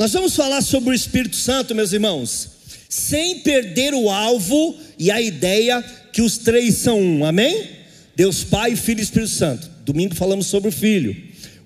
Nós 0.00 0.14
vamos 0.14 0.34
falar 0.34 0.62
sobre 0.62 0.88
o 0.88 0.94
Espírito 0.94 1.36
Santo, 1.36 1.74
meus 1.74 1.92
irmãos, 1.92 2.48
sem 2.88 3.40
perder 3.40 3.92
o 3.92 4.08
alvo 4.08 4.74
e 4.98 5.10
a 5.10 5.20
ideia 5.20 5.84
que 6.10 6.22
os 6.22 6.38
três 6.38 6.76
são 6.76 6.98
um, 6.98 7.22
amém? 7.22 7.68
Deus 8.16 8.42
Pai, 8.42 8.74
Filho 8.76 9.00
e 9.00 9.02
Espírito 9.02 9.30
Santo. 9.30 9.70
Domingo 9.84 10.14
falamos 10.14 10.46
sobre 10.46 10.70
o 10.70 10.72
Filho. 10.72 11.14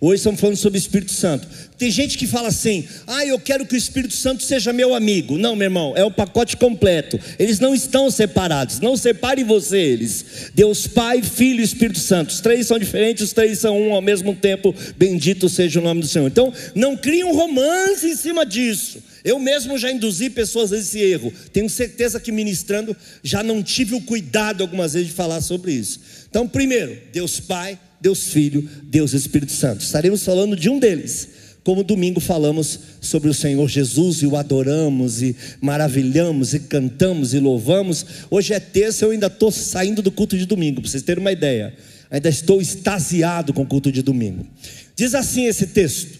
Hoje 0.06 0.16
estamos 0.16 0.38
falando 0.38 0.58
sobre 0.58 0.78
o 0.78 0.80
Espírito 0.82 1.12
Santo. 1.12 1.48
Tem 1.78 1.90
gente 1.90 2.18
que 2.18 2.26
fala 2.26 2.48
assim: 2.48 2.86
ah, 3.06 3.24
eu 3.24 3.40
quero 3.40 3.64
que 3.64 3.74
o 3.74 3.78
Espírito 3.78 4.12
Santo 4.12 4.42
seja 4.42 4.70
meu 4.70 4.94
amigo. 4.94 5.38
Não, 5.38 5.56
meu 5.56 5.64
irmão, 5.64 5.94
é 5.96 6.04
o 6.04 6.10
pacote 6.10 6.58
completo. 6.58 7.18
Eles 7.38 7.58
não 7.58 7.74
estão 7.74 8.10
separados. 8.10 8.80
Não 8.80 8.98
separe 8.98 9.42
você 9.42 9.78
eles. 9.78 10.50
Deus 10.54 10.86
Pai, 10.86 11.22
Filho 11.22 11.62
e 11.62 11.64
Espírito 11.64 12.00
Santo. 12.00 12.32
Os 12.32 12.42
três 12.42 12.66
são 12.66 12.78
diferentes, 12.78 13.24
os 13.24 13.32
três 13.32 13.58
são 13.60 13.80
um 13.80 13.94
ao 13.94 14.02
mesmo 14.02 14.36
tempo. 14.36 14.74
Bendito 14.98 15.48
seja 15.48 15.80
o 15.80 15.82
nome 15.82 16.02
do 16.02 16.06
Senhor. 16.06 16.26
Então, 16.26 16.52
não 16.74 16.98
crie 16.98 17.24
um 17.24 17.34
romance 17.34 18.06
em 18.06 18.14
cima 18.14 18.44
disso. 18.44 19.02
Eu 19.24 19.38
mesmo 19.38 19.78
já 19.78 19.90
induzi 19.90 20.28
pessoas 20.28 20.70
a 20.70 20.76
esse 20.76 21.00
erro. 21.00 21.32
Tenho 21.50 21.70
certeza 21.70 22.20
que 22.20 22.30
ministrando 22.30 22.94
já 23.22 23.42
não 23.42 23.62
tive 23.62 23.94
o 23.94 24.02
cuidado 24.02 24.60
algumas 24.60 24.92
vezes 24.92 25.08
de 25.08 25.14
falar 25.14 25.40
sobre 25.40 25.72
isso. 25.72 25.98
Então, 26.28 26.46
primeiro, 26.46 26.98
Deus 27.10 27.40
Pai, 27.40 27.78
Deus 28.04 28.26
Filho, 28.26 28.68
Deus 28.82 29.14
Espírito 29.14 29.52
Santo. 29.52 29.80
Estaremos 29.80 30.22
falando 30.22 30.54
de 30.54 30.68
um 30.68 30.78
deles. 30.78 31.26
Como 31.64 31.82
domingo 31.82 32.20
falamos 32.20 32.78
sobre 33.00 33.30
o 33.30 33.34
Senhor 33.34 33.66
Jesus 33.66 34.18
e 34.18 34.26
o 34.26 34.36
adoramos 34.36 35.22
e 35.22 35.34
maravilhamos 35.58 36.52
e 36.52 36.60
cantamos 36.60 37.32
e 37.32 37.38
louvamos. 37.38 38.04
Hoje 38.30 38.52
é 38.52 38.60
terça, 38.60 39.06
eu 39.06 39.10
ainda 39.10 39.28
estou 39.28 39.50
saindo 39.50 40.02
do 40.02 40.12
culto 40.12 40.36
de 40.36 40.44
domingo, 40.44 40.82
para 40.82 40.90
vocês 40.90 41.02
terem 41.02 41.22
uma 41.22 41.32
ideia. 41.32 41.74
Ainda 42.10 42.28
estou 42.28 42.60
extasiado 42.60 43.54
com 43.54 43.62
o 43.62 43.66
culto 43.66 43.90
de 43.90 44.02
domingo. 44.02 44.46
Diz 44.94 45.14
assim 45.14 45.46
esse 45.46 45.68
texto. 45.68 46.18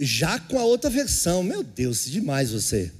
Já 0.00 0.40
com 0.40 0.58
a 0.58 0.64
outra 0.64 0.90
versão, 0.90 1.44
meu 1.44 1.62
Deus, 1.62 2.10
demais 2.10 2.50
você. 2.50 2.90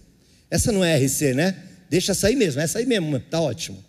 Essa 0.49 0.71
não 0.71 0.85
é 0.85 0.97
RC, 0.97 1.35
né? 1.35 1.57
Deixa 1.91 2.15
sair 2.15 2.37
mesmo, 2.37 2.61
essa 2.61 2.79
aí 2.79 2.87
mesmo, 2.87 3.19
tá 3.19 3.41
ótimo. 3.41 3.86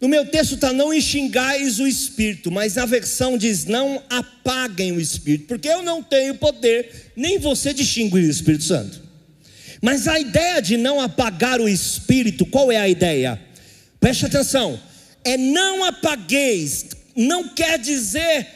No 0.00 0.08
meu 0.08 0.26
texto 0.26 0.54
está: 0.54 0.72
não 0.72 0.92
enxingais 0.92 1.78
o 1.78 1.86
espírito, 1.86 2.50
mas 2.50 2.76
a 2.76 2.84
versão 2.84 3.38
diz: 3.38 3.64
não 3.64 4.02
apaguem 4.10 4.92
o 4.92 5.00
espírito, 5.00 5.46
porque 5.46 5.68
eu 5.68 5.82
não 5.82 6.02
tenho 6.02 6.34
poder, 6.34 7.12
nem 7.16 7.38
você 7.38 7.72
de 7.72 7.82
extinguir 7.82 8.24
o 8.24 8.30
Espírito 8.30 8.64
Santo. 8.64 9.00
Mas 9.80 10.06
a 10.06 10.18
ideia 10.18 10.60
de 10.60 10.76
não 10.76 11.00
apagar 11.00 11.60
o 11.60 11.68
espírito, 11.68 12.44
qual 12.46 12.70
é 12.70 12.76
a 12.76 12.88
ideia? 12.88 13.40
Preste 13.98 14.26
atenção: 14.26 14.78
é 15.24 15.38
não 15.38 15.84
apagueis, 15.84 16.86
não 17.14 17.48
quer 17.48 17.78
dizer 17.78 18.46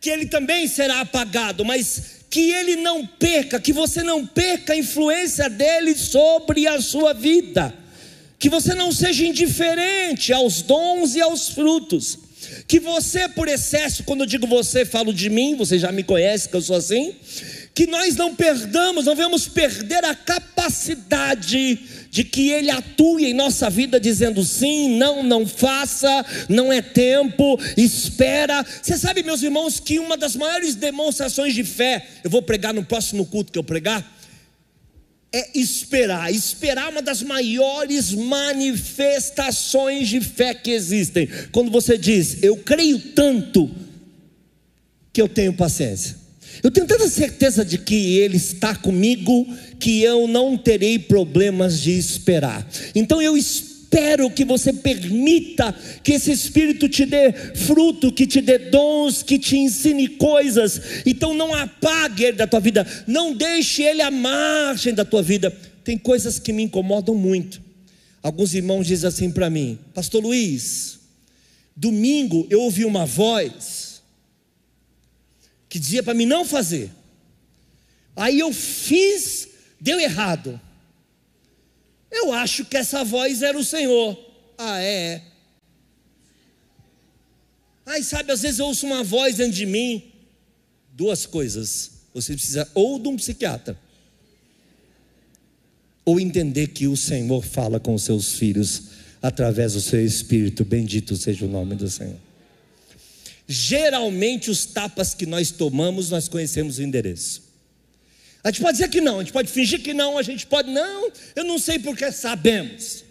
que 0.00 0.10
ele 0.10 0.26
também 0.26 0.66
será 0.66 1.00
apagado, 1.00 1.64
mas 1.64 2.18
que 2.28 2.50
ele 2.50 2.76
não 2.76 3.06
perca, 3.06 3.60
que 3.60 3.72
você 3.72 4.02
não 4.02 4.26
perca 4.26 4.72
a 4.72 4.76
influência 4.76 5.48
dele 5.48 5.94
sobre 5.94 6.66
a 6.66 6.80
sua 6.80 7.12
vida 7.14 7.74
que 8.38 8.48
você 8.48 8.74
não 8.74 8.92
seja 8.92 9.26
indiferente 9.26 10.32
aos 10.32 10.62
dons 10.62 11.14
e 11.14 11.20
aos 11.20 11.48
frutos, 11.48 12.18
que 12.66 12.78
você, 12.78 13.28
por 13.28 13.48
excesso, 13.48 14.04
quando 14.04 14.20
eu 14.20 14.26
digo 14.26 14.46
você, 14.46 14.84
falo 14.84 15.12
de 15.12 15.28
mim, 15.28 15.56
você 15.56 15.78
já 15.78 15.90
me 15.90 16.04
conhece 16.04 16.48
que 16.48 16.54
eu 16.54 16.62
sou 16.62 16.76
assim, 16.76 17.14
que 17.74 17.86
nós 17.86 18.16
não 18.16 18.34
perdamos, 18.34 19.06
não 19.06 19.14
vamos 19.14 19.48
perder 19.48 20.04
a 20.04 20.14
capacidade 20.14 21.78
de 22.10 22.24
que 22.24 22.50
Ele 22.50 22.70
atue 22.70 23.26
em 23.26 23.34
nossa 23.34 23.68
vida, 23.68 24.00
dizendo 24.00 24.44
sim, 24.44 24.96
não, 24.96 25.22
não 25.22 25.46
faça, 25.46 26.24
não 26.48 26.72
é 26.72 26.80
tempo, 26.80 27.58
espera. 27.76 28.64
Você 28.82 28.96
sabe, 28.96 29.22
meus 29.22 29.42
irmãos, 29.42 29.78
que 29.78 29.98
uma 29.98 30.16
das 30.16 30.34
maiores 30.34 30.74
demonstrações 30.74 31.54
de 31.54 31.64
fé, 31.64 32.06
eu 32.24 32.30
vou 32.30 32.42
pregar 32.42 32.72
no 32.72 32.84
próximo 32.84 33.26
culto 33.26 33.52
que 33.52 33.58
eu 33.58 33.64
pregar, 33.64 34.17
é 35.32 35.58
esperar. 35.58 36.32
Esperar 36.32 36.86
é 36.86 36.90
uma 36.90 37.02
das 37.02 37.22
maiores 37.22 38.12
manifestações 38.12 40.08
de 40.08 40.20
fé 40.20 40.54
que 40.54 40.70
existem. 40.70 41.28
Quando 41.52 41.70
você 41.70 41.98
diz, 41.98 42.42
eu 42.42 42.56
creio 42.56 42.98
tanto 42.98 43.70
que 45.12 45.20
eu 45.20 45.28
tenho 45.28 45.52
paciência. 45.52 46.16
Eu 46.62 46.70
tenho 46.70 46.86
tanta 46.86 47.08
certeza 47.08 47.64
de 47.64 47.78
que 47.78 48.18
Ele 48.18 48.36
está 48.36 48.74
comigo 48.74 49.46
que 49.78 50.02
eu 50.02 50.26
não 50.26 50.56
terei 50.56 50.98
problemas 50.98 51.80
de 51.80 51.92
esperar. 51.92 52.68
Então 52.94 53.22
eu 53.22 53.36
espero 53.36 53.67
espero 53.88 54.30
que 54.30 54.44
você 54.44 54.70
permita 54.70 55.72
que 56.02 56.12
esse 56.12 56.30
Espírito 56.30 56.88
te 56.88 57.06
dê 57.06 57.32
fruto, 57.32 58.12
que 58.12 58.26
te 58.26 58.42
dê 58.42 58.58
dons, 58.58 59.22
que 59.22 59.38
te 59.38 59.56
ensine 59.56 60.08
coisas. 60.08 60.80
Então 61.06 61.32
não 61.32 61.54
apague 61.54 62.24
ele 62.24 62.36
da 62.36 62.46
tua 62.46 62.60
vida, 62.60 62.86
não 63.06 63.34
deixe 63.34 63.82
ele 63.82 64.02
à 64.02 64.10
margem 64.10 64.92
da 64.92 65.04
tua 65.04 65.22
vida. 65.22 65.50
Tem 65.82 65.96
coisas 65.96 66.38
que 66.38 66.52
me 66.52 66.64
incomodam 66.64 67.14
muito. 67.14 67.62
Alguns 68.22 68.52
irmãos 68.52 68.86
dizem 68.86 69.08
assim 69.08 69.30
para 69.30 69.48
mim, 69.48 69.78
Pastor 69.94 70.22
Luiz, 70.22 70.98
domingo 71.74 72.46
eu 72.50 72.60
ouvi 72.60 72.84
uma 72.84 73.06
voz 73.06 74.02
que 75.68 75.78
dizia 75.78 76.02
para 76.02 76.14
mim 76.14 76.26
não 76.26 76.44
fazer. 76.44 76.90
Aí 78.14 78.38
eu 78.38 78.52
fiz, 78.52 79.48
deu 79.80 79.98
errado. 79.98 80.60
Eu 82.10 82.32
acho 82.32 82.64
que 82.64 82.76
essa 82.76 83.04
voz 83.04 83.42
era 83.42 83.58
o 83.58 83.64
Senhor. 83.64 84.18
Ah, 84.56 84.80
é. 84.80 85.22
Ai, 87.86 88.02
sabe, 88.02 88.32
às 88.32 88.42
vezes 88.42 88.58
eu 88.58 88.66
ouço 88.66 88.86
uma 88.86 89.02
voz 89.02 89.36
dentro 89.36 89.52
de 89.52 89.66
mim. 89.66 90.12
Duas 90.92 91.26
coisas. 91.26 91.92
Você 92.12 92.34
precisa 92.34 92.68
ou 92.74 92.98
de 92.98 93.08
um 93.08 93.16
psiquiatra, 93.16 93.78
ou 96.04 96.18
entender 96.18 96.68
que 96.68 96.88
o 96.88 96.96
Senhor 96.96 97.44
fala 97.44 97.78
com 97.78 97.94
os 97.94 98.02
seus 98.02 98.32
filhos 98.32 98.84
através 99.22 99.74
do 99.74 99.80
seu 99.80 100.04
espírito. 100.04 100.64
Bendito 100.64 101.16
seja 101.16 101.44
o 101.44 101.48
nome 101.48 101.74
do 101.76 101.88
Senhor. 101.88 102.16
Geralmente, 103.46 104.50
os 104.50 104.66
tapas 104.66 105.14
que 105.14 105.24
nós 105.24 105.50
tomamos, 105.50 106.10
nós 106.10 106.28
conhecemos 106.28 106.78
o 106.78 106.82
endereço. 106.82 107.47
A 108.42 108.50
gente 108.50 108.60
pode 108.60 108.78
dizer 108.78 108.88
que 108.88 109.00
não, 109.00 109.16
a 109.16 109.22
gente 109.22 109.32
pode 109.32 109.50
fingir 109.50 109.82
que 109.82 109.92
não, 109.92 110.16
a 110.16 110.22
gente 110.22 110.46
pode, 110.46 110.70
não, 110.70 111.10
eu 111.34 111.44
não 111.44 111.58
sei 111.58 111.78
porque 111.78 112.10
sabemos. 112.12 113.04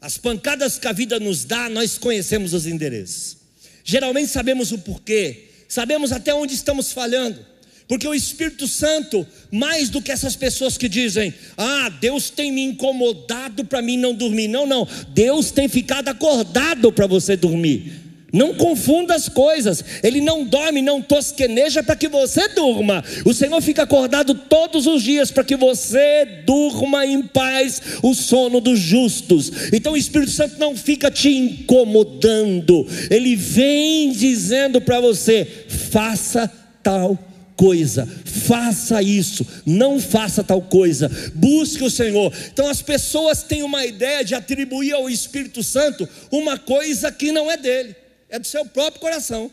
As 0.00 0.18
pancadas 0.18 0.78
que 0.78 0.86
a 0.86 0.92
vida 0.92 1.18
nos 1.18 1.44
dá, 1.44 1.68
nós 1.68 1.96
conhecemos 1.96 2.52
os 2.52 2.66
endereços. 2.66 3.36
Geralmente 3.84 4.30
sabemos 4.30 4.72
o 4.72 4.78
porquê, 4.78 5.48
sabemos 5.68 6.12
até 6.12 6.34
onde 6.34 6.54
estamos 6.54 6.92
falhando. 6.92 7.52
Porque 7.88 8.06
o 8.06 8.14
Espírito 8.14 8.66
Santo, 8.66 9.26
mais 9.50 9.90
do 9.90 10.00
que 10.00 10.12
essas 10.12 10.34
pessoas 10.34 10.78
que 10.78 10.88
dizem, 10.88 11.34
ah, 11.56 11.88
Deus 12.00 12.30
tem 12.30 12.50
me 12.50 12.62
incomodado 12.62 13.64
para 13.64 13.82
mim 13.82 13.96
não 13.96 14.14
dormir. 14.14 14.48
Não, 14.48 14.66
não, 14.66 14.88
Deus 15.08 15.50
tem 15.50 15.68
ficado 15.68 16.08
acordado 16.08 16.92
para 16.92 17.06
você 17.06 17.36
dormir. 17.36 18.01
Não 18.32 18.54
confunda 18.54 19.14
as 19.14 19.28
coisas. 19.28 19.84
Ele 20.02 20.20
não 20.20 20.44
dorme, 20.44 20.80
não 20.80 21.02
tosqueneja 21.02 21.82
para 21.82 21.94
que 21.94 22.08
você 22.08 22.48
durma. 22.48 23.04
O 23.26 23.34
Senhor 23.34 23.60
fica 23.60 23.82
acordado 23.82 24.34
todos 24.34 24.86
os 24.86 25.02
dias 25.02 25.30
para 25.30 25.44
que 25.44 25.54
você 25.54 26.24
durma 26.46 27.04
em 27.04 27.22
paz 27.22 27.82
o 28.02 28.14
sono 28.14 28.60
dos 28.60 28.80
justos. 28.80 29.52
Então 29.72 29.92
o 29.92 29.96
Espírito 29.96 30.32
Santo 30.32 30.58
não 30.58 30.74
fica 30.74 31.10
te 31.10 31.28
incomodando. 31.28 32.86
Ele 33.10 33.36
vem 33.36 34.12
dizendo 34.12 34.80
para 34.80 34.98
você: 34.98 35.46
faça 35.90 36.50
tal 36.82 37.18
coisa, 37.54 38.08
faça 38.24 39.02
isso, 39.02 39.46
não 39.66 40.00
faça 40.00 40.42
tal 40.42 40.62
coisa, 40.62 41.10
busque 41.34 41.84
o 41.84 41.90
Senhor. 41.90 42.32
Então 42.50 42.66
as 42.66 42.80
pessoas 42.80 43.42
têm 43.42 43.62
uma 43.62 43.84
ideia 43.84 44.24
de 44.24 44.34
atribuir 44.34 44.92
ao 44.92 45.10
Espírito 45.10 45.62
Santo 45.62 46.08
uma 46.30 46.58
coisa 46.58 47.12
que 47.12 47.30
não 47.30 47.50
é 47.50 47.58
dele 47.58 48.01
é 48.32 48.38
do 48.38 48.46
seu 48.46 48.64
próprio 48.64 49.00
coração. 49.00 49.52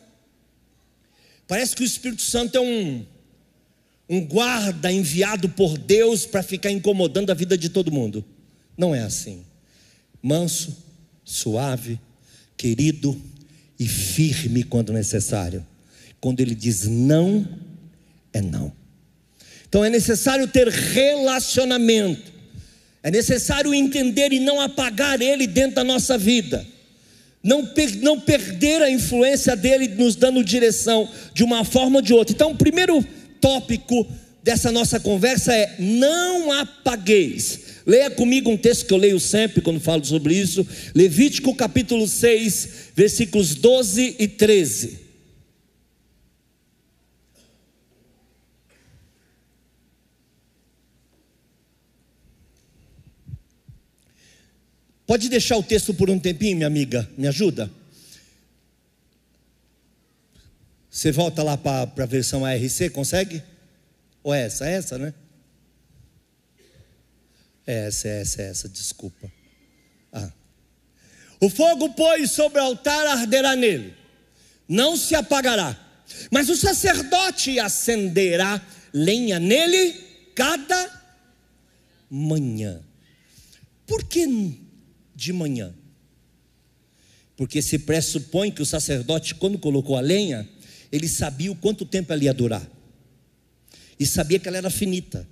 Parece 1.45 1.75
que 1.75 1.83
o 1.83 1.85
Espírito 1.85 2.21
Santo 2.21 2.57
é 2.57 2.61
um, 2.61 3.05
um 4.07 4.25
guarda 4.25 4.89
enviado 4.89 5.49
por 5.49 5.77
Deus 5.77 6.25
para 6.25 6.41
ficar 6.41 6.71
incomodando 6.71 7.29
a 7.29 7.33
vida 7.33 7.57
de 7.57 7.67
todo 7.67 7.91
mundo. 7.91 8.23
Não 8.77 8.95
é 8.95 9.01
assim. 9.01 9.43
Manso, 10.23 10.77
suave, 11.25 11.99
querido 12.55 13.21
e 13.77 13.85
firme 13.85 14.63
quando 14.63 14.93
necessário. 14.93 15.65
Quando 16.21 16.39
ele 16.39 16.55
diz 16.55 16.85
não, 16.87 17.47
é 18.31 18.41
não. 18.41 18.71
Então 19.67 19.83
é 19.83 19.89
necessário 19.89 20.47
ter 20.47 20.69
relacionamento. 20.69 22.31
É 23.03 23.11
necessário 23.11 23.73
entender 23.73 24.31
e 24.31 24.39
não 24.39 24.61
apagar 24.61 25.21
ele 25.21 25.47
dentro 25.47 25.75
da 25.75 25.83
nossa 25.83 26.17
vida 26.17 26.65
não, 27.43 27.65
per, 27.65 27.95
não 27.97 28.19
perder 28.19 28.81
a 28.81 28.91
influência 28.91 29.55
dele 29.55 29.87
nos 29.89 30.15
dando 30.15 30.43
direção 30.43 31.09
de 31.33 31.43
uma 31.43 31.63
forma 31.63 31.97
ou 31.97 32.01
de 32.01 32.13
outra. 32.13 32.33
Então, 32.33 32.51
o 32.51 32.57
primeiro 32.57 33.03
tópico 33.39 34.05
dessa 34.43 34.71
nossa 34.71 34.99
conversa 34.99 35.53
é: 35.53 35.75
não 35.79 36.51
apagueis. 36.51 37.69
Leia 37.85 38.09
comigo 38.11 38.51
um 38.51 38.57
texto 38.57 38.85
que 38.85 38.93
eu 38.93 38.97
leio 38.97 39.19
sempre 39.19 39.61
quando 39.61 39.79
falo 39.79 40.05
sobre 40.05 40.35
isso, 40.35 40.67
Levítico 40.93 41.55
capítulo 41.55 42.07
6, 42.07 42.69
versículos 42.95 43.55
12 43.55 44.15
e 44.19 44.27
13. 44.27 45.08
Pode 55.09 55.27
deixar 55.27 55.57
o 55.57 55.63
texto 55.63 55.91
por 55.91 56.07
um 56.11 56.19
tempinho, 56.19 56.55
minha 56.55 56.67
amiga? 56.67 57.09
Me 57.17 57.27
ajuda? 57.27 57.67
Você 60.87 61.11
volta 61.11 61.41
lá 61.41 61.57
para 61.57 61.91
a 61.97 62.05
versão 62.05 62.45
ARC, 62.45 62.91
consegue? 62.93 63.41
Ou 64.21 64.31
é 64.31 64.43
essa? 64.43 64.69
É 64.69 64.73
essa, 64.73 64.99
né? 64.99 65.11
É 67.65 67.87
essa, 67.87 68.07
é 68.07 68.21
essa, 68.21 68.41
é 68.43 68.49
essa, 68.49 68.69
desculpa. 68.69 69.31
Ah. 70.13 70.31
O 71.41 71.49
fogo, 71.49 71.89
pois, 71.95 72.29
sobre 72.29 72.61
o 72.61 72.65
altar 72.65 73.07
arderá 73.07 73.55
nele, 73.55 73.95
não 74.67 74.95
se 74.95 75.15
apagará, 75.15 75.75
mas 76.29 76.49
o 76.49 76.55
sacerdote 76.55 77.59
acenderá 77.59 78.61
lenha 78.93 79.39
nele 79.39 79.91
cada 80.35 81.01
manhã. 82.11 82.79
Por 83.87 84.03
que 84.03 84.27
de 85.19 85.33
manhã? 85.33 85.73
Porque 87.35 87.61
se 87.61 87.77
pressupõe 87.79 88.49
que 88.49 88.61
o 88.61 88.65
sacerdote, 88.65 89.35
quando 89.35 89.59
colocou 89.59 89.97
a 89.97 90.01
lenha, 90.01 90.47
ele 90.91 91.07
sabia 91.07 91.51
o 91.51 91.55
quanto 91.55 91.85
tempo 91.85 92.11
ela 92.13 92.23
ia 92.23 92.33
durar, 92.33 92.67
e 93.99 94.05
sabia 94.05 94.39
que 94.39 94.47
ela 94.47 94.57
era 94.57 94.69
finita. 94.69 95.27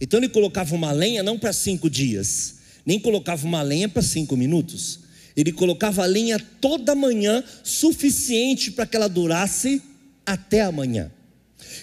Então 0.00 0.18
ele 0.20 0.28
colocava 0.28 0.74
uma 0.74 0.92
lenha 0.92 1.22
não 1.22 1.38
para 1.38 1.52
cinco 1.52 1.90
dias, 1.90 2.56
nem 2.86 2.98
colocava 2.98 3.46
uma 3.46 3.62
lenha 3.62 3.88
para 3.88 4.02
cinco 4.02 4.36
minutos, 4.36 5.00
ele 5.36 5.52
colocava 5.52 6.04
a 6.04 6.06
lenha 6.06 6.38
toda 6.60 6.94
manhã, 6.94 7.42
suficiente 7.64 8.70
para 8.70 8.86
que 8.86 8.96
ela 8.96 9.08
durasse 9.08 9.82
até 10.24 10.62
amanhã. 10.62 11.10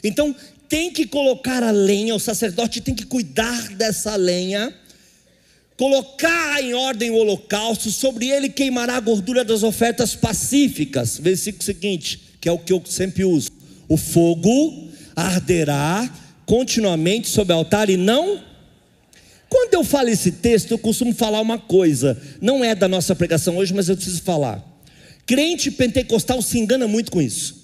Então 0.04 0.34
tem 0.70 0.92
que 0.92 1.06
colocar 1.06 1.64
a 1.64 1.72
lenha, 1.72 2.16
o 2.16 2.20
sacerdote 2.20 2.80
tem 2.80 2.96
que 2.96 3.06
cuidar 3.06 3.76
dessa 3.76 4.16
lenha, 4.16 4.74
colocar 5.82 6.64
em 6.64 6.76
ordem 6.76 7.10
o 7.10 7.16
holocausto, 7.16 7.90
sobre 7.90 8.30
ele 8.30 8.50
queimará 8.50 8.98
a 8.98 9.00
gordura 9.00 9.44
das 9.44 9.64
ofertas 9.64 10.14
pacíficas. 10.14 11.18
Versículo 11.18 11.64
seguinte, 11.64 12.22
que 12.40 12.48
é 12.48 12.52
o 12.52 12.60
que 12.60 12.72
eu 12.72 12.84
sempre 12.86 13.26
uso: 13.26 13.50
o 13.90 13.98
fogo 13.98 14.90
arderá 15.16 16.08
continuamente 16.46 17.30
sobre 17.30 17.54
o 17.54 17.56
altar 17.56 17.90
e 17.90 17.98
não. 17.98 18.44
Quando 19.50 19.74
eu 19.74 19.84
falo 19.84 20.10
esse 20.10 20.34
texto, 20.34 20.70
eu 20.70 20.78
costumo 20.78 21.16
falar 21.16 21.42
uma 21.42 21.58
coisa, 21.58 22.16
não 22.40 22.64
é 22.64 22.76
da 22.76 22.88
nossa 22.88 23.16
pregação 23.16 23.58
hoje, 23.58 23.74
mas 23.74 23.90
eu 23.90 23.96
preciso 23.96 24.22
falar. 24.22 24.64
Crente 25.26 25.72
pentecostal 25.72 26.44
se 26.44 26.60
engana 26.60 26.88
muito 26.88 27.12
com 27.12 27.20
isso 27.20 27.61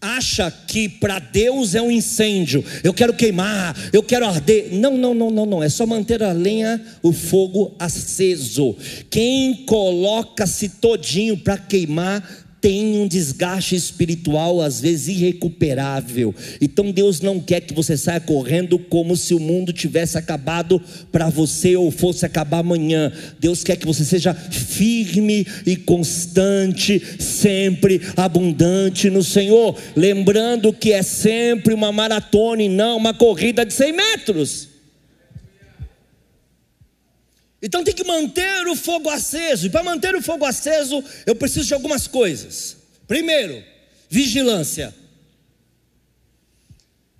acha 0.00 0.50
que 0.50 0.88
para 0.88 1.18
Deus 1.18 1.74
é 1.74 1.82
um 1.82 1.90
incêndio, 1.90 2.64
eu 2.84 2.92
quero 2.92 3.14
queimar, 3.14 3.74
eu 3.92 4.02
quero 4.02 4.26
arder. 4.26 4.68
Não, 4.72 4.96
não, 4.96 5.14
não, 5.14 5.30
não, 5.30 5.46
não. 5.46 5.62
É 5.62 5.68
só 5.68 5.86
manter 5.86 6.22
a 6.22 6.32
lenha, 6.32 6.80
o 7.02 7.12
fogo 7.12 7.74
aceso. 7.78 8.76
Quem 9.10 9.64
coloca-se 9.66 10.68
todinho 10.68 11.36
para 11.36 11.58
queimar 11.58 12.45
tem 12.66 12.98
um 12.98 13.06
desgaste 13.06 13.76
espiritual, 13.76 14.60
às 14.60 14.80
vezes 14.80 15.06
irrecuperável. 15.06 16.34
Então 16.60 16.90
Deus 16.90 17.20
não 17.20 17.38
quer 17.38 17.60
que 17.60 17.72
você 17.72 17.96
saia 17.96 18.18
correndo 18.18 18.76
como 18.76 19.16
se 19.16 19.34
o 19.34 19.38
mundo 19.38 19.72
tivesse 19.72 20.18
acabado 20.18 20.82
para 21.12 21.28
você 21.28 21.76
ou 21.76 21.92
fosse 21.92 22.26
acabar 22.26 22.58
amanhã. 22.58 23.12
Deus 23.38 23.62
quer 23.62 23.76
que 23.76 23.86
você 23.86 24.04
seja 24.04 24.34
firme 24.34 25.46
e 25.64 25.76
constante, 25.76 27.00
sempre 27.20 28.00
abundante 28.16 29.10
no 29.10 29.22
Senhor. 29.22 29.78
Lembrando 29.94 30.72
que 30.72 30.92
é 30.92 31.04
sempre 31.04 31.72
uma 31.72 31.92
maratona 31.92 32.64
e 32.64 32.68
não 32.68 32.96
uma 32.96 33.14
corrida 33.14 33.64
de 33.64 33.74
100 33.74 33.92
metros. 33.92 34.75
Então 37.60 37.82
tem 37.82 37.94
que 37.94 38.04
manter 38.04 38.66
o 38.66 38.76
fogo 38.76 39.08
aceso. 39.08 39.66
E 39.66 39.70
para 39.70 39.82
manter 39.82 40.14
o 40.14 40.22
fogo 40.22 40.44
aceso, 40.44 41.02
eu 41.24 41.34
preciso 41.34 41.66
de 41.66 41.74
algumas 41.74 42.06
coisas. 42.06 42.76
Primeiro, 43.06 43.62
vigilância. 44.08 44.94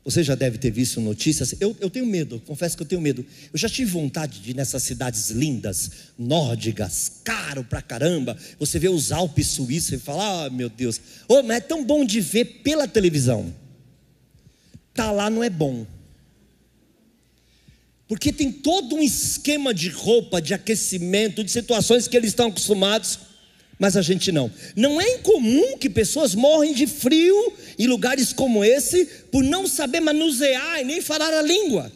Você 0.05 0.23
já 0.23 0.37
deve 0.37 0.57
ter 0.57 0.71
visto 0.71 1.01
notícias. 1.01 1.57
Eu, 1.59 1.77
eu 1.81 1.91
tenho 1.91 2.07
medo, 2.07 2.41
confesso 2.47 2.77
que 2.77 2.83
eu 2.85 2.87
tenho 2.87 3.01
medo. 3.01 3.27
Eu 3.53 3.59
já 3.59 3.69
tive 3.69 3.91
vontade 3.91 4.39
de 4.39 4.53
ir 4.53 4.55
nessas 4.55 4.85
cidades 4.85 5.31
lindas, 5.31 5.91
nórdicas, 6.17 7.21
caro 7.25 7.65
pra 7.65 7.83
caramba. 7.83 8.37
Você 8.57 8.79
vê 8.79 8.89
os 8.89 9.11
Alpes 9.11 9.49
suíços 9.49 9.93
e 9.93 9.99
fala: 9.99 10.45
Ah, 10.45 10.51
meu 10.51 10.69
Deus. 10.69 11.01
Oh, 11.27 11.43
mas 11.43 11.57
é 11.57 11.61
tão 11.61 11.85
bom 11.85 12.05
de 12.05 12.21
ver 12.21 12.45
pela 12.63 12.87
televisão. 12.87 13.53
Tá 14.95 15.11
lá 15.11 15.29
não 15.29 15.43
é 15.43 15.51
bom. 15.51 15.85
Porque 18.09 18.33
tem 18.33 18.53
todo 18.53 18.95
um 18.95 19.03
esquema 19.03 19.75
de 19.75 19.89
roupa, 19.89 20.41
de 20.41 20.55
aquecimento, 20.55 21.43
de 21.43 21.51
situações 21.51 22.07
que 22.07 22.17
eles 22.17 22.31
estão 22.31 22.49
acostumados, 22.49 23.19
mas 23.79 23.97
a 23.97 24.03
gente 24.03 24.31
não. 24.31 24.51
Não 24.77 25.01
é 25.01 25.15
incomum 25.15 25.77
que 25.77 25.91
pessoas 25.91 26.35
morrem 26.35 26.73
de 26.73 26.87
frio 26.87 27.53
em 27.79 27.87
lugares 27.87 28.33
como 28.33 28.65
esse 28.65 29.07
por 29.31 29.43
não 29.43 29.67
saber 29.67 30.01
manusear 30.01 30.81
e 30.81 30.85
nem 30.85 31.01
falar 31.01 31.35
a 31.35 31.43
língua. 31.43 31.91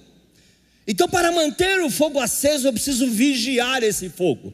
Então, 0.87 1.09
para 1.09 1.31
manter 1.31 1.81
o 1.81 1.91
fogo 1.91 2.19
aceso, 2.19 2.67
eu 2.67 2.73
preciso 2.73 3.07
vigiar 3.07 3.83
esse 3.83 4.09
fogo. 4.09 4.53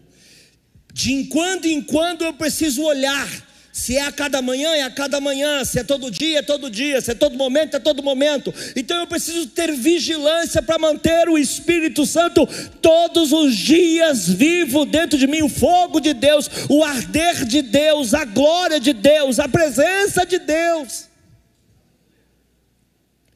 De 0.92 1.12
em 1.12 1.24
quando 1.24 1.64
em 1.64 1.80
quando 1.80 2.24
eu 2.24 2.32
preciso 2.34 2.82
olhar 2.82 3.45
se 3.76 3.94
é 3.94 4.06
a 4.06 4.10
cada 4.10 4.40
manhã, 4.40 4.74
é 4.74 4.84
a 4.84 4.90
cada 4.90 5.20
manhã. 5.20 5.62
Se 5.62 5.78
é 5.78 5.84
todo 5.84 6.10
dia, 6.10 6.38
é 6.38 6.42
todo 6.42 6.70
dia. 6.70 6.98
Se 7.02 7.10
é 7.10 7.14
todo 7.14 7.36
momento, 7.36 7.76
é 7.76 7.78
todo 7.78 8.02
momento. 8.02 8.52
Então 8.74 8.96
eu 8.96 9.06
preciso 9.06 9.48
ter 9.48 9.70
vigilância 9.70 10.62
para 10.62 10.78
manter 10.78 11.28
o 11.28 11.36
Espírito 11.36 12.06
Santo 12.06 12.46
todos 12.80 13.32
os 13.32 13.54
dias 13.54 14.26
vivo 14.30 14.86
dentro 14.86 15.18
de 15.18 15.26
mim. 15.26 15.42
O 15.42 15.50
fogo 15.50 16.00
de 16.00 16.14
Deus, 16.14 16.48
o 16.70 16.82
arder 16.82 17.44
de 17.44 17.60
Deus, 17.60 18.14
a 18.14 18.24
glória 18.24 18.80
de 18.80 18.94
Deus, 18.94 19.38
a 19.38 19.46
presença 19.46 20.24
de 20.24 20.38
Deus. 20.38 21.10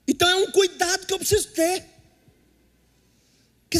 Então 0.09 0.27
é 0.27 0.37
um 0.37 0.51
cuidado 0.51 1.07
que 1.07 1.13
eu 1.13 1.19
preciso 1.19 1.49
ter. 1.49 1.85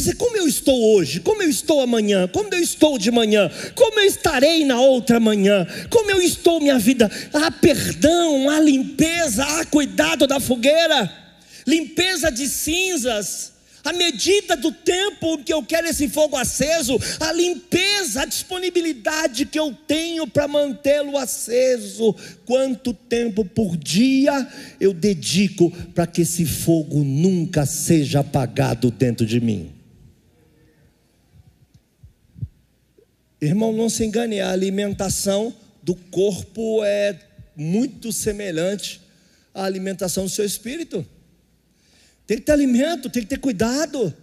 Dizer, 0.01 0.15
como 0.15 0.35
eu 0.35 0.47
estou 0.47 0.95
hoje, 0.95 1.19
como 1.19 1.43
eu 1.43 1.49
estou 1.49 1.79
amanhã, 1.79 2.27
como 2.27 2.51
eu 2.51 2.59
estou 2.59 2.97
de 2.97 3.11
manhã, 3.11 3.51
como 3.75 3.99
eu 3.99 4.07
estarei 4.07 4.65
na 4.65 4.81
outra 4.81 5.19
manhã, 5.19 5.67
como 5.91 6.09
eu 6.09 6.19
estou 6.19 6.59
minha 6.59 6.79
vida. 6.79 7.07
Há 7.31 7.51
perdão, 7.51 8.49
há 8.49 8.59
limpeza, 8.59 9.45
há 9.45 9.63
cuidado 9.63 10.25
da 10.25 10.39
fogueira, 10.39 11.07
limpeza 11.67 12.31
de 12.31 12.47
cinzas, 12.47 13.51
a 13.83 13.93
medida 13.93 14.57
do 14.57 14.71
tempo 14.71 15.37
que 15.37 15.53
eu 15.53 15.61
quero 15.61 15.85
esse 15.85 16.09
fogo 16.09 16.35
aceso, 16.35 16.97
a 17.19 17.31
limpeza, 17.31 18.23
a 18.23 18.25
disponibilidade 18.25 19.45
que 19.45 19.59
eu 19.59 19.71
tenho 19.85 20.25
para 20.25 20.47
mantê-lo 20.47 21.15
aceso. 21.15 22.15
Quanto 22.43 22.91
tempo 22.91 23.45
por 23.45 23.77
dia 23.77 24.47
eu 24.79 24.95
dedico 24.95 25.69
para 25.93 26.07
que 26.07 26.23
esse 26.23 26.43
fogo 26.43 27.03
nunca 27.03 27.67
seja 27.67 28.21
apagado 28.21 28.89
dentro 28.89 29.27
de 29.27 29.39
mim? 29.39 29.80
Irmão, 33.41 33.73
não 33.73 33.89
se 33.89 34.05
engane, 34.05 34.39
a 34.39 34.51
alimentação 34.51 35.51
do 35.81 35.95
corpo 35.95 36.83
é 36.83 37.19
muito 37.55 38.13
semelhante 38.13 39.01
à 39.51 39.63
alimentação 39.63 40.25
do 40.25 40.29
seu 40.29 40.45
espírito. 40.45 41.03
Tem 42.27 42.37
que 42.37 42.43
ter 42.43 42.51
alimento, 42.51 43.09
tem 43.09 43.23
que 43.23 43.29
ter 43.29 43.39
cuidado. 43.39 44.15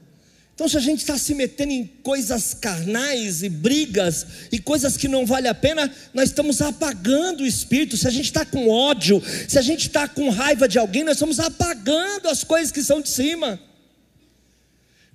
Então, 0.55 0.69
se 0.69 0.77
a 0.77 0.81
gente 0.81 1.01
está 1.01 1.19
se 1.19 1.35
metendo 1.35 1.73
em 1.73 1.85
coisas 1.85 2.55
carnais 2.55 3.43
e 3.43 3.49
brigas 3.49 4.25
e 4.53 4.61
coisas 4.61 4.97
que 4.97 5.09
não 5.09 5.27
vale 5.27 5.49
a 5.49 5.55
pena, 5.55 5.93
nós 6.15 6.29
estamos 6.29 6.61
apagando 6.63 7.43
o 7.43 7.47
espírito. 7.47 7.97
Se 7.97 8.07
a 8.07 8.11
gente 8.11 8.27
está 8.27 8.45
com 8.45 8.69
ódio, 8.69 9.21
se 9.49 9.59
a 9.59 9.63
gente 9.63 9.89
está 9.89 10.07
com 10.07 10.31
raiva 10.31 10.69
de 10.69 10.79
alguém, 10.79 11.03
nós 11.03 11.17
estamos 11.17 11.41
apagando 11.41 12.29
as 12.29 12.45
coisas 12.45 12.71
que 12.71 12.85
são 12.85 13.01
de 13.01 13.09
cima. 13.09 13.59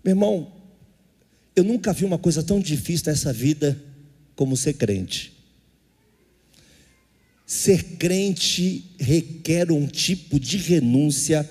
Meu 0.04 0.12
irmão, 0.12 0.52
eu 1.56 1.64
nunca 1.64 1.94
vi 1.94 2.04
uma 2.04 2.18
coisa 2.18 2.44
tão 2.44 2.60
difícil 2.60 3.06
nessa 3.08 3.32
vida 3.32 3.82
como 4.36 4.58
ser 4.58 4.74
crente. 4.74 5.34
Ser 7.46 7.84
crente 7.98 8.84
requer 9.00 9.72
um 9.72 9.86
tipo 9.86 10.40
de 10.40 10.58
renúncia 10.58 11.48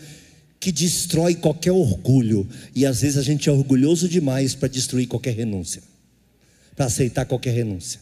que 0.59 0.71
destrói 0.71 1.35
qualquer 1.35 1.73
orgulho, 1.73 2.49
e 2.75 2.87
às 2.87 3.01
vezes 3.01 3.19
a 3.19 3.23
gente 3.23 3.49
é 3.49 3.53
orgulhoso 3.53 4.09
demais 4.09 4.55
para 4.55 4.69
destruir 4.69 5.09
qualquer 5.09 5.35
renúncia, 5.35 5.83
para 6.77 6.87
aceitar 6.87 7.25
qualquer 7.25 7.53
renúncia. 7.53 8.01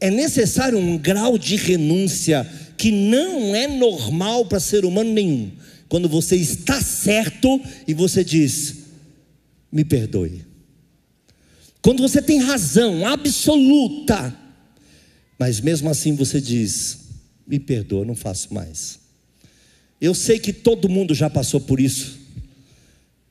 É 0.00 0.10
necessário 0.10 0.78
um 0.78 0.98
grau 0.98 1.38
de 1.38 1.56
renúncia 1.56 2.44
que 2.76 2.90
não 2.90 3.54
é 3.54 3.66
normal 3.66 4.46
para 4.46 4.60
ser 4.60 4.84
humano 4.84 5.12
nenhum. 5.12 5.52
Quando 5.88 6.08
você 6.08 6.36
está 6.36 6.80
certo 6.80 7.60
e 7.86 7.94
você 7.94 8.22
diz: 8.22 8.76
me 9.70 9.84
perdoe. 9.84 10.45
Quando 11.82 12.02
você 12.02 12.20
tem 12.20 12.40
razão 12.40 13.06
absoluta, 13.06 14.36
mas 15.38 15.60
mesmo 15.60 15.88
assim 15.88 16.14
você 16.14 16.40
diz: 16.40 16.98
me 17.46 17.58
perdoa, 17.58 18.04
não 18.04 18.14
faço 18.14 18.52
mais. 18.52 18.98
Eu 20.00 20.14
sei 20.14 20.38
que 20.38 20.52
todo 20.52 20.88
mundo 20.88 21.14
já 21.14 21.30
passou 21.30 21.60
por 21.60 21.80
isso. 21.80 22.18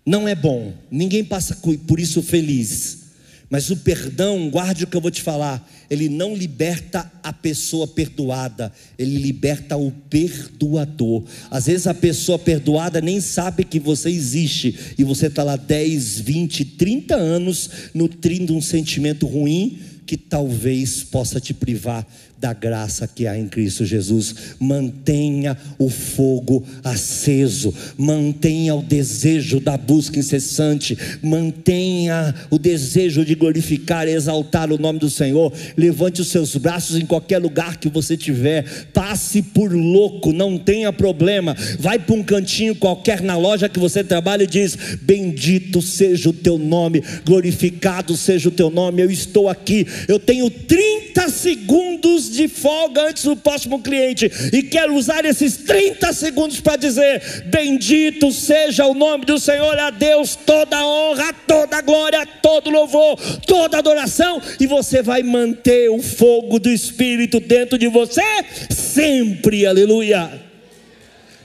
Não 0.05 0.27
é 0.27 0.35
bom, 0.35 0.73
ninguém 0.89 1.23
passa 1.23 1.55
por 1.87 1.99
isso 1.99 2.21
feliz. 2.21 3.04
Mas 3.49 3.69
o 3.69 3.77
perdão, 3.77 4.49
guarde 4.49 4.83
o 4.83 4.87
que 4.87 4.97
eu 4.97 5.01
vou 5.01 5.11
te 5.11 5.21
falar, 5.21 5.67
ele 5.89 6.09
não 6.09 6.35
liberta 6.35 7.11
a 7.21 7.31
pessoa 7.31 7.87
perdoada, 7.87 8.71
ele 8.97 9.17
liberta 9.17 9.77
o 9.77 9.91
perdoador. 9.91 11.23
Às 11.51 11.67
vezes 11.67 11.85
a 11.87 11.93
pessoa 11.93 12.39
perdoada 12.39 12.99
nem 13.01 13.21
sabe 13.21 13.63
que 13.63 13.79
você 13.79 14.09
existe 14.09 14.95
e 14.97 15.03
você 15.03 15.27
está 15.27 15.43
lá 15.43 15.55
10, 15.55 16.19
20, 16.21 16.65
30 16.65 17.15
anos 17.15 17.69
nutrindo 17.93 18.55
um 18.55 18.61
sentimento 18.61 19.27
ruim 19.27 19.79
que 20.05 20.17
talvez 20.17 21.03
possa 21.03 21.39
te 21.39 21.53
privar 21.53 22.05
da 22.37 22.53
graça 22.53 23.07
que 23.07 23.25
há 23.27 23.37
em 23.37 23.47
Cristo 23.47 23.85
Jesus. 23.85 24.35
Mantenha 24.59 25.57
o 25.79 25.89
fogo 25.89 26.63
aceso, 26.83 27.73
mantenha 27.97 28.75
o 28.75 28.83
desejo 28.83 29.59
da 29.59 29.77
busca 29.77 30.19
incessante, 30.19 30.97
mantenha 31.21 32.35
o 32.49 32.59
desejo 32.59 33.23
de 33.23 33.35
glorificar 33.35 34.07
e 34.07 34.11
exaltar 34.11 34.71
o 34.71 34.77
nome 34.77 34.99
do 34.99 35.09
Senhor. 35.09 35.51
Levante 35.77 36.21
os 36.21 36.27
seus 36.27 36.55
braços 36.55 36.97
em 36.97 37.05
qualquer 37.05 37.39
lugar 37.39 37.77
que 37.77 37.89
você 37.89 38.17
tiver, 38.17 38.65
passe 38.93 39.41
por 39.41 39.71
louco, 39.73 40.33
não 40.33 40.57
tenha 40.57 40.91
problema. 40.91 41.55
Vai 41.79 41.99
para 41.99 42.15
um 42.15 42.23
cantinho 42.23 42.75
qualquer 42.75 43.21
na 43.21 43.37
loja 43.37 43.69
que 43.69 43.79
você 43.79 44.03
trabalha 44.03 44.43
e 44.43 44.47
diz: 44.47 44.77
Bendito 45.01 45.81
seja 45.81 46.29
o 46.29 46.33
teu 46.33 46.57
nome, 46.57 47.01
glorificado 47.25 48.15
seja 48.17 48.49
o 48.49 48.51
teu 48.51 48.69
nome. 48.69 49.01
Eu 49.01 49.09
estou 49.09 49.49
aqui, 49.49 49.87
eu 50.07 50.19
tenho 50.19 50.49
30 50.49 51.29
segundos 51.29 52.24
de 52.29 52.47
folga 52.47 53.09
antes 53.09 53.23
do 53.23 53.35
próximo 53.35 53.81
cliente 53.81 54.31
e 54.53 54.63
quero 54.63 54.95
usar 54.95 55.25
esses 55.25 55.57
30 55.57 56.13
segundos 56.13 56.59
para 56.59 56.75
dizer: 56.75 57.43
Bendito 57.45 58.31
seja 58.31 58.85
o 58.85 58.93
nome 58.93 59.25
do 59.25 59.39
Senhor, 59.39 59.77
a 59.79 59.89
Deus 59.89 60.35
toda 60.35 60.85
honra, 60.85 61.33
toda 61.47 61.81
glória, 61.81 62.25
todo 62.41 62.69
louvor, 62.69 63.17
toda 63.45 63.77
adoração, 63.77 64.41
e 64.59 64.67
você 64.67 65.01
vai 65.01 65.23
manter 65.23 65.89
o 65.89 66.01
fogo 66.01 66.59
do 66.59 66.69
Espírito 66.69 67.39
dentro 67.39 67.77
de 67.77 67.87
você 67.87 68.21
sempre, 68.69 69.65
aleluia. 69.65 70.41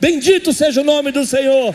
Bendito 0.00 0.52
seja 0.52 0.80
o 0.80 0.84
nome 0.84 1.10
do 1.10 1.26
Senhor. 1.26 1.74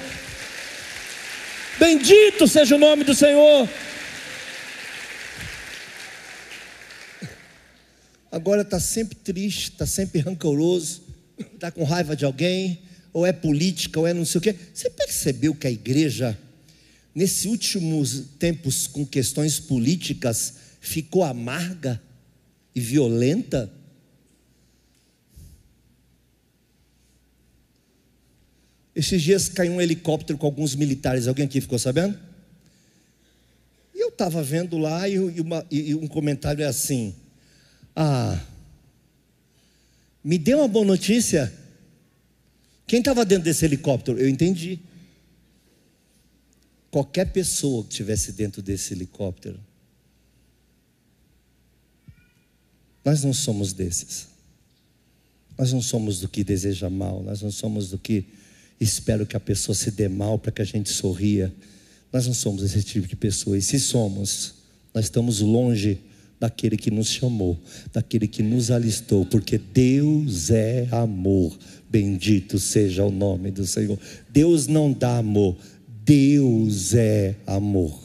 Bendito 1.78 2.48
seja 2.48 2.76
o 2.76 2.80
nome 2.80 3.04
do 3.04 3.14
Senhor. 3.14 3.68
Agora 8.36 8.64
está 8.64 8.82
sempre 8.82 9.16
triste, 9.16 9.72
está 9.72 9.86
sempre 9.86 10.20
rancoroso, 10.20 11.04
está 11.54 11.72
com 11.72 11.86
raiva 11.86 12.18
de 12.18 12.26
alguém, 12.26 12.82
ou 13.14 13.26
é 13.26 13.32
política, 13.32 13.98
ou 13.98 14.06
é 14.06 14.14
não 14.14 14.26
sei 14.26 14.40
o 14.40 14.42
quê. 14.42 14.54
Você 14.74 14.90
percebeu 14.90 15.56
que 15.56 15.66
a 15.66 15.72
igreja, 15.72 16.38
nesses 17.16 17.46
últimos 17.46 18.24
tempos, 18.38 18.88
com 18.88 19.06
questões 19.06 19.58
políticas, 19.58 20.56
ficou 20.82 21.24
amarga 21.24 22.02
e 22.76 22.82
violenta? 22.82 23.72
Esses 28.94 29.22
dias 29.22 29.48
caiu 29.48 29.72
um 29.72 29.82
helicóptero 29.82 30.38
com 30.38 30.46
alguns 30.46 30.76
militares, 30.76 31.30
alguém 31.30 31.46
aqui 31.46 31.62
ficou 31.62 31.80
sabendo? 31.80 32.20
E 33.94 34.04
eu 34.04 34.10
estava 34.10 34.44
vendo 34.44 34.78
lá 34.78 35.08
e, 35.08 35.18
uma, 35.40 35.66
e 35.72 35.96
um 35.96 36.06
comentário 36.06 36.62
é 36.62 36.68
assim: 36.68 37.16
ah, 37.96 38.40
me 40.24 40.38
deu 40.38 40.58
uma 40.58 40.68
boa 40.68 40.86
notícia. 40.86 41.54
Quem 42.88 43.00
estava 43.00 43.24
dentro 43.24 43.46
desse 43.46 43.64
helicóptero? 43.64 44.20
Eu 44.20 44.28
entendi. 44.28 44.80
Qualquer 46.92 47.32
pessoa 47.32 47.84
que 47.84 47.92
estivesse 47.92 48.32
dentro 48.32 48.62
desse 48.62 48.94
helicóptero. 48.94 49.60
Nós 53.04 53.24
não 53.24 53.34
somos 53.34 53.72
desses. 53.72 54.28
Nós 55.58 55.72
não 55.72 55.82
somos 55.82 56.20
do 56.20 56.28
que 56.28 56.44
deseja 56.44 56.90
mal. 56.90 57.22
Nós 57.24 57.42
não 57.42 57.52
somos 57.52 57.90
do 57.90 57.98
que 57.98 58.26
espero 58.80 59.26
que 59.26 59.38
a 59.38 59.40
pessoa 59.40 59.76
se 59.76 59.92
dê 59.92 60.10
mal 60.10 60.38
para 60.38 60.52
que 60.52 60.62
a 60.62 60.66
gente 60.66 60.90
sorria. 60.90 61.54
Nós 62.12 62.28
não 62.28 62.34
somos 62.34 62.64
esse 62.64 62.84
tipo 62.84 63.08
de 63.08 63.16
pessoa. 63.16 63.58
E 63.58 63.62
se 63.62 63.80
somos, 63.80 64.56
nós 64.94 65.06
estamos 65.06 65.40
longe 65.40 66.02
daquele 66.46 66.78
que 66.78 66.92
nos 66.92 67.08
chamou, 67.08 67.60
daquele 67.92 68.28
que 68.28 68.44
nos 68.44 68.70
alistou, 68.70 69.26
porque 69.26 69.58
Deus 69.58 70.52
é 70.52 70.88
amor. 70.92 71.58
Bendito 71.90 72.60
seja 72.60 73.04
o 73.04 73.12
nome 73.12 73.50
do 73.50 73.66
Senhor. 73.66 74.00
Deus 74.30 74.68
não 74.68 74.94
dá 74.94 75.18
amor, 75.18 75.58
Deus 76.04 76.94
é 76.94 77.36
amor. 77.48 78.00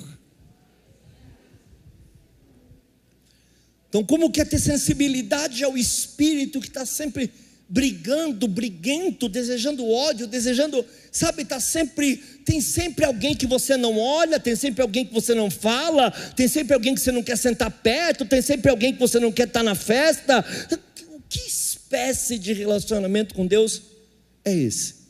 Então, 3.91 4.03
como 4.05 4.31
quer 4.31 4.49
ter 4.49 4.59
sensibilidade 4.59 5.63
ao 5.63 5.77
Espírito 5.77 6.61
que 6.61 6.69
está 6.69 6.87
sempre 6.87 7.31
brigando, 7.69 8.49
briguento, 8.49 9.29
desejando 9.29 9.87
ódio, 9.87 10.27
desejando, 10.27 10.85
sabe, 11.13 11.45
tá 11.45 11.61
sempre, 11.61 12.23
tem 12.45 12.61
sempre 12.61 13.05
alguém 13.05 13.35
que 13.35 13.47
você 13.47 13.77
não 13.77 13.99
olha, 13.99 14.41
tem 14.41 14.57
sempre 14.57 14.83
alguém 14.83 15.05
que 15.05 15.13
você 15.13 15.35
não 15.35 15.51
fala, 15.51 16.11
tem 16.35 16.49
sempre 16.49 16.75
alguém 16.75 16.95
que 16.95 17.01
você 17.01 17.13
não 17.13 17.23
quer 17.23 17.37
sentar 17.37 17.71
perto, 17.71 18.25
tem 18.25 18.43
sempre 18.43 18.71
alguém 18.71 18.93
que 18.93 18.99
você 18.99 19.19
não 19.21 19.33
quer 19.33 19.47
estar 19.47 19.63
na 19.63 19.75
festa. 19.75 20.45
Que 21.29 21.41
espécie 21.41 22.39
de 22.39 22.53
relacionamento 22.53 23.35
com 23.35 23.47
Deus 23.47 23.83
é 24.45 24.53
esse? 24.53 25.01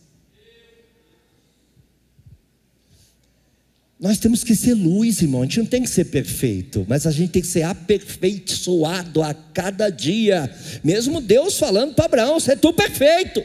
Nós 4.01 4.19
temos 4.19 4.43
que 4.43 4.57
ser 4.57 4.73
luz, 4.73 5.21
irmão. 5.21 5.43
A 5.43 5.45
gente 5.45 5.59
não 5.59 5.67
tem 5.67 5.83
que 5.83 5.91
ser 5.91 6.07
perfeito, 6.07 6.87
mas 6.89 7.07
a 7.07 7.11
gente 7.11 7.33
tem 7.33 7.43
que 7.43 7.49
ser 7.49 7.65
aperfeiçoado 7.65 9.23
a 9.23 9.35
cada 9.35 9.91
dia. 9.91 10.51
Mesmo 10.83 11.21
Deus 11.21 11.59
falando 11.59 11.95
para 11.95 12.07
Abraão: 12.07 12.41
você 12.41 12.53
é 12.53 12.57
tu 12.57 12.73
perfeito. 12.73 13.45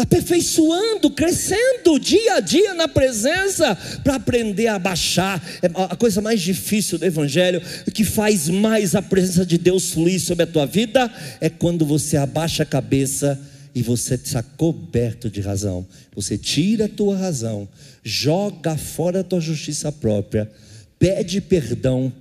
Aperfeiçoando, 0.00 1.10
crescendo 1.10 2.00
dia 2.00 2.36
a 2.36 2.40
dia 2.40 2.72
na 2.72 2.88
presença, 2.88 3.76
para 4.02 4.14
aprender 4.14 4.68
a 4.68 4.78
baixar. 4.78 5.42
É 5.62 5.70
a 5.74 5.94
coisa 5.94 6.20
mais 6.22 6.40
difícil 6.40 6.98
do 6.98 7.04
Evangelho, 7.04 7.60
que 7.92 8.02
faz 8.02 8.48
mais 8.48 8.94
a 8.94 9.02
presença 9.02 9.44
de 9.44 9.58
Deus 9.58 9.90
fluir 9.90 10.20
sobre 10.20 10.44
a 10.44 10.46
tua 10.46 10.64
vida, 10.64 11.12
é 11.40 11.50
quando 11.50 11.84
você 11.84 12.16
abaixa 12.16 12.62
a 12.62 12.66
cabeça 12.66 13.38
e 13.74 13.82
você 13.82 14.14
está 14.14 14.42
coberto 14.42 15.30
de 15.30 15.40
razão. 15.40 15.86
Você 16.14 16.38
tira 16.38 16.86
a 16.86 16.88
tua 16.88 17.16
razão, 17.16 17.68
joga 18.02 18.76
fora 18.76 19.20
a 19.20 19.24
tua 19.24 19.40
justiça 19.40 19.92
própria, 19.92 20.50
pede 20.98 21.40
perdão, 21.40 22.12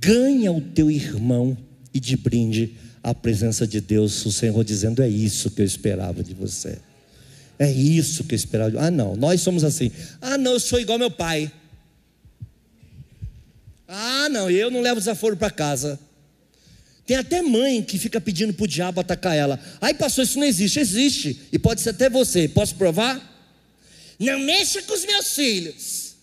ganha 0.00 0.52
o 0.52 0.60
teu 0.60 0.90
irmão 0.90 1.56
e 1.92 2.00
de 2.00 2.16
brinde 2.16 2.74
a 3.02 3.14
presença 3.14 3.66
de 3.66 3.80
Deus, 3.80 4.24
o 4.24 4.32
Senhor 4.32 4.62
dizendo: 4.64 5.02
É 5.02 5.08
isso 5.08 5.50
que 5.50 5.60
eu 5.60 5.66
esperava 5.66 6.22
de 6.22 6.34
você. 6.34 6.78
É 7.58 7.70
isso 7.70 8.24
que 8.24 8.34
eu 8.34 8.36
esperava. 8.36 8.80
Ah, 8.80 8.90
não, 8.90 9.16
nós 9.16 9.40
somos 9.40 9.64
assim. 9.64 9.90
Ah, 10.20 10.38
não, 10.38 10.52
eu 10.52 10.60
sou 10.60 10.80
igual 10.80 10.98
meu 10.98 11.10
pai. 11.10 11.50
Ah, 13.86 14.28
não, 14.30 14.50
eu 14.50 14.70
não 14.70 14.80
levo 14.80 15.00
desaforo 15.00 15.36
para 15.36 15.50
casa. 15.50 15.98
Tem 17.04 17.16
até 17.16 17.42
mãe 17.42 17.82
que 17.82 17.98
fica 17.98 18.20
pedindo 18.20 18.54
para 18.54 18.64
o 18.64 18.68
diabo 18.68 19.00
atacar 19.00 19.36
ela. 19.36 19.60
Aí 19.80 19.92
passou, 19.92 20.22
isso 20.22 20.38
não 20.38 20.46
existe. 20.46 20.78
Existe. 20.78 21.40
E 21.52 21.58
pode 21.58 21.80
ser 21.80 21.90
até 21.90 22.08
você. 22.08 22.48
Posso 22.48 22.76
provar? 22.76 23.20
Não 24.18 24.38
mexa 24.38 24.80
com 24.82 24.94
os 24.94 25.04
meus 25.04 25.34
filhos. 25.34 26.14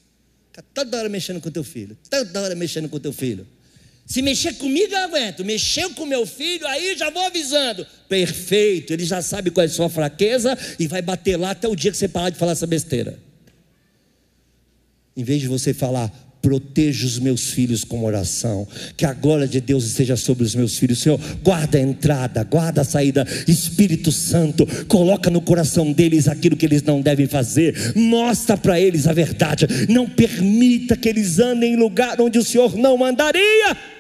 Fica 0.48 0.64
toda 0.74 0.98
hora 0.98 1.10
mexendo 1.10 1.42
com 1.42 1.52
teu 1.52 1.64
filho. 1.64 1.98
Toda 2.10 2.42
hora 2.42 2.56
mexendo 2.56 2.88
com 2.90 3.00
teu 3.00 3.14
filho. 3.14 3.46
Se 4.10 4.24
mexer 4.24 4.54
comigo, 4.54 4.92
eu 4.92 4.98
aguento. 4.98 5.46
Mexeu 5.46 5.92
com 5.92 6.04
meu 6.04 6.26
filho, 6.26 6.66
aí 6.66 6.98
já 6.98 7.12
vou 7.12 7.22
avisando. 7.22 7.86
Perfeito. 8.10 8.92
Ele 8.92 9.06
já 9.06 9.22
sabe 9.22 9.52
qual 9.52 9.64
é 9.64 9.68
a 9.68 9.72
sua 9.72 9.88
fraqueza 9.88 10.58
e 10.80 10.88
vai 10.88 11.00
bater 11.00 11.38
lá 11.38 11.52
até 11.52 11.68
o 11.68 11.76
dia 11.76 11.92
que 11.92 11.98
você 11.98 12.08
parar 12.08 12.32
de 12.32 12.38
falar 12.38 12.54
essa 12.54 12.66
besteira. 12.66 13.20
Em 15.16 15.24
vez 15.24 15.42
de 15.42 15.48
você 15.48 15.76
falar, 15.76 16.12
proteja 16.42 17.06
os 17.06 17.20
meus 17.20 17.52
filhos 17.52 17.84
com 17.84 18.04
oração, 18.04 18.68
que 18.98 19.06
a 19.06 19.14
glória 19.14 19.48
de 19.48 19.62
Deus 19.62 19.84
esteja 19.84 20.16
sobre 20.16 20.44
os 20.44 20.56
meus 20.56 20.80
filhos, 20.80 21.00
Senhor, 21.00 21.20
guarda 21.44 21.78
a 21.78 21.82
entrada, 21.82 22.44
guarda 22.44 22.82
a 22.82 22.86
saída, 22.86 23.28
Espírito 23.48 24.12
Santo, 24.12 24.66
coloca 24.88 25.30
no 25.30 25.42
coração 25.42 25.92
deles 25.92 26.28
aquilo 26.28 26.56
que 26.56 26.66
eles 26.66 26.82
não 26.82 27.02
devem 27.02 27.28
fazer, 27.28 27.94
mostra 27.96 28.58
para 28.58 28.80
eles 28.80 29.06
a 29.06 29.14
verdade, 29.14 29.68
não 29.90 30.08
permita 30.08 30.96
que 30.96 31.10
eles 31.10 31.38
andem 31.38 31.74
em 31.74 31.78
lugar 31.78 32.20
onde 32.22 32.40
o 32.40 32.44
Senhor 32.44 32.76
não 32.76 32.98
mandaria. 32.98 33.99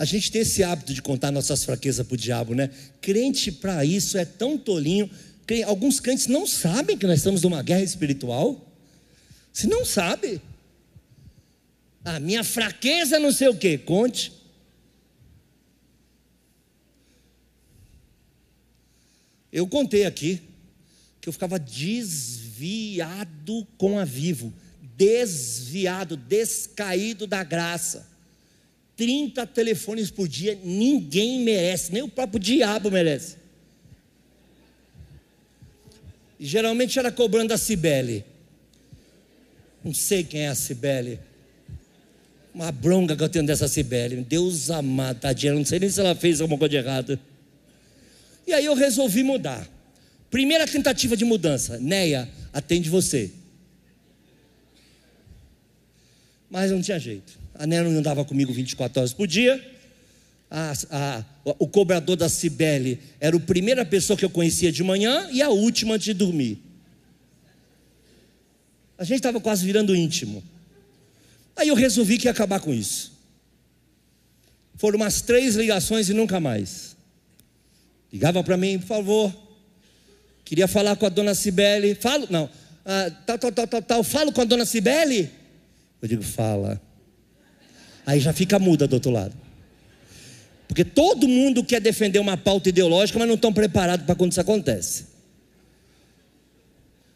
A 0.00 0.04
gente 0.06 0.32
tem 0.32 0.40
esse 0.40 0.62
hábito 0.62 0.94
de 0.94 1.02
contar 1.02 1.30
nossas 1.30 1.62
fraquezas 1.62 2.06
para 2.06 2.14
o 2.14 2.16
diabo, 2.16 2.54
né? 2.54 2.70
Crente 3.02 3.52
para 3.52 3.84
isso 3.84 4.16
é 4.16 4.24
tão 4.24 4.56
tolinho. 4.56 5.10
Alguns 5.66 6.00
crentes 6.00 6.26
não 6.26 6.46
sabem 6.46 6.96
que 6.96 7.06
nós 7.06 7.18
estamos 7.18 7.42
numa 7.42 7.62
guerra 7.62 7.82
espiritual. 7.82 8.66
Se 9.52 9.66
não 9.66 9.84
sabe, 9.84 10.40
a 12.02 12.18
minha 12.18 12.42
fraqueza 12.42 13.18
não 13.18 13.30
sei 13.30 13.48
o 13.48 13.54
que, 13.54 13.76
conte. 13.76 14.32
Eu 19.52 19.66
contei 19.66 20.06
aqui 20.06 20.40
que 21.20 21.28
eu 21.28 21.32
ficava 21.34 21.58
desviado 21.58 22.96
com 23.76 23.98
a 23.98 24.06
vivo, 24.06 24.50
desviado, 24.96 26.16
descaído 26.16 27.26
da 27.26 27.44
graça. 27.44 28.08
30 29.00 29.46
telefones 29.46 30.10
por 30.10 30.28
dia, 30.28 30.58
ninguém 30.62 31.40
merece, 31.40 31.90
nem 31.90 32.02
o 32.02 32.08
próprio 32.08 32.38
diabo 32.38 32.90
merece. 32.90 33.36
E 36.38 36.44
geralmente 36.44 36.98
era 36.98 37.10
cobrando 37.10 37.54
a 37.54 37.56
Cibele. 37.56 38.22
Não 39.82 39.94
sei 39.94 40.22
quem 40.22 40.42
é 40.42 40.48
a 40.48 40.54
Cibele. 40.54 41.18
Uma 42.54 42.70
bronca 42.70 43.16
que 43.16 43.22
eu 43.22 43.28
tenho 43.30 43.46
dessa 43.46 43.68
Cibele. 43.68 44.16
Deus 44.16 44.70
amado, 44.70 45.20
tadinha, 45.20 45.54
não 45.54 45.64
sei 45.64 45.78
nem 45.78 45.88
se 45.88 45.98
ela 45.98 46.14
fez 46.14 46.42
alguma 46.42 46.58
coisa 46.58 46.68
de 46.68 46.76
errada. 46.76 47.18
E 48.46 48.52
aí 48.52 48.66
eu 48.66 48.74
resolvi 48.74 49.22
mudar. 49.22 49.66
Primeira 50.30 50.66
tentativa 50.66 51.16
de 51.16 51.24
mudança. 51.24 51.78
Neia, 51.78 52.28
atende 52.52 52.90
você. 52.90 53.30
Mas 56.50 56.70
não 56.70 56.82
tinha 56.82 56.98
jeito. 56.98 57.39
A 57.60 57.66
não 57.66 57.90
andava 57.90 58.24
comigo 58.24 58.54
24 58.54 59.00
horas 59.00 59.12
por 59.12 59.26
dia. 59.26 59.62
A, 60.50 60.72
a, 60.90 61.24
o 61.58 61.68
cobrador 61.68 62.16
da 62.16 62.26
Cibele 62.26 62.98
era 63.20 63.36
a 63.36 63.40
primeira 63.40 63.84
pessoa 63.84 64.16
que 64.16 64.24
eu 64.24 64.30
conhecia 64.30 64.72
de 64.72 64.82
manhã 64.82 65.28
e 65.30 65.42
a 65.42 65.50
última 65.50 65.94
antes 65.94 66.06
de 66.06 66.14
dormir. 66.14 66.58
A 68.96 69.04
gente 69.04 69.18
estava 69.18 69.38
quase 69.38 69.62
virando 69.66 69.94
íntimo. 69.94 70.42
Aí 71.54 71.68
eu 71.68 71.74
resolvi 71.74 72.16
que 72.16 72.28
ia 72.28 72.30
acabar 72.30 72.60
com 72.60 72.72
isso. 72.72 73.12
Foram 74.76 74.96
umas 74.96 75.20
três 75.20 75.54
ligações 75.54 76.08
e 76.08 76.14
nunca 76.14 76.40
mais. 76.40 76.96
Ligava 78.10 78.42
para 78.42 78.56
mim, 78.56 78.78
por 78.78 78.86
favor. 78.86 79.36
Queria 80.46 80.66
falar 80.66 80.96
com 80.96 81.04
a 81.04 81.10
dona 81.10 81.34
Cibele. 81.34 81.94
Falo, 81.94 82.26
não. 82.30 82.48
Ah, 82.86 83.10
tal, 83.26 83.38
tal, 83.38 83.52
tal, 83.52 83.66
tal, 83.66 83.82
tal. 83.82 84.02
Falo 84.02 84.32
com 84.32 84.40
a 84.40 84.44
dona 84.44 84.64
Cibele? 84.64 85.30
Eu 86.00 86.08
digo, 86.08 86.22
fala. 86.22 86.80
Aí 88.10 88.18
já 88.18 88.32
fica 88.32 88.58
muda 88.58 88.88
do 88.88 88.94
outro 88.94 89.12
lado. 89.12 89.32
Porque 90.66 90.84
todo 90.84 91.28
mundo 91.28 91.62
quer 91.62 91.80
defender 91.80 92.18
uma 92.18 92.36
pauta 92.36 92.68
ideológica, 92.68 93.16
mas 93.20 93.28
não 93.28 93.36
estão 93.36 93.52
preparados 93.52 94.04
para 94.04 94.16
quando 94.16 94.32
isso 94.32 94.40
acontece. 94.40 95.06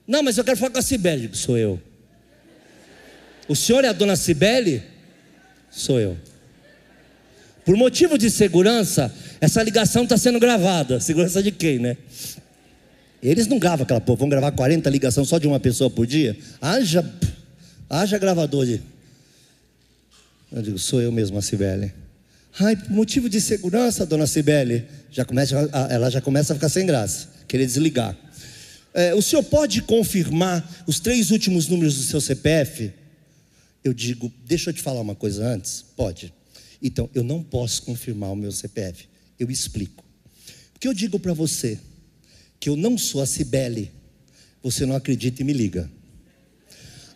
Não, 0.07 0.23
mas 0.23 0.39
eu 0.39 0.45
quero 0.45 0.57
falar 0.57 0.71
com 0.71 0.79
a 0.79 0.83
Cibele. 0.83 1.29
Sou 1.33 1.59
eu. 1.59 1.83
O 3.49 3.57
senhor 3.57 3.85
é 3.85 3.89
a 3.89 3.93
dona 3.93 4.15
Cibele? 4.15 4.85
Sou 5.69 5.99
eu. 5.99 6.17
Por 7.65 7.77
motivo 7.77 8.17
de 8.17 8.31
segurança, 8.31 9.13
essa 9.41 9.61
ligação 9.65 10.05
está 10.05 10.17
sendo 10.17 10.39
gravada. 10.39 11.01
Segurança 11.01 11.43
de 11.43 11.51
quem, 11.51 11.81
né? 11.81 11.97
Eles 13.21 13.49
não 13.49 13.59
gravam 13.59 13.83
aquela 13.83 14.01
porra, 14.01 14.19
vão 14.19 14.29
gravar 14.29 14.53
40 14.53 14.89
ligações 14.91 15.27
só 15.27 15.39
de 15.39 15.49
uma 15.49 15.59
pessoa 15.59 15.91
por 15.91 16.07
dia? 16.07 16.39
Haja, 16.61 17.05
haja 17.91 18.17
gravador 18.17 18.65
de. 18.65 18.94
Eu 20.55 20.63
digo, 20.63 20.79
sou 20.79 21.03
eu 21.03 21.11
mesmo, 21.11 21.37
a 21.37 21.43
Cibele. 21.43 21.93
Ai, 22.61 22.81
motivo 22.89 23.29
de 23.29 23.41
segurança, 23.41 24.07
dona 24.07 24.25
Cibele, 24.25 24.87
já 25.11 25.25
começa, 25.25 25.57
ela 25.91 26.09
já 26.09 26.21
começa 26.21 26.53
a 26.53 26.57
ficar 26.57 26.69
sem 26.69 26.87
graça, 26.87 27.29
querer 27.49 27.67
desligar. 27.67 28.17
É, 28.95 29.13
o 29.13 29.21
senhor 29.21 29.43
pode 29.43 29.83
confirmar 29.83 30.85
os 30.87 31.01
três 31.01 31.33
últimos 31.33 31.67
números 31.67 31.97
do 31.97 32.05
seu 32.05 32.21
CPF? 32.21 32.93
Eu 33.83 33.93
digo, 33.93 34.33
deixa 34.47 34.71
eu 34.71 34.75
te 34.75 34.81
falar 34.81 35.01
uma 35.01 35.17
coisa 35.17 35.45
antes. 35.45 35.85
Pode. 35.97 36.33
Então, 36.81 37.11
eu 37.13 37.25
não 37.25 37.43
posso 37.43 37.83
confirmar 37.83 38.31
o 38.31 38.37
meu 38.37 38.53
CPF. 38.53 39.09
Eu 39.37 39.51
explico. 39.51 40.05
Porque 40.73 40.87
eu 40.87 40.95
digo 40.95 41.19
para 41.19 41.33
você 41.33 41.81
que 42.61 42.69
eu 42.69 42.77
não 42.77 42.97
sou 42.97 43.21
a 43.21 43.27
Cibele, 43.27 43.91
você 44.63 44.87
não 44.87 44.95
acredita 44.95 45.43
e 45.43 45.45
me 45.45 45.53
liga. 45.53 45.91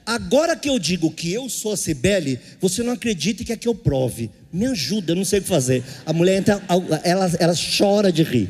Agora 0.09 0.57
que 0.57 0.71
eu 0.71 0.79
digo 0.79 1.11
que 1.11 1.31
eu 1.31 1.51
sou 1.51 1.75
a 1.75 1.77
Cibele, 1.77 2.41
você 2.59 2.83
não 2.83 2.95
acredita 2.95 3.43
e 3.43 3.45
quer 3.45 3.59
que 3.59 3.69
eu 3.69 3.75
prove. 3.75 4.31
Me 4.51 4.65
ajuda, 4.65 5.13
eu 5.13 5.17
não 5.17 5.25
sei 5.25 5.39
o 5.39 5.43
que 5.43 5.49
fazer. 5.49 5.85
A 6.07 6.15
mulher 6.15 6.39
entra, 6.39 6.63
ela, 7.05 7.31
ela 7.39 7.53
chora 7.55 8.11
de 8.11 8.23
rir. 8.23 8.49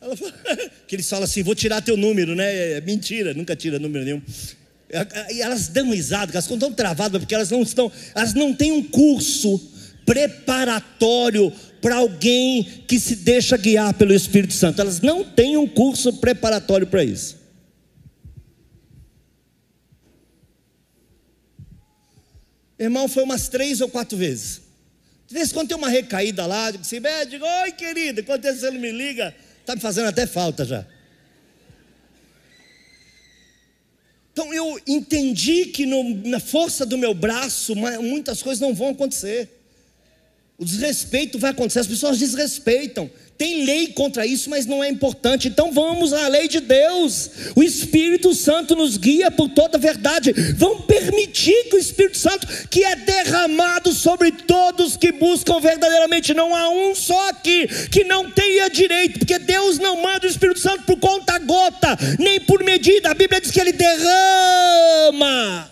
que 0.88 0.96
eles 0.96 1.10
falam 1.10 1.24
assim: 1.24 1.42
vou 1.42 1.54
tirar 1.54 1.82
teu 1.82 1.98
número, 1.98 2.34
né? 2.34 2.78
É 2.78 2.80
mentira, 2.80 3.34
nunca 3.34 3.54
tira 3.54 3.78
número 3.78 4.06
nenhum. 4.06 4.22
E 5.30 5.42
elas 5.42 5.68
dão 5.68 5.90
risada, 5.90 6.32
elas 6.32 6.50
estão 6.50 6.72
travadas 6.72 7.20
porque 7.20 7.34
elas 7.34 7.50
não 7.50 7.60
estão, 7.60 7.92
elas 8.14 8.32
não 8.32 8.54
têm 8.54 8.72
um 8.72 8.82
curso 8.82 9.60
preparatório 10.06 11.52
para 11.82 11.96
alguém 11.96 12.62
que 12.86 12.98
se 13.00 13.16
deixa 13.16 13.56
guiar 13.56 13.92
pelo 13.94 14.14
Espírito 14.14 14.54
Santo. 14.54 14.80
Elas 14.80 15.00
não 15.00 15.24
têm 15.24 15.56
um 15.56 15.66
curso 15.66 16.12
preparatório 16.14 16.86
para 16.86 17.02
isso. 17.02 17.36
Irmão, 22.78 23.08
foi 23.08 23.24
umas 23.24 23.48
três 23.48 23.80
ou 23.80 23.88
quatro 23.88 24.16
vezes. 24.16 24.62
De 25.26 25.34
vez 25.34 25.50
em 25.50 25.54
quando 25.54 25.68
tem 25.68 25.76
uma 25.76 25.88
recaída 25.88 26.46
lá, 26.46 26.70
digo 26.70 26.82
assim, 26.82 27.00
digo, 27.28 27.44
oi 27.44 27.72
querida, 27.72 28.24
não 28.70 28.80
me 28.80 28.92
liga, 28.92 29.34
Está 29.60 29.74
me 29.76 29.80
fazendo 29.80 30.08
até 30.08 30.26
falta 30.26 30.64
já. 30.64 30.84
Então 34.32 34.52
eu 34.52 34.80
entendi 34.86 35.66
que 35.66 35.84
no, 35.84 36.02
na 36.28 36.40
força 36.40 36.86
do 36.86 36.96
meu 36.96 37.14
braço 37.14 37.74
muitas 37.76 38.42
coisas 38.42 38.60
não 38.60 38.74
vão 38.74 38.90
acontecer. 38.90 39.61
O 40.62 40.64
desrespeito 40.64 41.40
vai 41.40 41.50
acontecer, 41.50 41.80
as 41.80 41.88
pessoas 41.88 42.20
desrespeitam. 42.20 43.10
Tem 43.36 43.64
lei 43.64 43.88
contra 43.88 44.24
isso, 44.24 44.48
mas 44.48 44.64
não 44.64 44.84
é 44.84 44.88
importante. 44.88 45.48
Então 45.48 45.72
vamos 45.72 46.12
à 46.12 46.28
lei 46.28 46.46
de 46.46 46.60
Deus. 46.60 47.30
O 47.56 47.64
Espírito 47.64 48.32
Santo 48.32 48.76
nos 48.76 48.96
guia 48.96 49.28
por 49.28 49.48
toda 49.48 49.76
a 49.76 49.80
verdade. 49.80 50.32
Vamos 50.56 50.84
permitir 50.84 51.64
que 51.64 51.74
o 51.74 51.80
Espírito 51.80 52.16
Santo, 52.16 52.46
que 52.68 52.84
é 52.84 52.94
derramado 52.94 53.92
sobre 53.92 54.30
todos 54.30 54.96
que 54.96 55.10
buscam 55.10 55.58
verdadeiramente, 55.58 56.32
não 56.32 56.54
há 56.54 56.68
um 56.68 56.94
só 56.94 57.30
aqui 57.30 57.66
que 57.90 58.04
não 58.04 58.30
tenha 58.30 58.70
direito, 58.70 59.18
porque 59.18 59.40
Deus 59.40 59.80
não 59.80 60.00
manda 60.00 60.28
o 60.28 60.30
Espírito 60.30 60.60
Santo 60.60 60.84
por 60.84 61.00
conta 61.00 61.40
gota, 61.40 61.98
nem 62.20 62.38
por 62.38 62.62
medida. 62.62 63.10
A 63.10 63.14
Bíblia 63.14 63.40
diz 63.40 63.50
que 63.50 63.60
ele 63.60 63.72
derrama. 63.72 65.71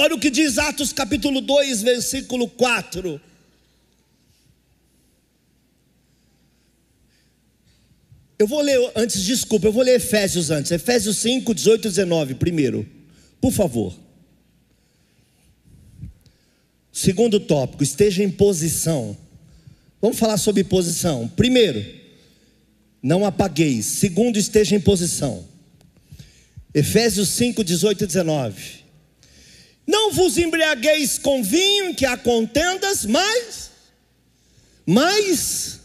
Olha 0.00 0.14
o 0.14 0.18
que 0.18 0.30
diz 0.30 0.56
Atos 0.56 0.94
capítulo 0.94 1.42
2, 1.42 1.82
versículo 1.82 2.48
4. 2.48 3.20
Eu 8.38 8.46
vou 8.46 8.62
ler 8.62 8.92
antes, 8.96 9.22
desculpa, 9.22 9.66
eu 9.66 9.72
vou 9.72 9.82
ler 9.82 9.96
Efésios 9.96 10.50
antes. 10.50 10.72
Efésios 10.72 11.18
5, 11.18 11.54
18 11.54 11.80
e 11.86 11.90
19, 11.90 12.34
primeiro. 12.36 12.88
Por 13.42 13.52
favor. 13.52 13.94
Segundo 16.90 17.38
tópico, 17.38 17.82
esteja 17.82 18.24
em 18.24 18.30
posição. 18.30 19.14
Vamos 20.00 20.18
falar 20.18 20.38
sobre 20.38 20.64
posição. 20.64 21.28
Primeiro, 21.28 21.84
não 23.02 23.26
apagueis. 23.26 23.84
Segundo, 23.84 24.38
esteja 24.38 24.74
em 24.74 24.80
posição. 24.80 25.46
Efésios 26.72 27.28
5, 27.28 27.62
18 27.62 28.04
e 28.04 28.06
19. 28.06 28.79
Não 29.86 30.12
vos 30.12 30.38
embriagueis 30.38 31.18
com 31.18 31.42
vinho 31.42 31.94
que 31.94 32.06
há 32.06 32.16
contendas, 32.16 33.04
mas, 33.04 33.70
mas 34.86 35.80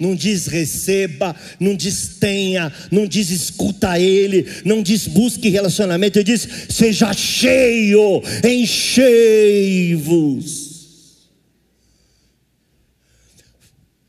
não 0.00 0.14
diz 0.14 0.46
receba, 0.46 1.36
não 1.60 1.76
diz 1.76 2.16
tenha, 2.18 2.72
não 2.90 3.06
diz 3.06 3.28
escuta 3.30 3.98
ele, 3.98 4.46
não 4.64 4.82
diz 4.82 5.06
busque 5.06 5.50
relacionamento, 5.50 6.18
ele 6.18 6.24
diz 6.24 6.48
seja 6.70 7.12
cheio, 7.12 8.22
enchei-vos. 8.42 9.20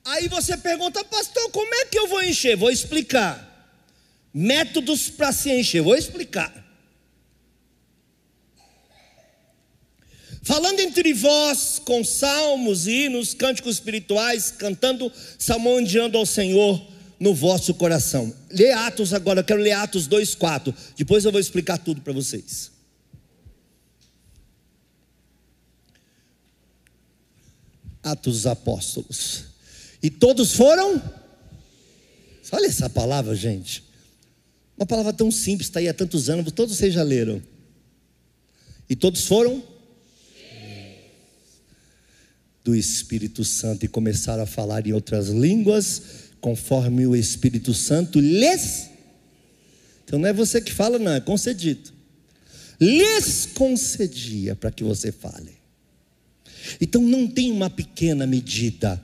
Aí 0.06 0.28
você 0.30 0.56
pergunta, 0.58 1.04
pastor, 1.04 1.50
como 1.52 1.74
é 1.76 1.86
que 1.86 1.98
eu 2.00 2.08
vou 2.08 2.24
encher? 2.24 2.56
Vou 2.56 2.72
explicar. 2.72 3.50
Métodos 4.34 5.10
para 5.10 5.32
se 5.34 5.52
encher, 5.52 5.82
vou 5.82 5.96
explicar. 5.96 6.61
Falando 10.52 10.82
entre 10.82 11.14
vós 11.14 11.80
com 11.80 12.04
salmos, 12.04 12.86
hinos, 12.86 13.34
cânticos 13.34 13.76
espirituais, 13.76 14.52
cantando, 14.52 15.10
salmodiando 15.40 16.18
ao 16.18 16.26
Senhor 16.26 16.86
no 17.18 17.34
vosso 17.34 17.74
coração. 17.74 18.36
Lê 18.52 18.70
Atos 18.74 19.14
agora, 19.14 19.40
eu 19.40 19.44
quero 19.46 19.62
ler 19.62 19.72
Atos 19.72 20.10
2,4. 20.10 20.76
Depois 20.98 21.24
eu 21.24 21.32
vou 21.32 21.40
explicar 21.40 21.78
tudo 21.78 22.02
para 22.02 22.12
vocês. 22.12 22.70
Atos 28.04 28.34
dos 28.34 28.46
Apóstolos. 28.46 29.46
E 30.04 30.10
todos 30.10 30.52
foram? 30.52 31.02
Olha 32.52 32.68
essa 32.68 32.90
palavra, 32.90 33.34
gente. 33.38 33.86
Uma 34.76 34.86
palavra 34.86 35.14
tão 35.14 35.32
simples, 35.32 35.70
está 35.70 35.80
aí 35.80 35.88
há 35.88 35.94
tantos 35.94 36.30
anos, 36.30 36.52
todos 36.52 36.76
vocês 36.76 36.94
já 36.94 37.04
leram. 37.04 37.42
E 38.90 38.98
todos 38.98 39.26
foram? 39.26 39.71
Do 42.64 42.76
Espírito 42.76 43.44
Santo 43.44 43.86
e 43.86 43.88
começaram 43.88 44.44
a 44.44 44.46
falar 44.46 44.86
em 44.86 44.94
outras 44.94 45.30
línguas, 45.30 46.02
conforme 46.40 47.08
o 47.08 47.16
Espírito 47.16 47.74
Santo 47.74 48.20
lhes. 48.20 48.90
Então 50.04 50.20
não 50.20 50.28
é 50.28 50.34
você 50.34 50.62
que 50.62 50.74
fala, 50.74 51.00
não, 51.00 51.14
é 51.14 51.20
concedido. 51.20 51.92
Lhes 52.80 53.48
concedia 53.54 54.56
para 54.56 54.72
que 54.72 54.84
você 54.84 55.12
fale. 55.12 55.52
Então 56.80 57.02
não 57.02 57.28
tem 57.28 57.52
uma 57.52 57.70
pequena 57.70 58.26
medida. 58.26 59.02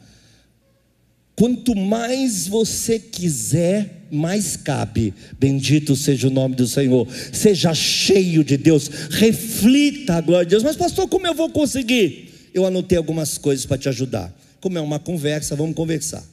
Quanto 1.36 1.76
mais 1.76 2.48
você 2.48 2.98
quiser, 2.98 4.08
mais 4.12 4.58
cabe. 4.58 5.14
Bendito 5.40 5.96
seja 5.96 6.28
o 6.28 6.32
nome 6.32 6.56
do 6.56 6.68
Senhor. 6.68 7.08
Seja 7.32 7.74
cheio 7.76 8.44
de 8.44 8.58
Deus, 8.58 8.88
reflita 9.12 10.16
a 10.16 10.22
glória 10.22 10.46
de 10.46 10.50
Deus. 10.52 10.64
Mas, 10.64 10.76
pastor, 10.76 11.08
como 11.08 11.28
eu 11.28 11.36
vou 11.36 11.50
conseguir? 11.52 12.34
Eu 12.58 12.66
anotei 12.66 12.98
algumas 12.98 13.38
coisas 13.38 13.68
para 13.68 13.78
te 13.78 13.88
ajudar. 13.88 14.34
Como 14.60 14.80
é 14.80 14.82
uma 14.82 14.98
conversa, 14.98 15.56
vamos 15.56 15.76
conversar. 15.76 16.26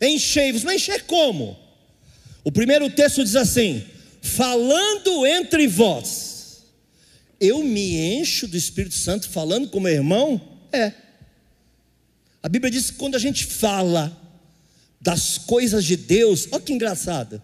Enchei-vos, 0.00 0.62
mas 0.62 0.76
encher 0.76 1.02
como? 1.06 1.58
O 2.44 2.52
primeiro 2.52 2.88
texto 2.88 3.24
diz 3.24 3.34
assim: 3.34 3.84
falando 4.22 5.26
entre 5.26 5.66
vós. 5.66 6.62
Eu 7.40 7.64
me 7.64 7.96
encho 7.96 8.46
do 8.46 8.56
Espírito 8.56 8.94
Santo 8.94 9.28
falando 9.28 9.68
com 9.68 9.80
meu 9.80 9.92
irmão? 9.92 10.40
É. 10.72 10.92
A 12.40 12.48
Bíblia 12.48 12.70
diz 12.70 12.92
que 12.92 12.96
quando 12.96 13.16
a 13.16 13.18
gente 13.18 13.46
fala, 13.46 14.16
das 15.00 15.36
coisas 15.36 15.84
de 15.84 15.96
Deus, 15.96 16.46
olha 16.52 16.62
que 16.62 16.72
engraçado. 16.72 17.42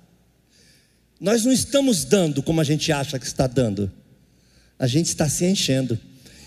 Nós 1.18 1.44
não 1.44 1.52
estamos 1.52 2.04
dando 2.04 2.40
como 2.40 2.60
a 2.60 2.64
gente 2.64 2.92
acha 2.92 3.18
que 3.18 3.26
está 3.26 3.48
dando, 3.48 3.90
a 4.78 4.86
gente 4.86 5.06
está 5.06 5.28
se 5.28 5.44
enchendo. 5.44 5.98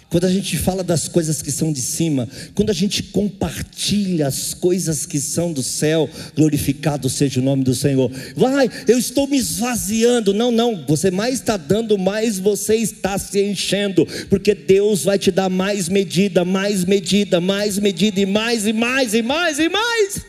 Quando 0.09 0.25
a 0.25 0.31
gente 0.31 0.57
fala 0.57 0.83
das 0.83 1.07
coisas 1.07 1.39
que 1.39 1.51
são 1.51 1.71
de 1.71 1.81
cima, 1.81 2.27
quando 2.55 2.71
a 2.71 2.73
gente 2.73 3.03
compartilha 3.03 4.25
as 4.25 4.55
coisas 4.55 5.05
que 5.05 5.19
são 5.19 5.53
do 5.53 5.61
céu, 5.61 6.09
glorificado 6.35 7.07
seja 7.07 7.39
o 7.39 7.43
nome 7.43 7.63
do 7.63 7.75
Senhor. 7.75 8.11
Vai, 8.35 8.69
eu 8.87 8.97
estou 8.97 9.27
me 9.27 9.37
esvaziando. 9.37 10.33
Não, 10.33 10.51
não, 10.51 10.83
você 10.87 11.11
mais 11.11 11.35
está 11.35 11.57
dando, 11.57 11.95
mais 11.95 12.39
você 12.39 12.75
está 12.75 13.19
se 13.19 13.39
enchendo, 13.39 14.07
porque 14.29 14.55
Deus 14.55 15.03
vai 15.03 15.19
te 15.19 15.29
dar 15.29 15.49
mais 15.49 15.87
medida, 15.87 16.43
mais 16.43 16.83
medida, 16.85 17.39
mais 17.39 17.77
medida, 17.77 18.19
e 18.19 18.25
mais, 18.25 18.65
e 18.65 18.73
mais, 18.73 19.13
e 19.13 19.21
mais, 19.21 19.59
e 19.59 19.69
mais 19.69 20.25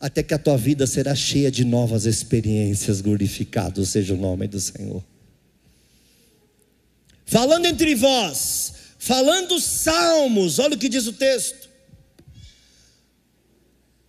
até 0.00 0.22
que 0.22 0.32
a 0.32 0.38
tua 0.38 0.56
vida 0.56 0.86
será 0.86 1.12
cheia 1.12 1.50
de 1.50 1.64
novas 1.64 2.06
experiências, 2.06 3.00
glorificado 3.00 3.84
seja 3.84 4.14
o 4.14 4.16
nome 4.16 4.46
do 4.46 4.60
Senhor. 4.60 5.02
Falando 7.28 7.66
entre 7.66 7.94
vós, 7.94 8.72
falando 8.98 9.60
salmos, 9.60 10.58
olha 10.58 10.74
o 10.74 10.78
que 10.78 10.88
diz 10.88 11.06
o 11.06 11.12
texto. 11.12 11.68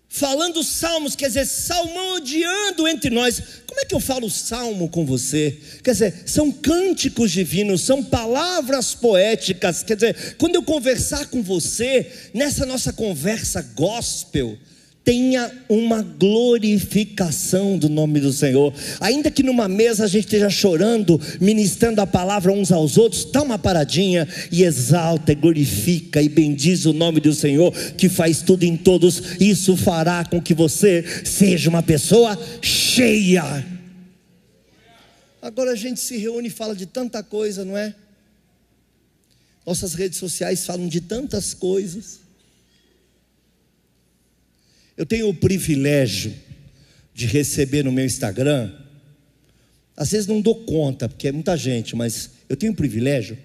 Falando 0.08 0.64
salmos, 0.64 1.18
quer 1.18 1.28
dizer, 1.28 1.46
salmodiando 1.46 2.88
entre 2.88 3.10
nós. 3.10 3.42
Como 3.68 3.82
é 3.82 3.86
que 3.86 3.94
eu 3.94 4.00
falo 4.00 4.30
salmo 4.30 4.88
com 4.88 5.06
você? 5.06 5.60
Quer 5.84 5.92
dizer, 5.92 6.24
são 6.26 6.50
cânticos 6.50 7.32
divinos, 7.32 7.82
são 7.82 8.02
palavras 8.02 8.96
poéticas. 8.96 9.84
Quer 9.84 9.96
dizer, 9.96 10.36
quando 10.38 10.56
eu 10.56 10.64
conversar 10.64 11.28
com 11.28 11.44
você, 11.44 12.10
nessa 12.34 12.66
nossa 12.66 12.94
conversa 12.94 13.62
gospel, 13.76 14.58
tenha 15.04 15.52
uma 15.68 16.04
glorificação 16.04 17.78
do 17.78 17.90
nome 17.90 18.20
do 18.20 18.32
Senhor. 18.32 18.74
Ainda 19.00 19.32
que 19.32 19.42
numa 19.42 19.68
mesa 19.68 20.06
a 20.06 20.08
gente 20.08 20.26
esteja 20.26 20.50
chorando, 20.50 21.20
ministrando 21.40 22.02
a 22.02 22.08
palavra 22.08 22.52
uns 22.52 22.72
aos 22.72 22.98
outros, 22.98 23.26
dá 23.26 23.42
uma 23.42 23.58
paradinha 23.58 24.28
e 24.52 24.64
exalta, 24.64 25.32
e 25.32 25.36
glorifica 25.36 26.22
e 26.22 26.30
bendiz 26.30 26.86
o 26.86 26.94
nome 26.94 27.20
do 27.20 27.34
Senhor, 27.34 27.72
que 27.98 28.08
faz 28.08 28.42
tudo 28.42 28.64
em 28.64 28.78
todos. 28.78 29.40
Isso 29.40 29.76
fará 29.76 30.24
com 30.26 30.42
que 30.42 30.54
você 30.54 31.04
seja 31.24 31.70
uma 31.70 31.82
pessoa 31.82 32.38
cheia. 32.62 33.66
Agora 35.42 35.72
a 35.72 35.76
gente 35.76 36.00
se 36.00 36.18
reúne 36.18 36.50
e 36.50 36.52
fala 36.52 36.76
de 36.76 36.86
tanta 36.86 37.24
coisa, 37.24 37.64
não 37.64 37.78
é? 37.78 37.96
Nossas 39.66 39.94
redes 39.94 40.20
sociais 40.20 40.66
falam 40.66 40.88
de 40.88 41.02
tantas 41.02 41.54
coisas. 41.54 42.20
Eu 45.00 45.06
tenho 45.06 45.30
o 45.30 45.34
privilégio 45.34 46.36
de 47.14 47.26
receber 47.26 47.86
no 47.86 47.92
meu 47.92 48.06
Instagram, 48.06 48.70
às 49.96 50.12
vezes 50.12 50.28
não 50.28 50.42
dou 50.42 50.66
conta, 50.66 51.08
porque 51.08 51.30
é 51.30 51.32
muita 51.32 51.56
gente, 51.56 51.96
mas 51.96 52.32
eu 52.50 52.58
tenho 52.58 52.74
o 52.74 52.76
privilégio 52.76 53.38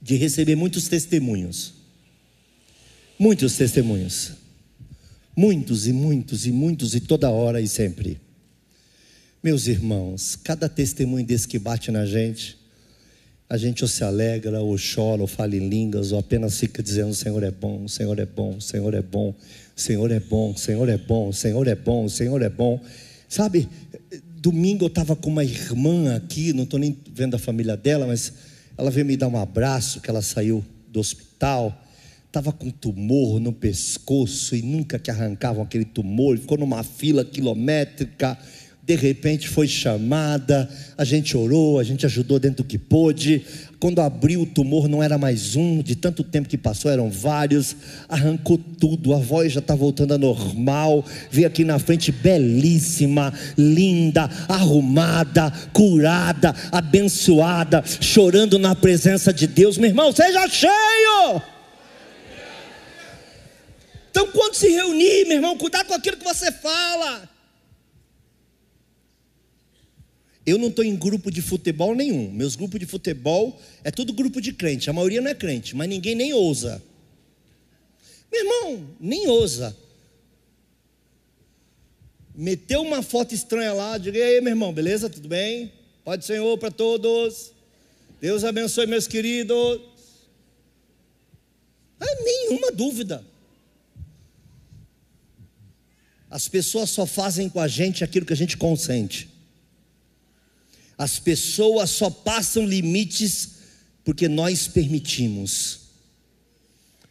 de 0.00 0.16
receber 0.16 0.56
muitos 0.56 0.88
testemunhos. 0.88 1.74
Muitos 3.16 3.56
testemunhos. 3.56 4.32
Muitos 5.36 5.86
e 5.86 5.92
muitos 5.92 6.44
e 6.44 6.50
muitos 6.50 6.96
e 6.96 7.00
toda 7.00 7.30
hora 7.30 7.60
e 7.60 7.68
sempre. 7.68 8.20
Meus 9.40 9.68
irmãos, 9.68 10.34
cada 10.34 10.68
testemunho 10.68 11.24
desse 11.24 11.46
que 11.46 11.60
bate 11.60 11.92
na 11.92 12.04
gente, 12.04 12.58
a 13.52 13.58
gente 13.58 13.84
ou 13.84 13.88
se 13.88 14.02
alegra, 14.02 14.62
ou 14.62 14.74
chora, 14.78 15.20
ou 15.20 15.26
fala 15.26 15.54
em 15.54 15.68
línguas, 15.68 16.10
ou 16.10 16.18
apenas 16.18 16.58
fica 16.58 16.82
dizendo: 16.82 17.12
Senhor 17.12 17.42
é 17.42 17.50
bom, 17.50 17.84
o 17.84 17.88
Senhor 17.88 18.18
é 18.18 18.24
bom, 18.24 18.56
o 18.56 18.60
Senhor 18.62 18.94
é 18.94 19.02
bom, 19.02 19.34
o 19.76 19.78
Senhor 19.78 20.10
é 20.10 20.18
bom, 20.18 20.52
o 20.52 20.56
Senhor 20.56 20.88
é 20.88 20.96
bom, 20.96 21.28
o 21.28 21.32
Senhor 21.34 21.68
é 21.68 21.74
bom, 21.74 22.04
o 22.06 22.08
Senhor 22.08 22.40
é 22.40 22.48
bom. 22.48 22.80
Sabe, 23.28 23.68
domingo 24.40 24.84
eu 24.84 24.88
estava 24.88 25.14
com 25.14 25.28
uma 25.28 25.44
irmã 25.44 26.16
aqui, 26.16 26.54
não 26.54 26.64
estou 26.64 26.80
nem 26.80 26.96
vendo 27.14 27.34
a 27.34 27.38
família 27.38 27.76
dela, 27.76 28.06
mas 28.06 28.32
ela 28.78 28.90
veio 28.90 29.04
me 29.04 29.18
dar 29.18 29.28
um 29.28 29.36
abraço, 29.36 30.00
que 30.00 30.08
ela 30.08 30.22
saiu 30.22 30.64
do 30.88 30.98
hospital, 30.98 31.78
estava 32.26 32.52
com 32.52 32.70
tumor 32.70 33.38
no 33.38 33.52
pescoço 33.52 34.56
e 34.56 34.62
nunca 34.62 34.98
que 34.98 35.10
arrancavam 35.10 35.62
aquele 35.62 35.84
tumor, 35.84 36.38
ficou 36.38 36.56
numa 36.56 36.82
fila 36.82 37.22
quilométrica 37.22 38.38
de 38.84 38.96
repente 38.96 39.48
foi 39.48 39.68
chamada, 39.68 40.68
a 40.98 41.04
gente 41.04 41.36
orou, 41.36 41.78
a 41.78 41.84
gente 41.84 42.04
ajudou 42.04 42.40
dentro 42.40 42.64
do 42.64 42.68
que 42.68 42.76
pôde. 42.76 43.44
Quando 43.78 44.00
abriu 44.00 44.40
o 44.42 44.46
tumor, 44.46 44.88
não 44.88 45.00
era 45.00 45.16
mais 45.16 45.54
um, 45.54 45.80
de 45.80 45.94
tanto 45.94 46.24
tempo 46.24 46.48
que 46.48 46.58
passou, 46.58 46.90
eram 46.90 47.08
vários. 47.08 47.76
Arrancou 48.08 48.58
tudo, 48.58 49.14
a 49.14 49.18
voz 49.18 49.52
já 49.52 49.60
está 49.60 49.76
voltando 49.76 50.14
a 50.14 50.18
normal. 50.18 51.04
Veio 51.30 51.46
aqui 51.46 51.64
na 51.64 51.78
frente, 51.78 52.10
belíssima, 52.10 53.32
linda, 53.56 54.28
arrumada, 54.48 55.52
curada, 55.72 56.52
abençoada, 56.72 57.84
chorando 58.00 58.58
na 58.58 58.74
presença 58.74 59.32
de 59.32 59.46
Deus. 59.46 59.78
Meu 59.78 59.90
irmão, 59.90 60.10
seja 60.10 60.48
cheio. 60.48 61.40
Então, 64.10 64.26
quando 64.26 64.54
se 64.54 64.68
reunir, 64.68 65.24
meu 65.26 65.36
irmão, 65.36 65.56
cuidado 65.56 65.86
com 65.86 65.94
aquilo 65.94 66.16
que 66.16 66.24
você 66.24 66.50
fala. 66.50 67.31
Eu 70.44 70.58
não 70.58 70.68
estou 70.68 70.84
em 70.84 70.96
grupo 70.96 71.30
de 71.30 71.40
futebol 71.40 71.94
nenhum. 71.94 72.30
Meus 72.30 72.56
grupos 72.56 72.80
de 72.80 72.86
futebol 72.86 73.60
é 73.84 73.90
tudo 73.90 74.12
grupo 74.12 74.40
de 74.40 74.52
crente. 74.52 74.90
A 74.90 74.92
maioria 74.92 75.20
não 75.20 75.30
é 75.30 75.34
crente, 75.34 75.76
mas 75.76 75.88
ninguém 75.88 76.14
nem 76.14 76.32
ousa. 76.32 76.82
Meu 78.30 78.40
irmão, 78.40 78.86
nem 78.98 79.28
ousa. 79.28 79.76
Meteu 82.34 82.82
uma 82.82 83.02
foto 83.02 83.34
estranha 83.34 83.72
lá, 83.72 83.98
diga 83.98 84.18
aí, 84.18 84.40
meu 84.40 84.52
irmão, 84.52 84.72
beleza? 84.72 85.08
Tudo 85.08 85.28
bem? 85.28 85.70
Pode 86.02 86.24
Senhor 86.24 86.58
para 86.58 86.70
todos. 86.70 87.52
Deus 88.20 88.42
abençoe 88.42 88.86
meus 88.86 89.06
queridos. 89.06 89.80
É 92.00 92.22
nenhuma 92.24 92.72
dúvida. 92.72 93.24
As 96.28 96.48
pessoas 96.48 96.90
só 96.90 97.04
fazem 97.06 97.48
com 97.48 97.60
a 97.60 97.68
gente 97.68 98.02
aquilo 98.02 98.24
que 98.24 98.32
a 98.32 98.36
gente 98.36 98.56
consente. 98.56 99.31
As 101.02 101.18
pessoas 101.18 101.90
só 101.90 102.08
passam 102.08 102.64
limites 102.64 103.48
porque 104.04 104.28
nós 104.28 104.68
permitimos. 104.68 105.80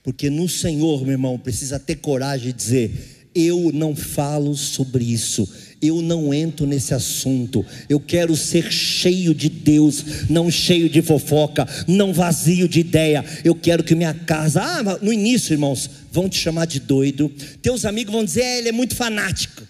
Porque 0.02 0.30
no 0.30 0.48
Senhor, 0.48 1.02
meu 1.02 1.12
irmão, 1.12 1.38
precisa 1.38 1.78
ter 1.78 1.98
coragem 1.98 2.52
de 2.52 2.54
dizer: 2.54 3.28
eu 3.36 3.70
não 3.74 3.94
falo 3.94 4.56
sobre 4.56 5.04
isso, 5.04 5.46
eu 5.82 6.02
não 6.02 6.34
entro 6.34 6.66
nesse 6.66 6.94
assunto. 6.94 7.66
Eu 7.90 8.00
quero 8.00 8.34
ser 8.38 8.72
cheio 8.72 9.36
de 9.36 9.50
Deus, 9.50 10.30
não 10.30 10.50
cheio 10.50 10.90
de 10.90 11.02
fofoca, 11.02 11.68
não 11.86 12.14
vazio 12.14 12.70
de 12.70 12.80
ideia. 12.80 13.26
Eu 13.44 13.54
quero 13.54 13.84
que 13.84 13.94
minha 13.94 14.14
casa, 14.14 14.62
ah, 14.64 15.00
no 15.02 15.12
início, 15.12 15.54
irmãos, 15.54 15.90
vão 16.10 16.30
te 16.30 16.38
chamar 16.38 16.66
de 16.66 16.80
doido. 16.80 17.28
Teus 17.62 17.84
amigos 17.84 18.14
vão 18.14 18.24
dizer: 18.24 18.44
é, 18.44 18.58
ele 18.60 18.70
é 18.70 18.72
muito 18.72 18.96
fanático. 18.96 19.68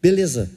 Beleza, 0.00 0.48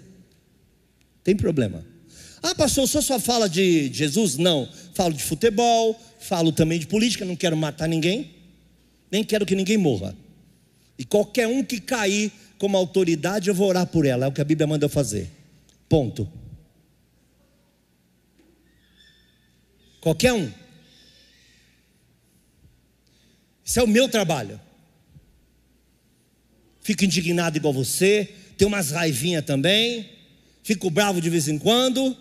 tem 1.23 1.36
problema. 1.36 1.96
Ah, 2.41 2.54
pastor, 2.54 2.84
o 2.84 2.88
senhor 2.88 3.02
só 3.02 3.19
fala 3.19 3.50
de 3.50 3.91
Jesus? 3.91 4.38
Não. 4.38 4.69
Falo 4.93 5.13
de 5.13 5.23
futebol, 5.23 6.00
falo 6.19 6.52
também 6.52 6.80
de 6.80 6.88
política, 6.88 7.26
não 7.26 7.36
quero 7.36 7.58
matar 7.58 7.88
ninguém, 7.88 8.32
nem 9.12 9.23
quero 9.23 9.45
que 9.45 9.56
ninguém 9.56 9.78
morra. 9.78 10.15
E 10.97 11.06
qualquer 11.06 11.47
um 11.47 11.63
que 11.63 11.80
cair 11.80 12.32
como 12.58 12.78
autoridade, 12.78 13.50
eu 13.50 13.56
vou 13.56 13.67
orar 13.67 13.86
por 13.86 14.06
ela, 14.06 14.26
é 14.26 14.28
o 14.28 14.32
que 14.32 14.41
a 14.41 14.45
Bíblia 14.45 14.67
manda 14.67 14.86
eu 14.86 14.89
fazer. 14.89 15.30
Ponto. 15.88 16.32
Qualquer 20.02 20.34
um. 20.34 20.52
Isso 23.63 23.80
é 23.80 23.84
o 23.84 23.88
meu 23.88 24.08
trabalho. 24.08 24.60
Fico 26.82 27.04
indignado 27.04 27.58
igual 27.58 27.73
você, 27.73 28.34
tenho 28.58 28.69
umas 28.69 28.91
raivinhas 28.91 29.43
também, 29.43 30.10
fico 30.63 30.89
bravo 30.89 31.19
de 31.19 31.30
vez 31.30 31.47
em 31.47 31.60
quando 31.60 32.15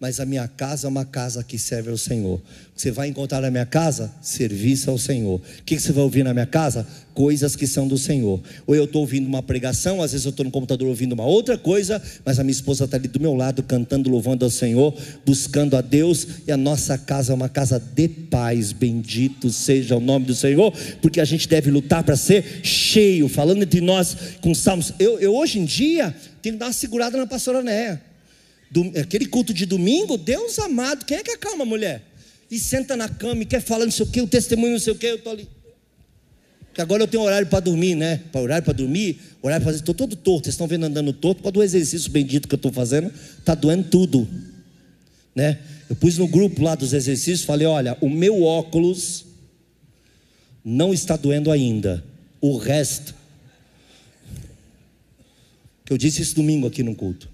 mas 0.00 0.20
a 0.20 0.26
minha 0.26 0.46
casa 0.48 0.86
é 0.86 0.90
uma 0.90 1.04
casa 1.04 1.42
que 1.42 1.58
serve 1.58 1.90
ao 1.90 1.96
Senhor. 1.96 2.40
Você 2.76 2.90
vai 2.90 3.08
encontrar 3.08 3.40
na 3.40 3.50
minha 3.50 3.64
casa 3.64 4.12
serviço 4.20 4.90
ao 4.90 4.98
Senhor. 4.98 5.40
O 5.40 5.62
que 5.64 5.78
você 5.78 5.92
vai 5.92 6.02
ouvir 6.02 6.24
na 6.24 6.34
minha 6.34 6.46
casa? 6.46 6.86
Coisas 7.14 7.54
que 7.54 7.66
são 7.66 7.86
do 7.86 7.96
Senhor. 7.96 8.42
Ou 8.66 8.74
eu 8.74 8.84
estou 8.84 9.02
ouvindo 9.02 9.26
uma 9.26 9.42
pregação, 9.42 10.02
às 10.02 10.10
vezes 10.10 10.26
eu 10.26 10.30
estou 10.30 10.44
no 10.44 10.50
computador 10.50 10.88
ouvindo 10.88 11.12
uma 11.12 11.24
outra 11.24 11.56
coisa, 11.56 12.02
mas 12.24 12.40
a 12.40 12.42
minha 12.42 12.52
esposa 12.52 12.84
está 12.84 12.96
ali 12.96 13.06
do 13.06 13.20
meu 13.20 13.34
lado, 13.34 13.62
cantando, 13.62 14.10
louvando 14.10 14.44
ao 14.44 14.50
Senhor, 14.50 14.92
buscando 15.24 15.76
a 15.76 15.80
Deus, 15.80 16.26
e 16.46 16.50
a 16.50 16.56
nossa 16.56 16.98
casa 16.98 17.32
é 17.32 17.34
uma 17.34 17.48
casa 17.48 17.78
de 17.78 18.08
paz. 18.08 18.72
Bendito 18.72 19.50
seja 19.50 19.96
o 19.96 20.00
nome 20.00 20.26
do 20.26 20.34
Senhor, 20.34 20.72
porque 21.00 21.20
a 21.20 21.24
gente 21.24 21.48
deve 21.48 21.70
lutar 21.70 22.02
para 22.02 22.16
ser 22.16 22.44
cheio, 22.64 23.28
falando 23.28 23.62
entre 23.62 23.80
nós 23.80 24.16
com 24.40 24.52
salmos. 24.52 24.92
Eu, 24.98 25.20
eu 25.20 25.34
hoje 25.36 25.60
em 25.60 25.64
dia 25.64 26.14
tenho 26.42 26.56
que 26.56 26.58
dar 26.58 26.66
uma 26.66 26.72
segurada 26.72 27.16
na 27.16 27.26
pastora 27.26 27.62
Néia 27.62 28.13
aquele 29.00 29.26
culto 29.26 29.54
de 29.54 29.66
domingo, 29.66 30.16
Deus 30.16 30.58
amado, 30.58 31.04
quem 31.04 31.18
é 31.18 31.22
que 31.22 31.30
acalma 31.30 31.62
a 31.62 31.66
mulher? 31.66 32.02
E 32.50 32.58
senta 32.58 32.96
na 32.96 33.08
cama 33.08 33.42
e 33.42 33.46
quer 33.46 33.60
falar 33.60 33.84
não 33.84 33.92
sei 33.92 34.04
o 34.06 34.08
que, 34.08 34.20
o 34.20 34.26
testemunho 34.26 34.72
não 34.72 34.80
sei 34.80 34.92
o 34.92 34.96
que, 34.96 35.06
eu 35.06 35.16
estou 35.16 35.32
ali. 35.32 35.48
Que 36.74 36.80
agora 36.80 37.04
eu 37.04 37.06
tenho 37.06 37.22
horário 37.22 37.46
para 37.46 37.60
dormir, 37.60 37.94
né? 37.94 38.20
Para 38.32 38.40
horário 38.40 38.64
para 38.64 38.74
dormir, 38.74 39.20
horário 39.40 39.62
para 39.62 39.72
fazer. 39.72 39.82
Estou 39.82 39.94
todo 39.94 40.16
torto. 40.16 40.46
Vocês 40.46 40.54
estão 40.54 40.66
vendo 40.66 40.84
andando 40.84 41.12
torto 41.12 41.36
por 41.36 41.44
causa 41.44 41.52
do 41.52 41.62
exercício 41.62 42.10
bendito 42.10 42.48
que 42.48 42.54
eu 42.54 42.56
estou 42.56 42.72
fazendo. 42.72 43.12
Está 43.38 43.54
doendo 43.54 43.88
tudo. 43.88 44.28
Né? 45.36 45.60
Eu 45.88 45.94
pus 45.94 46.18
no 46.18 46.26
grupo 46.26 46.62
lá 46.62 46.74
dos 46.74 46.92
exercícios, 46.92 47.44
falei: 47.44 47.66
olha, 47.66 47.96
o 48.00 48.10
meu 48.10 48.42
óculos 48.42 49.24
não 50.64 50.92
está 50.92 51.16
doendo 51.16 51.52
ainda. 51.52 52.04
O 52.40 52.56
resto. 52.56 53.14
Que 55.84 55.92
eu 55.92 55.98
disse 55.98 56.22
isso 56.22 56.34
domingo 56.34 56.66
aqui 56.66 56.82
no 56.82 56.94
culto. 56.96 57.28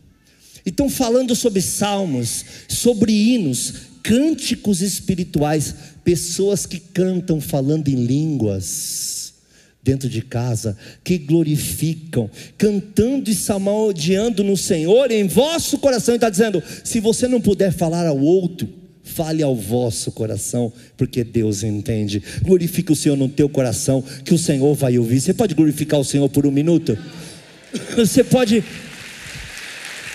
Então, 0.70 0.88
falando 0.88 1.34
sobre 1.34 1.60
salmos, 1.60 2.44
sobre 2.68 3.10
hinos, 3.10 3.74
cânticos 4.04 4.80
espirituais, 4.80 5.74
pessoas 6.04 6.64
que 6.64 6.78
cantam 6.78 7.40
falando 7.40 7.88
em 7.88 7.96
línguas 7.96 9.34
dentro 9.82 10.08
de 10.08 10.22
casa, 10.22 10.78
que 11.02 11.18
glorificam, 11.18 12.30
cantando 12.56 13.28
e 13.28 13.34
salmodiando 13.34 14.44
no 14.44 14.56
Senhor 14.56 15.10
em 15.10 15.26
vosso 15.26 15.76
coração, 15.76 16.14
e 16.14 16.18
está 16.18 16.30
dizendo: 16.30 16.62
se 16.84 17.00
você 17.00 17.26
não 17.26 17.40
puder 17.40 17.72
falar 17.72 18.06
ao 18.06 18.20
outro, 18.20 18.68
fale 19.02 19.42
ao 19.42 19.56
vosso 19.56 20.12
coração, 20.12 20.72
porque 20.96 21.24
Deus 21.24 21.64
entende. 21.64 22.22
Glorifique 22.42 22.92
o 22.92 22.96
Senhor 22.96 23.16
no 23.16 23.28
teu 23.28 23.48
coração, 23.48 24.04
que 24.24 24.32
o 24.32 24.38
Senhor 24.38 24.72
vai 24.76 24.96
ouvir. 24.96 25.20
Você 25.20 25.34
pode 25.34 25.52
glorificar 25.52 25.98
o 25.98 26.04
Senhor 26.04 26.28
por 26.28 26.46
um 26.46 26.52
minuto? 26.52 26.96
Você 27.96 28.22
pode 28.22 28.62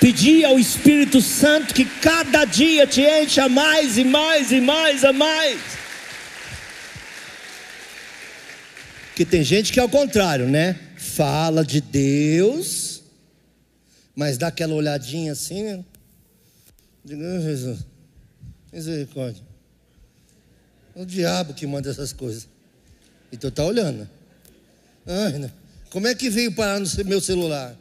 Pedir 0.06 0.46
ao 0.46 0.60
Espírito 0.60 1.20
Santo 1.20 1.74
que 1.74 1.84
cada 1.84 2.46
dia 2.46 2.86
te 2.86 3.02
encha 3.02 3.50
mais 3.50 3.98
e 3.98 4.04
mais 4.04 4.52
e 4.52 4.62
mais 4.62 5.04
a 5.04 5.12
mais. 5.12 5.60
Que 9.15 9.26
tem 9.26 9.44
gente 9.44 9.74
que 9.74 9.80
é 9.80 9.82
ao 9.82 9.89
contrário, 9.89 10.48
né? 10.48 10.80
Fala 10.96 11.65
de 11.65 11.82
Deus, 11.82 13.02
mas 14.15 14.38
dá 14.38 14.50
aquela 14.50 14.76
olhadinha 14.76 15.32
assim, 15.32 15.63
né? 15.63 15.84
Diga, 17.04 17.41
Jesus, 17.41 17.80
misericórdia. 18.72 19.41
É 20.96 21.02
o 21.02 21.06
diabo 21.08 21.56
que 21.56 21.65
manda 21.65 21.89
essas 21.89 22.13
coisas. 22.13 22.48
E 23.32 23.38
tu 23.38 23.48
está 23.48 23.65
olhando. 23.65 24.08
Ai, 25.08 25.39
né? 25.39 25.50
Como 25.89 26.06
é 26.06 26.13
que 26.13 26.30
veio 26.30 26.52
parar 26.52 26.80
no 26.80 26.88
meu 27.06 27.20
celular? 27.20 27.76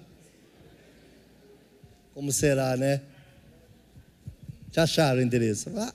Como 2.15 2.33
será, 2.33 2.77
né? 2.77 3.01
Já 4.73 4.85
acharam 4.85 5.19
o 5.19 5.23
endereço? 5.23 5.71
Ah. 5.77 5.93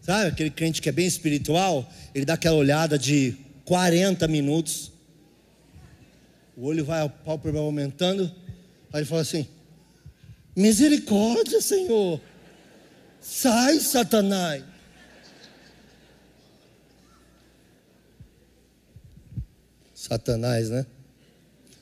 Sabe 0.00 0.28
aquele 0.28 0.50
crente 0.50 0.82
que 0.82 0.88
é 0.88 0.92
bem 0.92 1.06
espiritual? 1.06 1.88
Ele 2.14 2.24
dá 2.24 2.34
aquela 2.34 2.56
olhada 2.56 2.98
de 2.98 3.36
40 3.64 4.26
minutos. 4.26 4.90
O 6.56 6.66
olho 6.66 6.84
vai, 6.84 7.08
pálpebra 7.24 7.60
aumentando. 7.60 8.24
Aí 8.92 9.00
ele 9.00 9.06
fala 9.06 9.20
assim: 9.20 9.46
Misericórdia, 10.56 11.60
Senhor. 11.60 12.20
Sai, 13.20 13.78
Satanás. 13.78 14.64
Satanás, 19.94 20.68
né? 20.68 20.84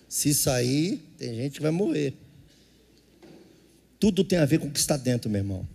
Se 0.08 0.34
sair, 0.34 1.02
tem 1.20 1.34
gente 1.34 1.56
que 1.56 1.62
vai 1.62 1.70
morrer. 1.70 2.14
Tudo 4.00 4.24
tem 4.24 4.38
a 4.38 4.46
ver 4.46 4.58
com 4.58 4.68
o 4.68 4.70
que 4.70 4.78
está 4.78 4.96
dentro, 4.96 5.28
meu 5.28 5.40
irmão. 5.40 5.68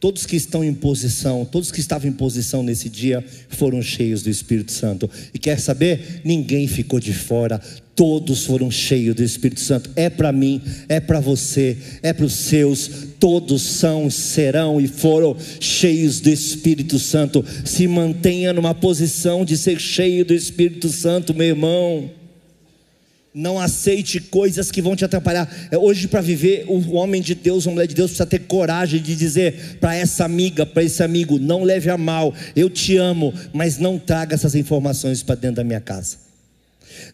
Todos 0.00 0.26
que 0.26 0.34
estão 0.34 0.64
em 0.64 0.74
posição, 0.74 1.44
todos 1.44 1.70
que 1.70 1.78
estavam 1.78 2.08
em 2.08 2.12
posição 2.12 2.64
nesse 2.64 2.88
dia 2.88 3.24
foram 3.48 3.80
cheios 3.80 4.20
do 4.24 4.28
Espírito 4.28 4.72
Santo. 4.72 5.08
E 5.32 5.38
quer 5.38 5.60
saber? 5.60 6.20
Ninguém 6.24 6.66
ficou 6.66 6.98
de 6.98 7.12
fora. 7.12 7.60
Todos 7.94 8.44
foram 8.44 8.72
cheios 8.72 9.14
do 9.14 9.22
Espírito 9.22 9.60
Santo. 9.60 9.88
É 9.94 10.10
para 10.10 10.32
mim, 10.32 10.60
é 10.88 10.98
para 10.98 11.20
você, 11.20 11.76
é 12.02 12.12
para 12.12 12.26
os 12.26 12.32
seus. 12.32 12.90
Todos 13.20 13.62
são, 13.62 14.10
serão 14.10 14.80
e 14.80 14.88
foram 14.88 15.36
cheios 15.60 16.20
do 16.20 16.28
Espírito 16.28 16.98
Santo. 16.98 17.44
Se 17.64 17.86
mantenha 17.86 18.52
numa 18.52 18.74
posição 18.74 19.44
de 19.44 19.56
ser 19.56 19.78
cheio 19.80 20.24
do 20.24 20.34
Espírito 20.34 20.88
Santo, 20.88 21.32
meu 21.32 21.46
irmão. 21.46 22.17
Não 23.34 23.60
aceite 23.60 24.20
coisas 24.20 24.70
que 24.70 24.80
vão 24.80 24.96
te 24.96 25.04
atrapalhar. 25.04 25.48
É, 25.70 25.76
hoje, 25.76 26.08
para 26.08 26.20
viver, 26.20 26.64
o 26.66 26.94
homem 26.94 27.20
de 27.20 27.34
Deus, 27.34 27.66
a 27.66 27.70
mulher 27.70 27.86
de 27.86 27.94
Deus, 27.94 28.10
precisa 28.10 28.26
ter 28.26 28.40
coragem 28.40 29.00
de 29.00 29.14
dizer 29.14 29.76
para 29.80 29.94
essa 29.94 30.24
amiga, 30.24 30.64
para 30.64 30.82
esse 30.82 31.02
amigo: 31.02 31.38
não 31.38 31.62
leve 31.62 31.90
a 31.90 31.98
mal, 31.98 32.34
eu 32.56 32.70
te 32.70 32.96
amo, 32.96 33.32
mas 33.52 33.78
não 33.78 33.98
traga 33.98 34.34
essas 34.34 34.54
informações 34.54 35.22
para 35.22 35.34
dentro 35.34 35.56
da 35.56 35.64
minha 35.64 35.80
casa. 35.80 36.28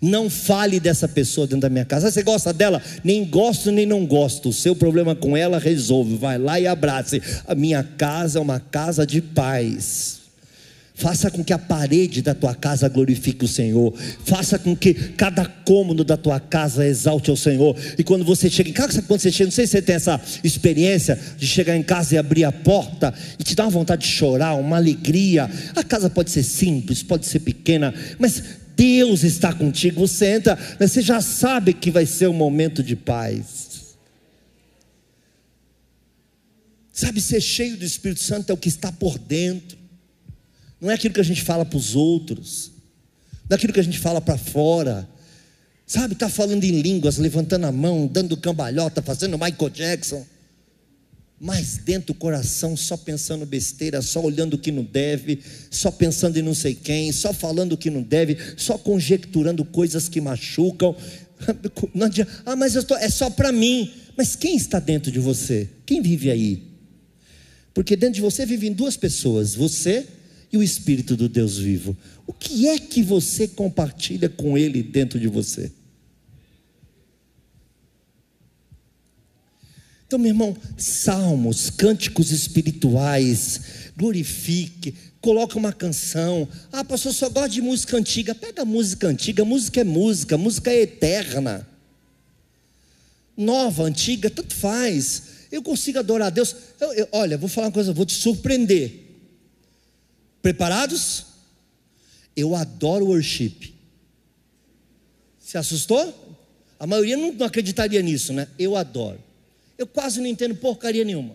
Não 0.00 0.30
fale 0.30 0.80
dessa 0.80 1.06
pessoa 1.06 1.46
dentro 1.46 1.62
da 1.62 1.68
minha 1.68 1.84
casa. 1.84 2.10
Você 2.10 2.22
gosta 2.22 2.52
dela? 2.52 2.80
Nem 3.02 3.24
gosto 3.24 3.70
nem 3.70 3.84
não 3.84 4.06
gosto. 4.06 4.48
O 4.48 4.52
seu 4.52 4.74
problema 4.74 5.14
com 5.14 5.36
ela 5.36 5.58
resolve. 5.58 6.16
Vai 6.16 6.38
lá 6.38 6.58
e 6.58 6.66
abrace. 6.66 7.20
A 7.46 7.54
minha 7.54 7.82
casa 7.82 8.38
é 8.38 8.42
uma 8.42 8.60
casa 8.60 9.06
de 9.06 9.20
paz. 9.20 10.23
Faça 10.96 11.28
com 11.28 11.42
que 11.42 11.52
a 11.52 11.58
parede 11.58 12.22
da 12.22 12.36
tua 12.36 12.54
casa 12.54 12.88
glorifique 12.88 13.44
o 13.44 13.48
Senhor. 13.48 13.92
Faça 14.24 14.60
com 14.60 14.76
que 14.76 14.94
cada 14.94 15.44
cômodo 15.44 16.04
da 16.04 16.16
tua 16.16 16.38
casa 16.38 16.86
exalte 16.86 17.32
o 17.32 17.36
Senhor. 17.36 17.76
E 17.98 18.04
quando 18.04 18.24
você 18.24 18.48
chega 18.48 18.70
em 18.70 18.72
casa, 18.72 19.02
quando 19.02 19.20
você 19.20 19.32
chega, 19.32 19.48
não 19.48 19.52
sei 19.52 19.66
se 19.66 19.72
você 19.72 19.82
tem 19.82 19.96
essa 19.96 20.20
experiência 20.44 21.18
de 21.36 21.48
chegar 21.48 21.76
em 21.76 21.82
casa 21.82 22.14
e 22.14 22.18
abrir 22.18 22.44
a 22.44 22.52
porta 22.52 23.12
e 23.36 23.42
te 23.42 23.56
dar 23.56 23.64
uma 23.64 23.70
vontade 23.70 24.02
de 24.02 24.08
chorar, 24.08 24.54
uma 24.54 24.76
alegria. 24.76 25.50
A 25.74 25.82
casa 25.82 26.08
pode 26.08 26.30
ser 26.30 26.44
simples, 26.44 27.02
pode 27.02 27.26
ser 27.26 27.40
pequena, 27.40 27.92
mas 28.16 28.40
Deus 28.76 29.24
está 29.24 29.52
contigo. 29.52 30.06
Você 30.06 30.26
entra, 30.26 30.56
você 30.78 31.02
já 31.02 31.20
sabe 31.20 31.74
que 31.74 31.90
vai 31.90 32.06
ser 32.06 32.28
um 32.28 32.34
momento 32.34 32.84
de 32.84 32.94
paz. 32.94 33.96
Sabe, 36.92 37.20
ser 37.20 37.40
cheio 37.40 37.76
do 37.76 37.84
Espírito 37.84 38.22
Santo 38.22 38.50
é 38.50 38.52
o 38.52 38.56
que 38.56 38.68
está 38.68 38.92
por 38.92 39.18
dentro 39.18 39.83
não 40.84 40.90
é 40.90 40.94
aquilo 40.94 41.14
que 41.14 41.20
a 41.20 41.24
gente 41.24 41.42
fala 41.42 41.64
para 41.64 41.78
os 41.78 41.96
outros, 41.96 42.70
não 43.48 43.54
é 43.54 43.56
aquilo 43.56 43.72
que 43.72 43.80
a 43.80 43.84
gente 43.84 43.98
fala 43.98 44.20
para 44.20 44.36
fora. 44.36 45.08
Sabe, 45.86 46.12
está 46.12 46.28
falando 46.28 46.62
em 46.62 46.82
línguas, 46.82 47.16
levantando 47.16 47.64
a 47.64 47.72
mão, 47.72 48.06
dando 48.06 48.36
cambalhota, 48.36 49.00
fazendo 49.00 49.38
Michael 49.38 49.70
Jackson. 49.70 50.26
Mas 51.40 51.78
dentro 51.78 52.08
do 52.08 52.14
coração, 52.14 52.76
só 52.76 52.98
pensando 52.98 53.46
besteira, 53.46 54.02
só 54.02 54.20
olhando 54.22 54.54
o 54.54 54.58
que 54.58 54.70
não 54.70 54.84
deve, 54.84 55.40
só 55.70 55.90
pensando 55.90 56.38
em 56.38 56.42
não 56.42 56.54
sei 56.54 56.74
quem, 56.74 57.12
só 57.12 57.32
falando 57.32 57.72
o 57.72 57.78
que 57.78 57.88
não 57.88 58.02
deve, 58.02 58.36
só 58.56 58.76
conjecturando 58.76 59.64
coisas 59.64 60.08
que 60.08 60.20
machucam. 60.20 60.94
Não 61.92 62.06
adianta, 62.06 62.30
ah, 62.46 62.56
mas 62.56 62.72
tô, 62.84 62.94
é 62.96 63.10
só 63.10 63.28
para 63.28 63.50
mim. 63.50 63.92
Mas 64.16 64.36
quem 64.36 64.56
está 64.56 64.78
dentro 64.78 65.10
de 65.10 65.18
você? 65.18 65.68
Quem 65.84 66.00
vive 66.00 66.30
aí? 66.30 66.62
Porque 67.74 67.96
dentro 67.96 68.14
de 68.14 68.20
você 68.20 68.46
vivem 68.46 68.72
duas 68.72 68.96
pessoas: 68.96 69.54
você 69.54 70.06
e 70.54 70.56
o 70.56 70.62
Espírito 70.62 71.16
do 71.16 71.28
Deus 71.28 71.58
vivo. 71.58 71.96
O 72.28 72.32
que 72.32 72.68
é 72.68 72.78
que 72.78 73.02
você 73.02 73.48
compartilha 73.48 74.28
com 74.28 74.56
Ele 74.56 74.84
dentro 74.84 75.18
de 75.18 75.26
você? 75.26 75.72
Então, 80.06 80.16
meu 80.16 80.28
irmão, 80.28 80.56
salmos, 80.78 81.70
cânticos 81.70 82.30
espirituais, 82.30 83.90
glorifique, 83.96 84.94
coloca 85.20 85.58
uma 85.58 85.72
canção. 85.72 86.48
Ah, 86.70 86.84
pastor, 86.84 87.12
só 87.12 87.28
gosta 87.28 87.48
de 87.48 87.60
música 87.60 87.96
antiga. 87.96 88.32
Pega 88.32 88.64
música 88.64 89.08
antiga, 89.08 89.44
música 89.44 89.80
é 89.80 89.84
música, 89.84 90.38
música 90.38 90.70
é 90.70 90.82
eterna. 90.82 91.68
Nova, 93.36 93.82
antiga, 93.82 94.30
tanto 94.30 94.54
faz. 94.54 95.22
Eu 95.50 95.64
consigo 95.64 95.98
adorar 95.98 96.28
a 96.28 96.30
Deus. 96.30 96.54
Eu, 96.80 96.92
eu, 96.92 97.08
olha, 97.10 97.36
vou 97.36 97.48
falar 97.48 97.66
uma 97.66 97.72
coisa, 97.72 97.92
vou 97.92 98.06
te 98.06 98.14
surpreender. 98.14 99.03
Preparados? 100.44 101.24
Eu 102.36 102.54
adoro 102.54 103.06
worship. 103.06 103.74
Se 105.40 105.56
assustou? 105.56 106.38
A 106.78 106.86
maioria 106.86 107.16
não, 107.16 107.34
acreditaria 107.46 108.02
nisso, 108.02 108.30
né? 108.34 108.46
Eu 108.58 108.76
adoro. 108.76 109.18
Eu 109.78 109.86
quase 109.86 110.20
não 110.20 110.26
entendo 110.26 110.54
porcaria 110.54 111.02
nenhuma. 111.02 111.34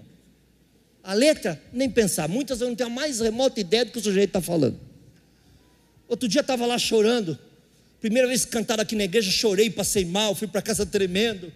A 1.03 1.13
letra, 1.13 1.59
nem 1.73 1.89
pensar. 1.89 2.29
Muitas 2.29 2.61
eu 2.61 2.67
não 2.67 2.75
tenho 2.75 2.87
a 2.87 2.93
mais 2.93 3.19
remota 3.19 3.59
ideia 3.59 3.83
do 3.83 3.91
que 3.91 3.97
o 3.97 4.03
sujeito 4.03 4.29
está 4.29 4.41
falando. 4.41 4.79
Outro 6.07 6.29
dia 6.29 6.41
estava 6.41 6.67
lá 6.67 6.77
chorando. 6.77 7.35
Primeira 7.99 8.27
vez 8.27 8.45
que 8.45 8.51
cantaram 8.51 8.83
aqui 8.83 8.95
na 8.95 9.05
igreja, 9.05 9.31
chorei, 9.31 9.71
passei 9.71 10.05
mal, 10.05 10.35
fui 10.35 10.47
para 10.47 10.61
casa 10.61 10.85
tremendo. 10.85 11.51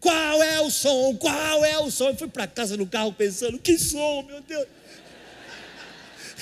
Qual 0.00 0.42
é 0.42 0.62
o 0.62 0.70
som? 0.70 1.14
Qual 1.16 1.62
é 1.62 1.78
o 1.78 1.90
som? 1.90 2.08
Eu 2.08 2.16
fui 2.16 2.28
para 2.28 2.46
casa 2.46 2.74
no 2.74 2.86
carro 2.86 3.12
pensando: 3.12 3.58
que 3.58 3.78
som, 3.78 4.22
meu 4.22 4.40
Deus! 4.40 4.66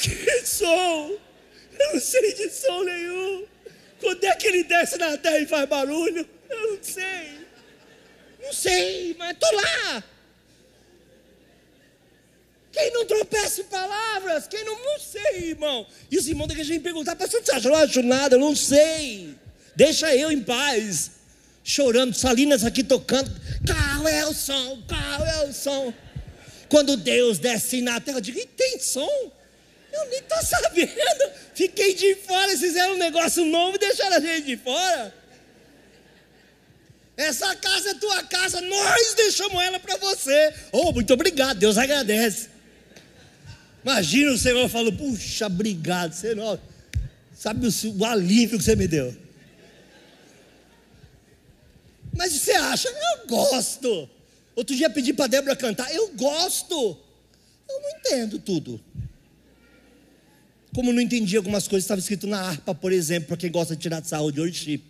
Que 0.01 0.47
som! 0.47 1.19
Eu 1.79 1.93
não 1.93 2.01
sei 2.01 2.35
de 2.35 2.51
som 2.51 2.83
nenhum. 2.83 3.47
Quando 4.01 4.25
é 4.25 4.35
que 4.37 4.47
ele 4.47 4.65
desce 4.65 4.99
na 4.99 5.17
terra 5.17 5.39
e 5.39 5.47
faz 5.47 5.69
barulho? 5.69 6.29
Eu 6.51 6.73
não 6.73 6.83
sei. 6.83 7.47
Não 8.43 8.53
sei, 8.53 9.17
mas 9.19 9.33
estou 9.33 9.55
lá. 9.55 10.05
Quem 12.73 12.93
não 12.93 13.07
tropeça 13.07 13.61
em 13.61 13.65
palavras? 13.65 14.49
Quem 14.49 14.65
não, 14.65 14.77
não 14.83 14.99
sei, 14.99 15.51
irmão. 15.51 15.87
E 16.11 16.19
os 16.19 16.27
irmãos 16.27 16.49
da 16.49 16.55
igreja 16.55 16.75
me 16.75 16.81
perguntar, 16.81 17.15
pastor, 17.15 17.41
você 17.41 17.69
não 17.69 17.77
acho 17.77 18.03
nada, 18.03 18.35
eu 18.35 18.41
não 18.41 18.55
sei. 18.55 19.35
Deixa 19.77 20.15
eu 20.15 20.31
em 20.31 20.43
paz. 20.43 21.13
Chorando, 21.63 22.15
Salinas 22.15 22.65
aqui 22.65 22.83
tocando. 22.83 23.31
Qual 23.65 24.09
é 24.09 24.27
o 24.27 24.35
som? 24.35 24.83
Qual 24.89 25.27
é 25.27 25.49
o 25.49 25.53
som? 25.53 25.95
Quando 26.69 26.97
Deus 26.97 27.39
desce 27.39 27.81
na 27.81 28.01
terra, 28.01 28.19
eu 28.19 28.23
digo, 28.23 28.39
e 28.39 28.47
tem 28.47 28.79
som? 28.81 29.33
Eu 29.95 30.11
nem 30.11 30.19
estou 30.19 30.43
sabendo. 30.43 31.33
Fiquei 31.55 31.95
de 31.95 32.17
fora, 32.17 32.57
fizeram 32.59 32.95
um 32.95 32.99
negócio 32.99 33.45
novo 33.45 33.77
e 33.77 33.79
deixaram 33.79 34.17
a 34.17 34.21
gente 34.21 34.47
de 34.47 34.57
fora. 34.57 35.15
Essa 37.17 37.55
casa 37.55 37.91
é 37.91 37.95
tua 37.95 38.25
casa, 38.25 38.61
nós 38.61 39.15
deixamos 39.15 39.63
ela 39.63 39.79
para 39.79 39.97
você. 39.99 40.53
Oh, 40.73 40.91
muito 40.91 41.15
obrigado, 41.15 41.59
Deus 41.59 41.79
agradece. 41.79 42.49
Imagina 43.85 44.33
o 44.33 44.39
Senhor 44.39 44.69
falando, 44.69 44.97
puxa, 44.97 45.47
obrigado, 45.47 46.13
Senhor. 46.13 46.59
Sabe 47.37 47.69
o, 47.69 47.99
o 47.99 48.05
alívio 48.05 48.59
que 48.59 48.65
você 48.65 48.75
me 48.75 48.89
deu. 48.89 49.17
Mas 52.17 52.33
você 52.33 52.53
acha? 52.53 52.89
Eu 52.89 53.27
gosto. 53.29 54.09
Outro 54.57 54.75
dia 54.75 54.91
pedi 54.91 55.13
para 55.13 55.29
Débora 55.29 55.55
cantar, 55.55 55.93
eu 55.95 56.09
gosto. 56.15 56.99
Eu 57.69 57.81
não 57.81 57.91
entendo 57.99 58.39
tudo. 58.39 58.81
Como 60.75 60.93
não 60.93 61.01
entendi 61.01 61.37
algumas 61.37 61.69
coisas, 61.69 61.85
estava 61.85 62.01
escrito 62.01 62.27
na 62.27 62.41
harpa, 62.41 62.75
por 62.75 62.93
exemplo, 62.93 63.29
para 63.29 63.37
quem 63.37 63.51
gosta 63.51 63.77
de 63.77 63.83
tirar 63.83 64.01
de 64.01 64.41
worship. 64.41 64.83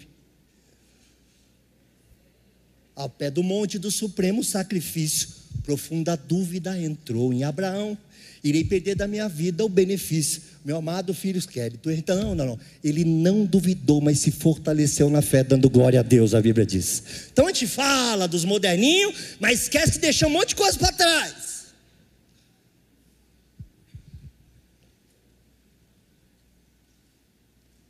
Ao 2.97 3.09
pé 3.09 3.31
do 3.31 3.42
monte 3.42 3.79
do 3.79 3.90
supremo 3.90 4.42
sacrifício, 4.42 5.29
profunda 5.62 6.16
dúvida 6.16 6.81
entrou 6.81 7.35
em 7.35 7.44
Abraão. 7.44 7.99
Irei 8.42 8.64
perder 8.64 8.94
da 8.94 9.07
minha 9.07 9.29
vida 9.29 9.64
o 9.64 9.68
benefício. 9.68 10.40
Meu 10.64 10.77
amado 10.77 11.12
filho 11.12 11.40
quer. 11.47 11.73
Então, 11.87 12.16
não, 12.16 12.35
não, 12.35 12.47
não. 12.47 12.59
Ele 12.83 13.05
não 13.05 13.44
duvidou, 13.44 14.01
mas 14.01 14.20
se 14.20 14.31
fortaleceu 14.31 15.11
na 15.11 15.20
fé, 15.20 15.44
dando 15.44 15.68
glória 15.68 16.01
a 16.01 16.03
Deus, 16.03 16.35
a 16.35 16.40
Bíblia 16.40 16.64
diz. 16.64 17.03
Então 17.31 17.47
a 17.47 17.53
gente 17.53 17.66
fala 17.66 18.27
dos 18.27 18.44
moderninhos, 18.44 19.14
mas 19.38 19.62
esquece 19.62 19.92
de 19.92 19.99
deixar 19.99 20.29
um 20.29 20.31
monte 20.31 20.51
de 20.51 20.57
coisa 20.57 20.79
para 20.79 20.92
trás. 20.92 21.53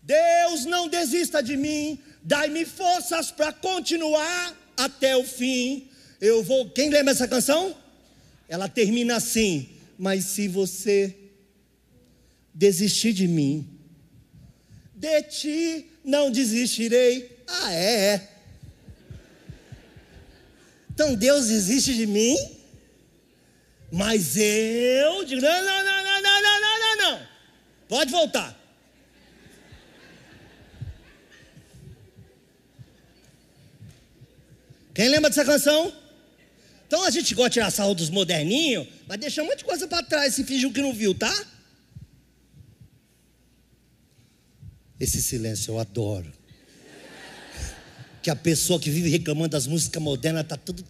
Deus 0.05 0.67
não 0.67 0.87
desista 0.87 1.43
de 1.43 1.57
mim, 1.57 1.99
dai-me 2.23 2.67
forças 2.67 3.31
para 3.31 3.53
continuar 3.53 4.55
até 4.77 5.17
o 5.17 5.25
fim. 5.25 5.89
Eu 6.21 6.43
vou. 6.43 6.69
Quem 6.71 6.91
lembra 6.91 7.13
essa 7.13 7.27
canção? 7.27 7.75
Ela 8.47 8.69
termina 8.69 9.17
assim: 9.17 9.67
Mas 9.99 10.25
se 10.25 10.47
você 10.47 11.17
desistir 12.53 13.15
de 13.15 13.27
mim, 13.27 13.67
de 14.95 15.23
ti 15.23 15.87
não 16.05 16.31
desistirei. 16.31 17.39
Ah, 17.47 17.73
é, 17.73 18.15
é. 18.15 18.29
Então 20.93 21.15
Deus 21.15 21.49
desiste 21.49 21.95
de 21.95 22.07
mim, 22.07 22.37
mas 23.91 24.37
eu 24.37 25.23
não, 25.23 25.41
não, 25.41 25.85
não, 25.85 26.05
não, 26.05 26.23
não, 26.23 26.61
não, 26.61 26.79
não, 26.79 26.97
não. 26.97 27.29
Pode 27.89 28.13
voltar. 28.13 28.64
Quem 34.95 35.09
lembra 35.09 35.29
dessa 35.29 35.45
canção? 35.45 35.93
Então 36.87 37.03
a 37.03 37.11
gente 37.11 37.35
gosta 37.35 37.51
de 37.51 37.55
tirar 37.55 37.71
sarro 37.73 37.95
dos 37.95 38.09
moderninhos, 38.11 38.87
mas 39.09 39.19
deixa 39.19 39.43
um 39.43 39.47
monte 39.47 39.59
de 39.59 39.65
coisa 39.65 39.89
para 39.89 40.03
trás 40.05 40.35
se 40.35 40.45
fingiu 40.45 40.73
que 40.73 40.81
não 40.81 40.95
viu, 40.95 41.13
tá? 41.13 41.35
Esse 45.01 45.21
silêncio 45.21 45.73
eu 45.73 45.81
adoro. 45.81 46.33
Que 48.23 48.31
a 48.31 48.37
pessoa 48.37 48.79
que 48.79 48.89
vive 48.89 49.09
reclamando 49.09 49.49
das 49.49 49.67
músicas 49.67 50.01
modernas 50.01 50.45
está 50.45 50.57
tudo. 50.57 50.85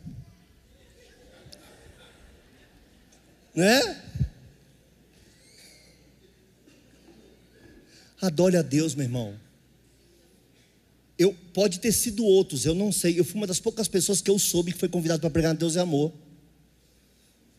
Né? 3.55 4.03
Adore 8.21 8.57
a 8.57 8.63
Deus, 8.63 8.95
meu 8.95 9.05
irmão. 9.05 9.44
Eu, 11.19 11.35
pode 11.53 11.79
ter 11.79 11.93
sido 11.93 12.25
outros, 12.25 12.67
eu 12.67 12.75
não 12.75 12.91
sei. 12.91 13.19
Eu 13.19 13.25
fui 13.25 13.37
uma 13.37 13.47
das 13.47 13.61
poucas 13.61 13.87
pessoas 13.87 14.21
que 14.21 14.31
eu 14.31 14.39
soube 14.39 14.73
que 14.73 14.79
foi 14.79 14.89
convidado 14.89 15.21
para 15.21 15.31
pregar 15.31 15.55
Deus 15.55 15.77
é 15.77 15.81
amor. 15.81 16.13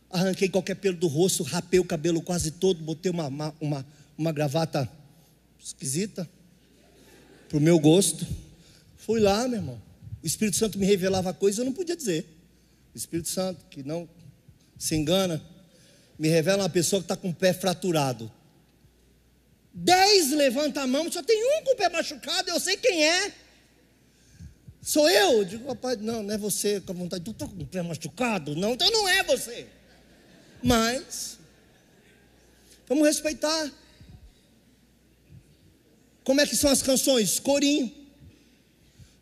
Arranquei 0.10 0.50
qualquer 0.50 0.76
pelo 0.76 0.98
do 0.98 1.08
rosto, 1.08 1.44
rapei 1.44 1.80
o 1.80 1.86
cabelo 1.86 2.22
quase 2.22 2.52
todo, 2.52 2.82
botei 2.82 3.12
uma, 3.12 3.28
uma, 3.28 3.56
uma, 3.60 3.86
uma 4.18 4.32
gravata 4.32 4.90
esquisita, 5.60 6.30
para 7.48 7.58
o 7.58 7.62
meu 7.62 7.80
gosto. 7.80 8.26
Fui 8.98 9.20
lá, 9.20 9.48
meu 9.48 9.60
irmão. 9.60 9.82
O 10.22 10.28
Espírito 10.28 10.58
Santo 10.58 10.78
me 10.78 10.86
revelava 10.86 11.34
coisas 11.34 11.60
eu 11.60 11.66
não 11.66 11.74
podia 11.74 11.96
dizer. 11.96 12.26
O 12.94 12.98
Espírito 12.98 13.30
Santo, 13.30 13.66
que 13.70 13.84
não 13.84 14.08
se 14.78 14.96
engana, 14.96 15.42
me 16.18 16.28
revela 16.28 16.64
uma 16.64 16.70
pessoa 16.70 17.02
que 17.02 17.06
está 17.06 17.16
com 17.16 17.30
o 17.30 17.34
pé 17.34 17.54
fraturado. 17.54 18.32
Dez 19.74 20.32
levanta 20.32 20.82
a 20.82 20.88
mão, 20.88 21.12
só 21.12 21.22
tem 21.22 21.44
um 21.44 21.64
com 21.64 21.74
o 21.74 21.76
pé 21.76 21.90
machucado, 21.90 22.50
eu 22.50 22.60
sei 22.60 22.78
quem 22.78 23.04
é. 23.04 23.45
Sou 24.86 25.10
eu? 25.10 25.44
digo, 25.44 25.66
papai, 25.66 25.96
não, 25.96 26.22
não 26.22 26.32
é 26.32 26.38
você 26.38 26.80
com 26.80 26.92
a 26.92 26.96
vontade. 26.96 27.24
Tu 27.24 27.32
está 27.32 27.48
com 27.48 27.60
o 27.60 27.66
pé 27.66 27.82
machucado? 27.82 28.56
Não, 28.56 28.74
então 28.74 28.88
não 28.92 29.10
é 29.10 29.24
você. 29.24 29.66
Mas, 30.62 31.40
vamos 32.88 33.08
respeitar. 33.08 33.72
Como 36.24 36.40
é 36.40 36.46
que 36.46 36.56
são 36.56 36.70
as 36.70 36.84
canções? 36.84 37.40
Corinho. 37.40 37.92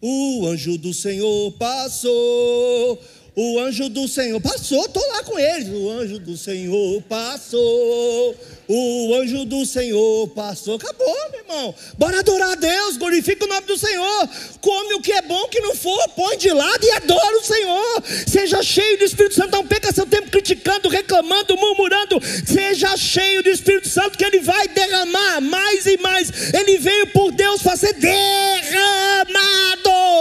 O 0.01 0.45
anjo 0.47 0.77
do 0.77 0.93
Senhor 0.93 1.53
passou. 1.53 3.01
O 3.35 3.59
anjo 3.59 3.89
do 3.89 4.07
Senhor 4.07 4.39
passou, 4.39 4.85
estou 4.85 5.03
lá 5.09 5.23
com 5.23 5.39
eles. 5.39 5.67
O 5.67 5.89
anjo 5.89 6.19
do 6.19 6.37
Senhor 6.37 7.01
passou. 7.09 8.35
O 8.67 9.15
anjo 9.15 9.43
do 9.45 9.65
Senhor 9.65 10.27
passou. 10.29 10.75
Acabou, 10.75 11.15
meu 11.31 11.39
irmão. 11.39 11.75
Bora 11.97 12.19
adorar 12.19 12.51
a 12.51 12.55
Deus, 12.55 12.95
glorifica 12.95 13.45
o 13.45 13.47
nome 13.47 13.65
do 13.65 13.75
Senhor. 13.75 14.29
Come 14.61 14.93
o 14.93 15.01
que 15.01 15.11
é 15.11 15.23
bom, 15.23 15.47
que 15.47 15.59
não 15.61 15.75
for, 15.75 16.09
põe 16.09 16.37
de 16.37 16.51
lado 16.51 16.85
e 16.85 16.91
adora 16.91 17.37
o 17.39 17.43
Senhor. 17.43 18.03
Seja 18.27 18.61
cheio 18.61 18.99
do 18.99 19.05
Espírito 19.05 19.33
Santo. 19.33 19.51
Não 19.51 19.65
perca 19.65 19.91
seu 19.91 20.05
tempo 20.05 20.29
criticando, 20.29 20.87
reclamando, 20.87 21.57
murmurando. 21.57 22.21
Seja 22.45 22.95
cheio 22.95 23.41
do 23.41 23.49
Espírito 23.49 23.89
Santo, 23.89 24.15
que 24.15 24.25
Ele 24.25 24.41
vai 24.41 24.67
derramar 24.67 25.41
mais 25.41 25.87
e 25.87 25.97
mais. 25.97 26.53
Ele 26.53 26.77
veio 26.77 27.07
por 27.07 27.31
Deus 27.31 27.61
ser 27.61 27.93
derramado. 27.93 29.33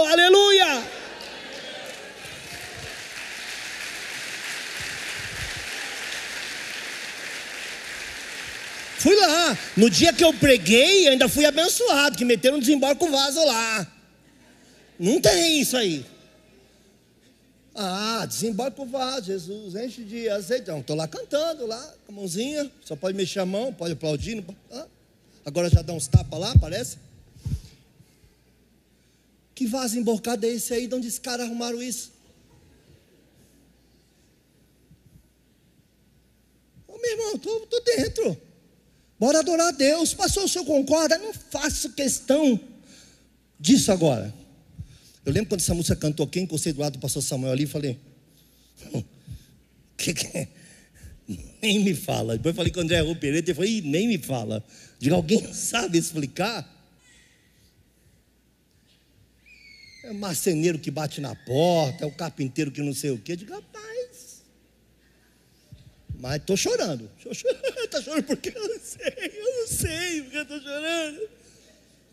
Aleluia. 0.09 1.02
Fui 9.03 9.17
lá. 9.17 9.57
No 9.75 9.89
dia 9.89 10.13
que 10.13 10.23
eu 10.23 10.33
preguei, 10.33 11.09
ainda 11.09 11.27
fui 11.27 11.43
abençoado, 11.45 12.17
que 12.17 12.23
meteram 12.23 12.55
um 12.55 12.59
desembarco 12.61 13.05
vaso 13.11 13.43
lá. 13.43 13.85
Não 14.97 15.19
tem 15.19 15.59
isso 15.59 15.75
aí. 15.75 16.05
Ah, 17.75 18.25
desembarco 18.25 18.85
vaso, 18.85 19.25
Jesus, 19.25 19.75
enche 19.75 20.05
de 20.05 20.29
azeite. 20.29 20.69
Não, 20.69 20.79
estou 20.79 20.95
lá 20.95 21.05
cantando, 21.05 21.65
lá, 21.65 21.93
com 22.05 22.13
a 22.13 22.15
mãozinha, 22.15 22.71
só 22.85 22.95
pode 22.95 23.17
mexer 23.17 23.41
a 23.41 23.45
mão, 23.45 23.73
pode 23.73 23.91
aplaudir. 23.91 24.41
Ah, 24.71 24.87
agora 25.45 25.69
já 25.69 25.81
dá 25.81 25.91
uns 25.91 26.07
tapas 26.07 26.39
lá, 26.39 26.53
parece. 26.57 26.97
Que 29.53 29.67
vaso 29.67 29.99
emborcado 29.99 30.45
é 30.45 30.49
esse 30.49 30.73
aí? 30.73 30.87
De 30.87 30.95
onde 30.95 31.07
esses 31.09 31.19
caras 31.19 31.45
arrumaram 31.45 31.83
isso? 31.83 32.09
Ô, 36.87 36.97
meu 36.97 37.11
irmão, 37.11 37.35
estou 37.35 37.83
dentro. 37.83 38.52
Bora 39.23 39.39
adorar 39.39 39.69
a 39.69 39.71
Deus. 39.71 40.13
Pastor, 40.13 40.43
o 40.43 40.49
senhor 40.49 40.65
concorda? 40.65 41.17
Não 41.17 41.33
faço 41.33 41.89
questão 41.91 42.59
disso 43.57 43.89
agora. 43.89 44.33
Eu 45.25 45.31
lembro 45.31 45.47
quando 45.47 45.61
essa 45.61 45.73
música 45.73 45.95
cantou 45.95 46.25
aqui, 46.25 46.41
encostei 46.41 46.73
do 46.73 46.81
lado 46.81 46.97
do 46.97 46.99
pastor 46.99 47.23
Samuel 47.23 47.53
ali 47.53 47.63
e 47.63 47.67
falei: 47.67 47.97
que, 49.95 50.13
que 50.13 50.37
é? 50.37 50.49
Nem 51.61 51.79
me 51.79 51.95
fala. 51.95 52.35
Depois 52.35 52.53
falei 52.53 52.69
com 52.69 52.81
o 52.81 52.83
André 52.83 52.99
Rupereta 52.99 53.51
e 53.51 53.53
falei: 53.53 53.81
nem 53.81 54.09
me 54.09 54.17
fala. 54.17 54.61
Diga, 54.99 55.15
alguém 55.15 55.41
sabe 55.53 55.97
explicar? 55.97 56.69
É 60.03 60.11
o 60.11 60.15
marceneiro 60.15 60.77
que 60.77 60.91
bate 60.91 61.21
na 61.21 61.33
porta, 61.33 62.03
é 62.03 62.05
o 62.05 62.11
carpinteiro 62.11 62.73
que 62.73 62.81
não 62.81 62.93
sei 62.93 63.11
o 63.11 63.17
quê. 63.17 63.37
Diga, 63.37 63.55
rapaz. 63.55 63.92
Mas 66.23 66.37
estou 66.37 66.55
chorando. 66.55 67.11
Está 67.19 67.99
chorando 68.01 68.23
porque 68.23 68.53
eu 68.55 68.61
não 68.65 68.79
sei, 68.81 69.31
eu 69.37 69.59
não 69.59 69.67
sei 69.67 70.21
porque 70.21 70.37
estou 70.37 70.61
chorando. 70.61 71.19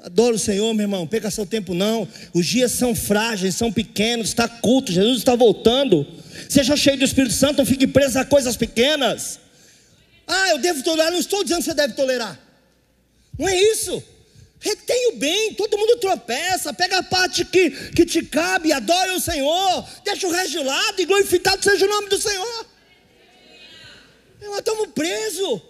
Adoro 0.00 0.34
o 0.34 0.38
Senhor, 0.38 0.74
meu 0.74 0.82
irmão. 0.82 1.06
Pega 1.06 1.30
seu 1.30 1.46
tempo, 1.46 1.74
não. 1.74 2.08
Os 2.34 2.44
dias 2.44 2.72
são 2.72 2.92
frágeis, 2.92 3.54
são 3.54 3.72
pequenos. 3.72 4.30
Está 4.30 4.48
culto, 4.48 4.90
Jesus 4.90 5.18
está 5.18 5.36
voltando. 5.36 6.04
Seja 6.48 6.76
cheio 6.76 6.98
do 6.98 7.04
Espírito 7.04 7.34
Santo, 7.34 7.58
não 7.58 7.64
fique 7.64 7.86
preso 7.86 8.18
a 8.18 8.24
coisas 8.24 8.56
pequenas. 8.56 9.38
Ah, 10.26 10.48
eu 10.48 10.58
devo 10.58 10.82
tolerar. 10.82 11.12
Não 11.12 11.20
estou 11.20 11.44
dizendo 11.44 11.58
que 11.58 11.66
você 11.66 11.74
deve 11.74 11.94
tolerar. 11.94 12.36
Não 13.38 13.48
é 13.48 13.62
isso. 13.62 14.02
Retém 14.58 15.12
o 15.12 15.18
bem, 15.18 15.54
todo 15.54 15.78
mundo 15.78 15.98
tropeça, 15.98 16.74
pega 16.74 16.98
a 16.98 17.02
parte 17.04 17.44
que, 17.44 17.70
que 17.92 18.04
te 18.04 18.22
cabe, 18.22 18.72
adore 18.72 19.12
o 19.12 19.20
Senhor, 19.20 19.88
deixa 20.04 20.26
o 20.26 20.32
resto 20.32 20.50
de 20.50 20.58
lado 20.58 21.00
e 21.00 21.06
glorificado 21.06 21.62
seja 21.62 21.86
o 21.86 21.88
nome 21.88 22.08
do 22.08 22.20
Senhor. 22.20 22.69
Nós 24.43 24.59
estamos 24.59 24.88
presos. 24.95 25.61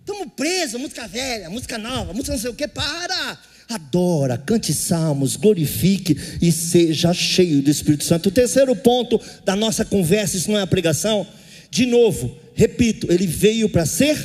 Estamos 0.00 0.32
presos, 0.34 0.80
música 0.80 1.06
velha, 1.06 1.48
música 1.50 1.78
nova, 1.78 2.12
música 2.12 2.32
não 2.32 2.40
sei 2.40 2.50
o 2.50 2.54
que, 2.54 2.66
para. 2.66 3.38
Adora, 3.68 4.36
cante 4.36 4.74
salmos, 4.74 5.36
glorifique 5.36 6.16
e 6.42 6.50
seja 6.50 7.12
cheio 7.14 7.62
do 7.62 7.70
Espírito 7.70 8.04
Santo. 8.04 8.28
O 8.28 8.32
terceiro 8.32 8.74
ponto 8.74 9.20
da 9.44 9.54
nossa 9.54 9.84
conversa, 9.84 10.36
isso 10.36 10.50
não 10.50 10.58
é 10.58 10.62
a 10.62 10.66
pregação, 10.66 11.26
de 11.70 11.86
novo, 11.86 12.36
repito, 12.54 13.12
ele 13.12 13.26
veio 13.26 13.68
para 13.68 13.86
ser 13.86 14.16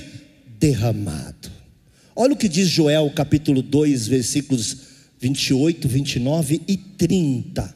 derramado. 0.57 1.51
Olha 2.15 2.33
o 2.33 2.37
que 2.37 2.49
diz 2.49 2.67
Joel, 2.67 3.11
capítulo 3.13 3.61
2, 3.61 4.07
versículos 4.07 4.77
28, 5.19 5.87
29 5.87 6.61
e 6.67 6.77
30. 6.77 7.75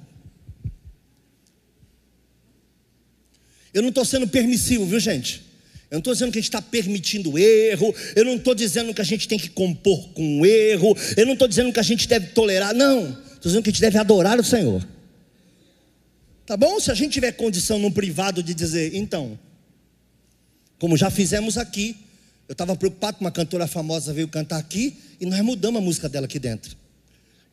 Eu 3.74 3.82
não 3.82 3.89
estou 3.89 4.05
sendo 4.05 4.28
permissivo, 4.28 4.86
viu 4.86 4.99
gente? 4.99 5.43
Eu 5.89 5.95
não 5.95 5.99
estou 5.99 6.13
dizendo 6.13 6.32
que 6.32 6.38
a 6.38 6.41
gente 6.41 6.49
está 6.49 6.61
permitindo 6.61 7.38
erro, 7.38 7.95
eu 8.15 8.24
não 8.24 8.36
estou 8.36 8.53
dizendo 8.53 8.93
que 8.93 9.01
a 9.01 9.03
gente 9.03 9.28
tem 9.28 9.39
que 9.39 9.49
compor 9.49 10.09
com 10.09 10.45
erro, 10.45 10.95
eu 11.17 11.26
não 11.26 11.34
estou 11.34 11.47
dizendo 11.47 11.74
que 11.74 11.80
a 11.80 11.84
gente 11.84 12.07
deve 12.07 12.28
tolerar, 12.28 12.76
não. 12.76 13.09
Estou 13.09 13.49
dizendo 13.49 13.63
que 13.63 13.70
a 13.70 13.74
gente 13.74 13.82
deve 13.82 13.97
adorar 13.97 14.39
o 14.39 14.43
Senhor. 14.43 14.88
Tá 16.45 16.55
bom? 16.55 16.80
Se 16.80 16.91
a 16.91 16.93
gente 16.93 17.13
tiver 17.13 17.32
condição 17.32 17.80
no 17.80 17.91
privado 17.91 18.43
de 18.43 18.53
dizer, 18.53 18.95
então, 18.95 19.38
como 20.78 20.95
já 20.95 21.09
fizemos 21.09 21.57
aqui, 21.57 21.95
eu 22.47 22.53
estava 22.53 22.76
preocupado 22.76 23.17
com 23.17 23.24
uma 23.24 23.32
cantora 23.32 23.67
famosa 23.67 24.11
veio 24.11 24.28
cantar 24.28 24.57
aqui 24.57 24.97
e 25.22 25.26
nós 25.26 25.39
mudamos 25.41 25.82
a 25.82 25.84
música 25.84 26.09
dela 26.09 26.26
aqui 26.26 26.39
dentro. 26.39 26.76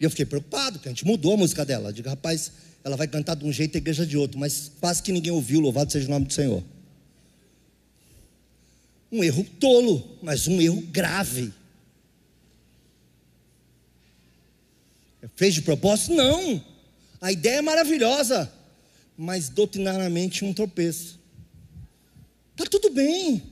E 0.00 0.04
eu 0.04 0.10
fiquei 0.10 0.24
preocupado, 0.24 0.78
porque 0.78 0.88
a 0.88 0.92
gente 0.92 1.06
mudou 1.06 1.34
a 1.34 1.36
música 1.36 1.64
dela. 1.64 1.88
Eu 1.88 1.92
digo, 1.92 2.08
rapaz, 2.08 2.52
ela 2.87 2.97
vai 2.97 3.09
cantar 3.09 3.34
de 3.34 3.45
um 3.45 3.51
jeito 3.53 3.74
e 3.74 3.78
a 3.78 3.80
igreja 3.80 4.07
de 4.07 4.16
outro, 4.16 4.39
mas 4.39 4.70
quase 4.78 5.03
que 5.03 5.11
ninguém 5.11 5.32
ouviu, 5.32 5.59
louvado 5.59 5.91
seja 5.91 6.07
o 6.07 6.11
nome 6.11 6.26
do 6.26 6.32
Senhor. 6.32 6.62
Um 9.11 9.24
erro 9.24 9.45
tolo, 9.59 10.16
mas 10.22 10.47
um 10.47 10.61
erro 10.61 10.80
grave. 10.82 11.53
Fez 15.34 15.55
de 15.55 15.62
propósito? 15.62 16.14
Não. 16.14 16.64
A 17.20 17.32
ideia 17.32 17.57
é 17.57 17.61
maravilhosa, 17.61 18.53
mas 19.18 19.49
doutrinariamente 19.49 20.45
um 20.45 20.55
tropeço. 20.55 21.18
Tá 22.55 22.64
tudo 22.66 22.91
bem. 22.91 23.43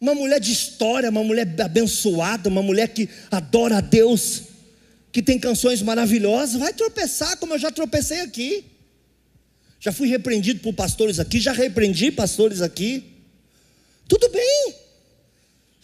Uma 0.00 0.16
mulher 0.16 0.40
de 0.40 0.50
história, 0.50 1.10
uma 1.10 1.22
mulher 1.22 1.48
abençoada, 1.60 2.48
uma 2.48 2.60
mulher 2.60 2.88
que 2.88 3.08
adora 3.30 3.78
a 3.78 3.80
Deus, 3.80 4.42
que 5.14 5.22
tem 5.22 5.38
canções 5.38 5.80
maravilhosas, 5.80 6.58
vai 6.58 6.72
tropeçar 6.72 7.36
como 7.36 7.54
eu 7.54 7.58
já 7.58 7.70
tropecei 7.70 8.18
aqui. 8.18 8.64
Já 9.78 9.92
fui 9.92 10.08
repreendido 10.08 10.58
por 10.58 10.74
pastores 10.74 11.20
aqui, 11.20 11.38
já 11.38 11.52
repreendi 11.52 12.10
pastores 12.10 12.60
aqui. 12.60 13.12
Tudo 14.08 14.28
bem. 14.28 14.74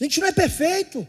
A 0.00 0.02
gente 0.02 0.18
não 0.18 0.26
é 0.26 0.32
perfeito. 0.32 1.06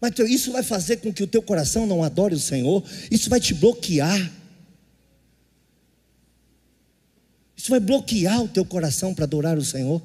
Mas 0.00 0.18
isso 0.20 0.52
vai 0.52 0.62
fazer 0.62 0.96
com 0.98 1.12
que 1.12 1.22
o 1.22 1.26
teu 1.26 1.42
coração 1.42 1.86
não 1.86 2.02
adore 2.02 2.34
o 2.34 2.40
Senhor. 2.40 2.82
Isso 3.10 3.28
vai 3.28 3.40
te 3.40 3.52
bloquear. 3.52 4.32
Isso 7.54 7.68
vai 7.68 7.80
bloquear 7.80 8.42
o 8.42 8.48
teu 8.48 8.64
coração 8.64 9.12
para 9.12 9.24
adorar 9.24 9.58
o 9.58 9.64
Senhor. 9.64 10.00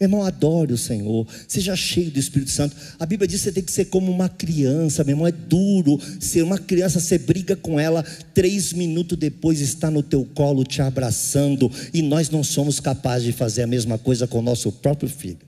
Meu 0.00 0.06
irmão, 0.06 0.22
adore 0.22 0.72
o 0.72 0.78
Senhor, 0.78 1.26
seja 1.48 1.74
cheio 1.74 2.08
do 2.08 2.20
Espírito 2.20 2.52
Santo. 2.52 2.76
A 3.00 3.04
Bíblia 3.04 3.26
diz 3.26 3.40
que 3.40 3.44
você 3.44 3.52
tem 3.52 3.64
que 3.64 3.72
ser 3.72 3.86
como 3.86 4.12
uma 4.12 4.28
criança, 4.28 5.02
meu 5.02 5.14
irmão, 5.14 5.26
é 5.26 5.32
duro 5.32 5.98
ser 6.20 6.42
uma 6.42 6.56
criança, 6.56 7.00
você 7.00 7.18
briga 7.18 7.56
com 7.56 7.80
ela, 7.80 8.04
três 8.32 8.72
minutos 8.72 9.18
depois 9.18 9.60
está 9.60 9.90
no 9.90 10.00
teu 10.00 10.24
colo 10.24 10.62
te 10.62 10.80
abraçando, 10.80 11.70
e 11.92 12.00
nós 12.00 12.30
não 12.30 12.44
somos 12.44 12.78
capazes 12.78 13.26
de 13.26 13.32
fazer 13.32 13.62
a 13.62 13.66
mesma 13.66 13.98
coisa 13.98 14.28
com 14.28 14.38
o 14.38 14.42
nosso 14.42 14.70
próprio 14.70 15.08
filho. 15.08 15.40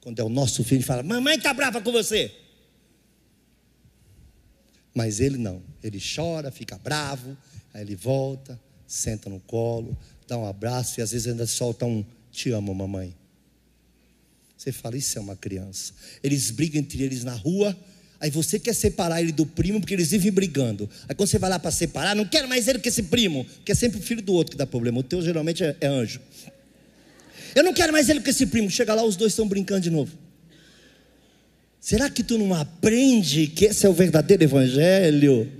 Quando 0.00 0.18
é 0.18 0.24
o 0.24 0.30
nosso 0.30 0.64
filho, 0.64 0.82
fala: 0.82 1.02
Mamãe 1.02 1.36
está 1.36 1.52
brava 1.52 1.82
com 1.82 1.92
você. 1.92 2.32
Mas 4.94 5.20
ele 5.20 5.36
não, 5.36 5.62
ele 5.82 6.00
chora, 6.00 6.50
fica 6.50 6.78
bravo, 6.78 7.36
aí 7.72 7.82
ele 7.82 7.94
volta, 7.94 8.58
senta 8.86 9.28
no 9.28 9.38
colo, 9.40 9.96
dá 10.26 10.38
um 10.38 10.46
abraço 10.46 10.98
e 10.98 11.02
às 11.02 11.12
vezes 11.12 11.26
ainda 11.26 11.46
solta 11.46 11.84
um 11.84 12.04
te 12.30 12.50
amo, 12.50 12.74
mamãe. 12.74 13.14
Você 14.56 14.72
fala, 14.72 14.96
isso 14.96 15.16
é 15.16 15.20
uma 15.20 15.36
criança. 15.36 15.92
Eles 16.22 16.50
brigam 16.50 16.80
entre 16.80 17.02
eles 17.02 17.24
na 17.24 17.32
rua, 17.32 17.76
aí 18.20 18.30
você 18.30 18.58
quer 18.58 18.74
separar 18.74 19.22
ele 19.22 19.32
do 19.32 19.46
primo, 19.46 19.80
porque 19.80 19.94
eles 19.94 20.10
vivem 20.10 20.30
brigando. 20.30 20.88
Aí 21.08 21.14
quando 21.14 21.28
você 21.28 21.38
vai 21.38 21.48
lá 21.48 21.58
para 21.58 21.70
separar, 21.70 22.14
não 22.14 22.26
quero 22.26 22.46
mais 22.46 22.68
ele 22.68 22.78
que 22.78 22.88
esse 22.88 23.04
primo, 23.04 23.46
que 23.64 23.72
é 23.72 23.74
sempre 23.74 23.98
o 23.98 24.02
filho 24.02 24.20
do 24.20 24.34
outro 24.34 24.52
que 24.52 24.58
dá 24.58 24.66
problema. 24.66 25.00
O 25.00 25.02
teu 25.02 25.22
geralmente 25.22 25.64
é, 25.64 25.74
é 25.80 25.86
anjo. 25.86 26.20
Eu 27.54 27.64
não 27.64 27.72
quero 27.72 27.92
mais 27.92 28.08
ele 28.08 28.20
com 28.20 28.28
esse 28.28 28.46
primo. 28.46 28.70
Chega 28.70 28.94
lá, 28.94 29.02
os 29.02 29.16
dois 29.16 29.32
estão 29.32 29.48
brincando 29.48 29.80
de 29.80 29.90
novo. 29.90 30.12
Será 31.80 32.10
que 32.10 32.22
tu 32.22 32.36
não 32.36 32.52
aprende 32.54 33.46
que 33.46 33.64
esse 33.64 33.86
é 33.86 33.88
o 33.88 33.94
verdadeiro 33.94 34.44
evangelho? 34.44 35.50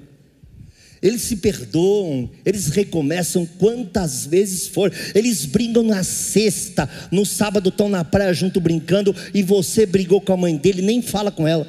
Eles 1.03 1.22
se 1.22 1.36
perdoam, 1.36 2.28
eles 2.44 2.66
recomeçam 2.68 3.46
quantas 3.46 4.26
vezes 4.26 4.66
for. 4.66 4.92
Eles 5.14 5.46
brigam 5.46 5.82
na 5.82 6.05
sexta, 6.05 6.88
no 7.11 7.24
sábado 7.24 7.70
estão 7.70 7.88
na 7.88 8.05
praia 8.05 8.34
junto 8.34 8.61
brincando 8.61 9.14
e 9.32 9.42
você 9.42 9.86
brigou 9.86 10.20
com 10.20 10.32
a 10.32 10.36
mãe 10.36 10.57
dele, 10.57 10.82
nem 10.82 11.01
fala 11.01 11.30
com 11.30 11.48
ela. 11.48 11.66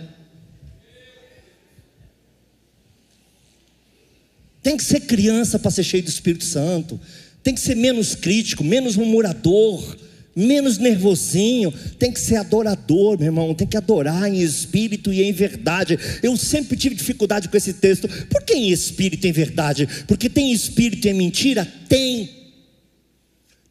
Tem 4.62 4.76
que 4.76 4.84
ser 4.84 5.02
criança 5.02 5.58
para 5.58 5.72
ser 5.72 5.84
cheio 5.84 6.04
do 6.04 6.10
Espírito 6.10 6.44
Santo. 6.44 7.00
Tem 7.42 7.56
que 7.56 7.62
ser 7.62 7.76
menos 7.76 8.14
crítico, 8.14 8.64
menos 8.64 8.96
murmurador 8.96 9.98
menos 10.36 10.78
nervosinho, 10.78 11.72
tem 12.00 12.12
que 12.12 12.20
ser 12.20 12.38
adorador, 12.38 13.18
meu 13.18 13.28
irmão, 13.28 13.54
tem 13.54 13.68
que 13.68 13.78
adorar 13.78 14.28
em 14.30 14.42
espírito 14.42 15.12
e 15.12 15.22
em 15.22 15.32
verdade. 15.32 15.98
Eu 16.24 16.36
sempre 16.38 16.78
tive 16.78 16.96
dificuldade 16.96 17.50
com 17.50 17.58
esse 17.58 17.74
texto. 17.74 18.08
Por 18.28 18.44
que 18.44 18.54
em 18.54 18.70
espírito 18.70 19.26
e 19.26 19.30
em 19.30 19.34
verdade? 19.34 19.88
Porque 20.08 20.30
tem 20.30 20.52
espírito 20.52 21.08
e 21.08 21.10
é 21.10 21.14
mentira? 21.14 21.66
Tem. 21.88 22.30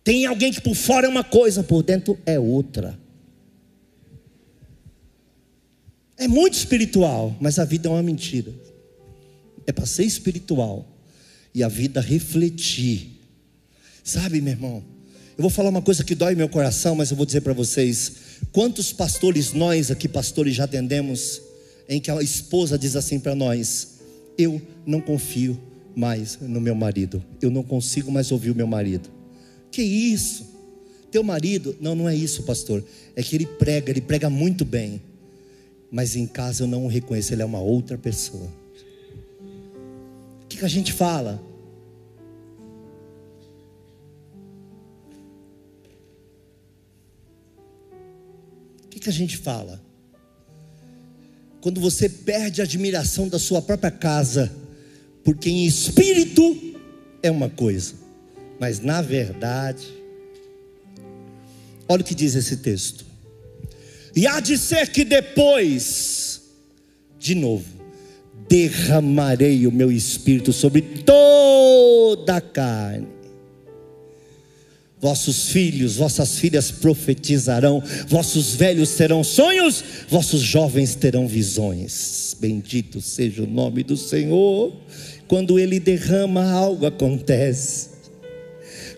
Tem 0.04 0.26
alguém 0.26 0.52
que 0.52 0.61
por 0.61 0.74
fora 0.74 1.06
é 1.06 1.11
uma 1.11 1.24
coisa, 1.24 1.62
por 1.62 1.82
dentro 1.82 2.18
é 2.26 2.38
outra. 2.38 2.98
É 6.16 6.28
muito 6.28 6.54
espiritual, 6.54 7.34
mas 7.40 7.58
a 7.58 7.64
vida 7.64 7.88
é 7.88 7.92
uma 7.92 8.02
mentira. 8.02 8.52
É 9.66 9.72
para 9.72 9.86
ser 9.86 10.04
espiritual 10.04 10.86
e 11.54 11.62
a 11.62 11.68
vida 11.68 12.00
refletir. 12.00 13.18
Sabe, 14.04 14.40
meu 14.40 14.52
irmão? 14.52 14.99
Eu 15.41 15.43
vou 15.43 15.51
falar 15.51 15.70
uma 15.70 15.80
coisa 15.80 16.05
que 16.05 16.14
dói 16.14 16.34
meu 16.34 16.51
coração, 16.51 16.95
mas 16.95 17.11
eu 17.11 17.16
vou 17.16 17.24
dizer 17.24 17.41
para 17.41 17.55
vocês: 17.55 18.12
quantos 18.53 18.93
pastores 18.93 19.55
nós 19.55 19.91
aqui, 19.91 20.07
pastores, 20.07 20.55
já 20.55 20.64
atendemos, 20.64 21.41
em 21.88 21.99
que 21.99 22.11
a 22.11 22.20
esposa 22.20 22.78
diz 22.78 22.95
assim 22.95 23.18
para 23.18 23.34
nós: 23.34 24.01
Eu 24.36 24.61
não 24.84 25.01
confio 25.01 25.59
mais 25.97 26.38
no 26.43 26.61
meu 26.61 26.74
marido, 26.74 27.24
eu 27.41 27.51
não 27.51 27.62
consigo 27.62 28.12
mais 28.12 28.30
ouvir 28.30 28.51
o 28.51 28.55
meu 28.55 28.66
marido. 28.66 29.09
Que 29.72 29.80
isso? 29.80 30.47
Teu 31.11 31.22
marido? 31.22 31.74
Não, 31.80 31.95
não 31.95 32.07
é 32.07 32.14
isso, 32.14 32.43
pastor. 32.43 32.84
É 33.16 33.22
que 33.22 33.34
ele 33.34 33.47
prega, 33.47 33.91
ele 33.91 34.03
prega 34.03 34.28
muito 34.28 34.62
bem, 34.62 35.01
mas 35.91 36.16
em 36.16 36.26
casa 36.26 36.64
eu 36.64 36.66
não 36.66 36.84
o 36.84 36.86
reconheço, 36.86 37.32
ele 37.32 37.41
é 37.41 37.47
uma 37.47 37.61
outra 37.61 37.97
pessoa. 37.97 38.47
O 40.45 40.49
que, 40.51 40.59
que 40.59 40.64
a 40.66 40.68
gente 40.68 40.93
fala? 40.93 41.43
Que, 49.01 49.05
que 49.05 49.11
a 49.11 49.12
gente 49.12 49.36
fala? 49.36 49.80
quando 51.61 51.80
você 51.80 52.09
perde 52.09 52.61
a 52.61 52.64
admiração 52.64 53.28
da 53.28 53.38
sua 53.38 53.61
própria 53.61 53.90
casa, 53.90 54.51
porque 55.22 55.51
em 55.51 55.66
espírito 55.66 56.57
é 57.22 57.30
uma 57.30 57.51
coisa, 57.51 57.94
mas 58.59 58.80
na 58.80 59.03
verdade, 59.03 59.86
olha 61.86 62.01
o 62.01 62.05
que 62.05 62.14
diz 62.14 62.34
esse 62.34 62.59
texto. 62.59 63.05
E 64.16 64.26
há 64.26 64.40
de 64.40 64.57
ser 64.57 64.90
que 64.90 65.05
depois, 65.05 66.42
de 67.18 67.34
novo, 67.34 67.66
derramarei 68.48 69.66
o 69.66 69.72
meu 69.72 69.92
espírito 69.92 70.53
sobre 70.53 70.80
toda 70.80 72.36
a 72.36 72.40
carne 72.40 73.20
Vossos 75.01 75.48
filhos, 75.48 75.96
vossas 75.96 76.38
filhas 76.38 76.70
profetizarão, 76.70 77.82
vossos 78.07 78.55
velhos 78.55 78.94
terão 78.94 79.24
sonhos, 79.24 79.82
vossos 80.09 80.42
jovens 80.42 80.94
terão 80.94 81.26
visões. 81.26 82.36
Bendito 82.38 83.01
seja 83.01 83.42
o 83.42 83.46
nome 83.46 83.82
do 83.82 83.96
Senhor. 83.96 84.74
Quando 85.26 85.59
Ele 85.59 85.80
derrama, 85.80 86.51
algo 86.51 86.84
acontece. 86.84 87.88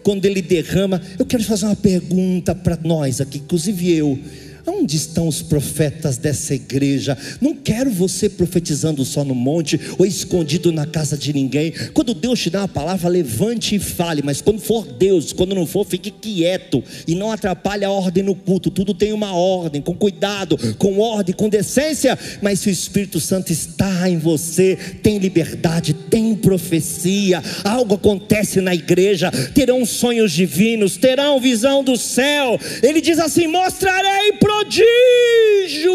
Quando 0.03 0.25
Ele 0.25 0.43
derrama, 0.43 1.01
eu 1.19 1.25
quero 1.25 1.45
fazer 1.45 1.67
uma 1.67 1.77
pergunta 1.77 2.53
para 2.53 2.77
nós 2.83 3.21
aqui, 3.21 3.39
inclusive 3.39 3.93
eu. 3.93 4.19
Onde 4.67 4.97
estão 4.97 5.27
os 5.27 5.43
profetas 5.43 6.17
dessa 6.17 6.55
igreja? 6.55 7.19
Não 7.41 7.55
quero 7.55 7.91
você 7.91 8.29
profetizando 8.29 9.05
só 9.05 9.25
no 9.25 9.35
monte 9.35 9.79
ou 9.99 10.07
escondido 10.07 10.71
na 10.71 10.87
casa 10.87 11.17
de 11.17 11.33
ninguém. 11.33 11.73
Quando 11.93 12.15
Deus 12.15 12.39
te 12.41 12.51
dá 12.51 12.61
uma 12.61 12.69
palavra, 12.69 13.09
levante 13.09 13.75
e 13.75 13.79
fale, 13.79 14.23
mas 14.23 14.41
quando 14.41 14.61
for 14.61 14.87
Deus, 14.87 15.33
quando 15.33 15.55
não 15.55 15.67
for, 15.67 15.85
fique 15.85 16.11
quieto 16.11 16.83
e 17.07 17.15
não 17.15 17.33
atrapalhe 17.33 17.85
a 17.85 17.91
ordem 17.91 18.23
no 18.23 18.35
culto. 18.35 18.71
Tudo 18.71 18.95
tem 18.95 19.13
uma 19.13 19.35
ordem, 19.35 19.83
com 19.83 19.95
cuidado, 19.95 20.57
com 20.79 21.01
ordem, 21.01 21.35
com 21.35 21.49
decência. 21.49 22.17
Mas 22.41 22.61
se 22.61 22.69
o 22.69 22.73
Espírito 22.73 23.19
Santo 23.19 23.51
está 23.51 24.09
em 24.09 24.19
você, 24.19 24.77
tem 25.03 25.19
liberdade, 25.19 25.93
tem 25.93 26.35
profecia, 26.37 27.43
algo 27.65 27.95
acontece 27.95 28.61
na 28.61 28.75
igreja, 28.75 29.31
terão 29.55 29.85
sonhos 29.85 30.33
divinos, 30.33 30.97
terão 30.97 31.41
visão 31.41 31.83
do 31.83 31.97
céu. 31.97 32.59
Ele 32.83 33.01
diz 33.01 33.19
assim: 33.19 33.47
mostrarei 33.47 34.33
prodígios. 34.63 35.91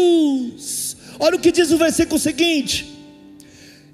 Olha 1.18 1.36
o 1.36 1.40
que 1.40 1.50
diz 1.50 1.70
o 1.70 1.78
versículo 1.78 2.18
seguinte: 2.18 2.97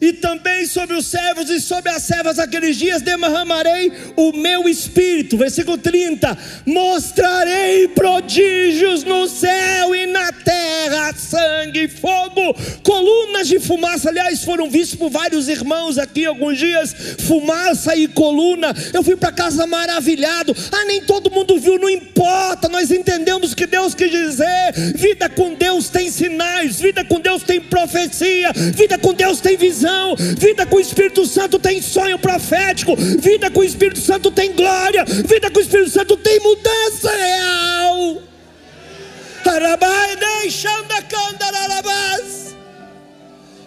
e 0.00 0.12
também 0.12 0.66
sobre 0.66 0.96
os 0.96 1.06
servos 1.06 1.48
e 1.48 1.60
sobre 1.60 1.90
as 1.90 2.02
servas 2.02 2.38
aqueles 2.38 2.76
dias 2.76 3.00
derramarei 3.00 3.92
o 4.16 4.32
meu 4.32 4.68
espírito. 4.68 5.36
Versículo 5.36 5.78
30: 5.78 6.36
Mostrarei 6.66 7.88
prodígios 7.88 9.04
no 9.04 9.26
céu 9.26 9.94
e 9.94 10.06
na 10.06 10.32
terra, 10.32 11.14
sangue, 11.16 11.88
fogo, 11.88 12.54
colunas 12.82 13.48
de 13.48 13.58
fumaça. 13.58 14.10
Aliás, 14.10 14.44
foram 14.44 14.68
vistos 14.68 14.98
por 14.98 15.10
vários 15.10 15.48
irmãos 15.48 15.96
aqui 15.96 16.26
alguns 16.26 16.58
dias, 16.58 16.94
fumaça 17.26 17.96
e 17.96 18.08
coluna. 18.08 18.74
Eu 18.92 19.02
fui 19.02 19.16
para 19.16 19.32
casa 19.32 19.66
maravilhado. 19.66 20.54
Ah, 20.72 20.84
nem 20.84 21.02
todo 21.02 21.30
mundo 21.30 21.58
viu, 21.58 21.78
não 21.78 21.88
importa. 21.88 22.68
Nós 22.68 22.90
entendemos 22.90 23.54
que 23.54 23.66
Deus 23.66 23.94
quis 23.94 24.10
dizer: 24.10 24.72
vida 24.96 25.28
com 25.28 25.54
Deus 25.54 25.88
tem 25.88 26.10
sinais, 26.10 26.78
vida 26.78 27.04
com 27.04 27.20
Deus 27.20 27.42
tem 27.42 27.60
profecia, 27.60 28.52
vida 28.52 28.98
com 28.98 29.14
Deus 29.14 29.40
tem 29.40 29.56
visão 29.56 29.93
vida 30.16 30.66
com 30.66 30.76
o 30.76 30.80
Espírito 30.80 31.26
Santo 31.26 31.58
tem 31.58 31.80
sonho 31.82 32.18
profético, 32.18 32.96
vida 32.96 33.50
com 33.50 33.60
o 33.60 33.64
Espírito 33.64 34.00
Santo 34.00 34.30
tem 34.30 34.52
glória, 34.52 35.04
vida 35.04 35.50
com 35.50 35.58
o 35.58 35.62
Espírito 35.62 35.90
Santo 35.90 36.16
tem 36.16 36.40
mudança 36.40 37.10
real. 37.10 38.22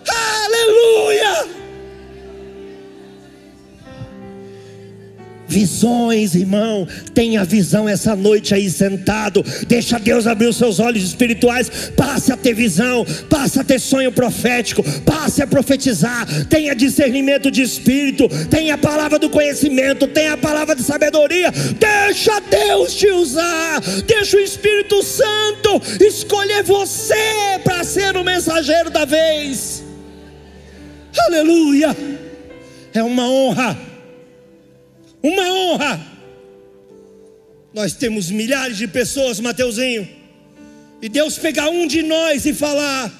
Aleluia! 0.08 1.67
Visões, 5.48 6.36
irmão, 6.36 6.88
tenha 7.14 7.44
visão 7.46 7.88
essa 7.88 8.16
noite 8.16 8.54
aí 8.54 8.70
sentado. 8.70 9.44
Deixa 9.68 9.98
Deus 9.98 10.28
abrir 10.28 10.48
os 10.48 10.58
seus 10.58 10.80
olhos 10.80 11.04
espirituais. 11.04 11.92
Passe 11.96 12.32
a 12.32 12.38
ter 12.38 12.54
visão, 12.54 13.06
passe 13.30 13.60
a 13.60 13.64
ter 13.64 13.80
sonho 13.80 14.12
profético, 14.12 14.84
passe 15.02 15.42
a 15.42 15.48
profetizar. 15.48 16.28
Tenha 16.48 16.76
discernimento 16.76 17.50
de 17.50 17.62
espírito, 17.62 18.28
tenha 18.50 18.74
a 18.74 18.78
palavra 18.78 19.18
do 19.18 19.30
conhecimento, 19.30 20.08
tenha 20.08 20.34
a 20.34 20.38
palavra 20.38 20.76
de 20.76 20.84
sabedoria. 20.84 21.52
Deixa 21.80 22.40
Deus 22.42 22.94
te 22.94 23.08
usar, 23.08 23.82
deixa 24.06 24.38
o 24.38 24.42
Espírito 24.42 25.02
Santo 25.02 25.82
escolher 26.02 26.64
você 26.64 27.16
para 27.64 27.84
ser 27.84 28.18
o 28.18 28.24
mensageiro 28.24 28.90
da 28.90 29.06
vez. 29.06 29.84
Aleluia! 31.28 31.96
É 32.94 33.04
uma 33.04 33.30
honra 33.30 33.87
uma 35.28 35.52
honra. 35.52 36.02
Nós 37.74 37.94
temos 37.94 38.32
milhares 38.32 38.78
de 38.78 38.88
pessoas, 38.88 39.40
Mateuzinho, 39.40 40.08
e 41.02 41.10
Deus 41.10 41.38
pegar 41.38 41.70
um 41.70 41.86
de 41.86 42.02
nós 42.02 42.46
e 42.46 42.54
falar: 42.54 43.12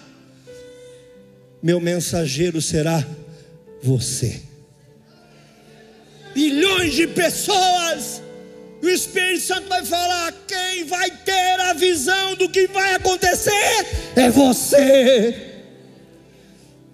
Meu 1.62 1.80
mensageiro 1.80 2.62
será 2.62 3.06
você. 3.82 4.42
Milhões 6.36 6.94
de 6.94 7.08
pessoas, 7.08 8.22
o 8.82 8.88
Espírito 8.88 9.42
Santo 9.42 9.68
vai 9.68 9.84
falar: 9.86 10.34
quem 10.48 10.86
vai 10.86 11.12
ter 11.12 11.60
a 11.62 11.74
visão 11.74 12.36
do 12.36 12.50
que 12.50 12.68
vai 12.68 12.96
acontecer 12.96 13.86
é 14.16 14.30
você. 14.30 15.47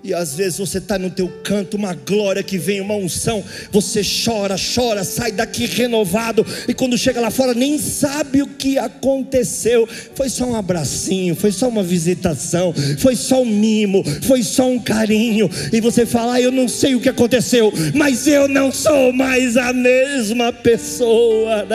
E 0.03 0.13
às 0.13 0.35
vezes 0.35 0.57
você 0.57 0.79
está 0.79 0.99
no 0.99 1.09
teu 1.09 1.29
canto, 1.43 1.77
uma 1.77 1.93
glória 1.93 2.43
que 2.43 2.57
vem, 2.57 2.81
uma 2.81 2.93
unção, 2.93 3.41
você 3.71 4.01
chora, 4.03 4.55
chora, 4.57 5.01
sai 5.05 5.31
daqui 5.31 5.65
renovado, 5.65 6.45
e 6.67 6.73
quando 6.73 6.97
chega 6.97 7.21
lá 7.21 7.31
fora 7.31 7.53
nem 7.53 7.79
sabe 7.79 8.41
o 8.41 8.47
que 8.47 8.77
aconteceu. 8.77 9.87
Foi 10.13 10.27
só 10.27 10.45
um 10.45 10.55
abracinho, 10.55 11.35
foi 11.35 11.53
só 11.53 11.69
uma 11.69 11.81
visitação, 11.81 12.73
foi 12.97 13.15
só 13.15 13.43
um 13.43 13.45
mimo, 13.45 14.03
foi 14.23 14.43
só 14.43 14.67
um 14.67 14.77
carinho, 14.77 15.49
e 15.71 15.79
você 15.79 16.05
fala: 16.05 16.33
ah, 16.33 16.41
Eu 16.41 16.51
não 16.51 16.67
sei 16.67 16.95
o 16.95 16.99
que 16.99 17.07
aconteceu, 17.07 17.71
mas 17.93 18.27
eu 18.27 18.49
não 18.49 18.73
sou 18.73 19.13
mais 19.13 19.55
a 19.55 19.71
mesma 19.71 20.51
pessoa. 20.51 21.65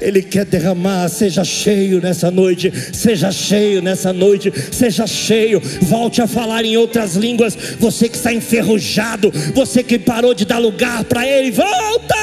Ele 0.00 0.22
quer 0.22 0.44
derramar, 0.44 1.08
seja 1.08 1.44
cheio 1.44 2.00
nessa 2.00 2.30
noite, 2.30 2.72
seja 2.92 3.32
cheio 3.32 3.82
nessa 3.82 4.12
noite, 4.12 4.52
seja 4.72 5.06
cheio. 5.06 5.60
Volte 5.82 6.22
a 6.22 6.26
falar 6.26 6.64
em 6.64 6.76
outras 6.76 7.16
línguas. 7.16 7.56
Você 7.78 8.08
que 8.08 8.16
está 8.16 8.32
enferrujado, 8.32 9.30
você 9.54 9.82
que 9.82 9.98
parou 9.98 10.34
de 10.34 10.44
dar 10.44 10.58
lugar 10.58 11.04
para 11.04 11.26
Ele, 11.26 11.50
volta! 11.50 12.14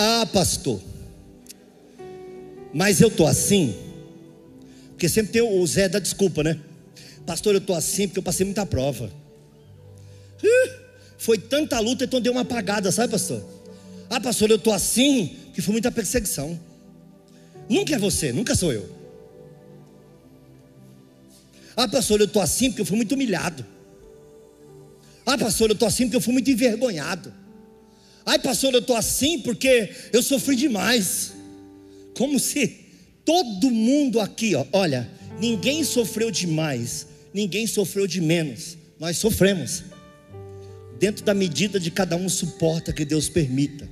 Ah, 0.00 0.24
pastor, 0.32 0.80
mas 2.72 3.00
eu 3.00 3.10
tô 3.10 3.26
assim, 3.26 3.74
porque 4.90 5.08
sempre 5.08 5.32
tem 5.32 5.42
o 5.42 5.66
Zé 5.66 5.88
da 5.88 5.98
desculpa, 5.98 6.44
né? 6.44 6.56
Pastor, 7.26 7.54
eu 7.54 7.60
tô 7.60 7.74
assim 7.74 8.06
porque 8.06 8.20
eu 8.20 8.22
passei 8.22 8.46
muita 8.46 8.64
prova. 8.64 9.10
Uh! 10.42 10.87
Foi 11.18 11.36
tanta 11.36 11.80
luta, 11.80 12.04
então 12.04 12.20
deu 12.20 12.32
uma 12.32 12.42
apagada, 12.42 12.92
sabe, 12.92 13.10
pastor? 13.10 13.44
Ah, 14.08 14.20
pastor, 14.20 14.48
eu 14.50 14.56
estou 14.56 14.72
assim, 14.72 15.36
que 15.52 15.60
foi 15.60 15.72
muita 15.72 15.90
perseguição. 15.90 16.58
Nunca 17.68 17.94
é 17.94 17.98
você, 17.98 18.32
nunca 18.32 18.54
sou 18.54 18.72
eu. 18.72 18.88
Ah, 21.76 21.88
pastor, 21.88 22.20
eu 22.20 22.26
estou 22.26 22.40
assim 22.40 22.70
porque 22.70 22.82
eu 22.82 22.86
fui 22.86 22.96
muito 22.96 23.12
humilhado. 23.12 23.66
Ah, 25.26 25.36
pastor, 25.36 25.68
eu 25.68 25.74
estou 25.74 25.86
assim 25.86 26.04
porque 26.04 26.16
eu 26.16 26.20
fui 26.20 26.32
muito 26.32 26.50
envergonhado. 26.50 27.34
Ai, 28.24 28.38
pastor, 28.38 28.72
eu 28.72 28.80
estou 28.80 28.96
assim 28.96 29.40
porque 29.40 29.90
eu 30.12 30.22
sofri 30.22 30.54
demais. 30.54 31.32
Como 32.16 32.38
se 32.38 32.86
todo 33.24 33.70
mundo 33.70 34.20
aqui, 34.20 34.54
ó, 34.54 34.64
olha, 34.72 35.08
ninguém 35.38 35.84
sofreu 35.84 36.30
demais, 36.30 37.06
ninguém 37.34 37.66
sofreu 37.66 38.06
de 38.06 38.20
menos. 38.20 38.76
Nós 38.98 39.18
sofremos 39.18 39.84
dentro 40.98 41.24
da 41.24 41.34
medida 41.34 41.78
de 41.78 41.90
cada 41.90 42.16
um 42.16 42.28
suporta 42.28 42.92
que 42.92 43.04
Deus 43.04 43.28
permita. 43.28 43.88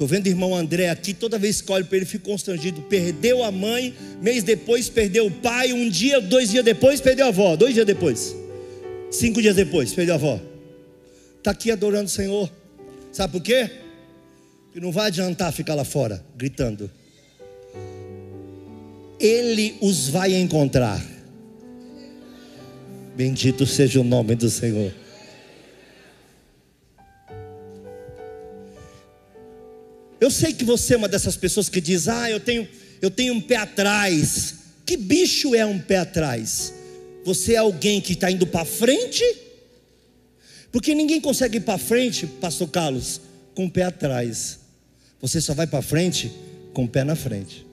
Estou 0.00 0.08
vendo 0.08 0.24
o 0.24 0.28
irmão 0.30 0.56
André 0.56 0.88
aqui, 0.88 1.12
toda 1.12 1.38
vez 1.38 1.60
que 1.60 1.70
olho 1.70 1.84
para 1.84 1.98
ele, 1.98 2.06
fico 2.06 2.24
constrangido. 2.24 2.80
Perdeu 2.82 3.44
a 3.44 3.52
mãe, 3.52 3.94
mês 4.22 4.42
depois 4.42 4.88
perdeu 4.88 5.26
o 5.26 5.30
pai, 5.30 5.74
um 5.74 5.90
dia, 5.90 6.20
dois 6.22 6.50
dias 6.50 6.64
depois, 6.64 7.02
perdeu 7.02 7.26
a 7.26 7.28
avó, 7.28 7.54
dois 7.54 7.74
dias 7.74 7.84
depois, 7.84 8.34
cinco 9.10 9.42
dias 9.42 9.54
depois, 9.54 9.92
perdeu 9.92 10.14
a 10.14 10.16
avó. 10.16 10.40
Está 11.36 11.50
aqui 11.50 11.70
adorando 11.70 12.06
o 12.06 12.08
Senhor. 12.08 12.50
Sabe 13.12 13.32
por 13.34 13.42
quê? 13.42 13.68
Porque 14.64 14.80
não 14.80 14.90
vai 14.90 15.08
adiantar 15.08 15.52
ficar 15.52 15.74
lá 15.74 15.84
fora, 15.84 16.24
gritando. 16.34 16.90
Ele 19.18 19.76
os 19.82 20.08
vai 20.08 20.34
encontrar. 20.34 21.09
Bendito 23.20 23.66
seja 23.66 24.00
o 24.00 24.02
nome 24.02 24.34
do 24.34 24.48
Senhor. 24.48 24.94
Eu 30.18 30.30
sei 30.30 30.54
que 30.54 30.64
você 30.64 30.94
é 30.94 30.96
uma 30.96 31.06
dessas 31.06 31.36
pessoas 31.36 31.68
que 31.68 31.82
diz: 31.82 32.08
"Ah, 32.08 32.30
eu 32.30 32.40
tenho 32.40 32.66
eu 33.02 33.10
tenho 33.10 33.34
um 33.34 33.40
pé 33.42 33.56
atrás". 33.56 34.54
Que 34.86 34.96
bicho 34.96 35.54
é 35.54 35.66
um 35.66 35.78
pé 35.78 35.98
atrás? 35.98 36.72
Você 37.22 37.52
é 37.52 37.58
alguém 37.58 38.00
que 38.00 38.14
está 38.14 38.30
indo 38.30 38.46
para 38.46 38.64
frente? 38.64 39.22
Porque 40.72 40.94
ninguém 40.94 41.20
consegue 41.20 41.58
ir 41.58 41.60
para 41.60 41.76
frente, 41.76 42.26
Pastor 42.26 42.70
Carlos, 42.70 43.20
com 43.54 43.66
o 43.66 43.70
pé 43.70 43.82
atrás. 43.82 44.60
Você 45.20 45.42
só 45.42 45.52
vai 45.52 45.66
para 45.66 45.82
frente 45.82 46.32
com 46.72 46.84
o 46.84 46.88
pé 46.88 47.04
na 47.04 47.14
frente. 47.14 47.66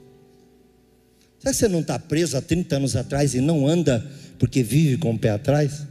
Será 1.40 1.54
que 1.54 1.58
você 1.58 1.70
não 1.70 1.80
está 1.80 1.98
preso 1.98 2.36
há 2.36 2.42
30 2.42 2.76
anos 2.76 2.98
atrás 2.98 3.34
e 3.34 3.40
não 3.40 3.66
anda 3.66 4.06
porque 4.38 4.64
vive 4.64 4.98
com 4.98 5.14
o 5.14 5.20
pé 5.20 5.32
atrás? 5.32 5.88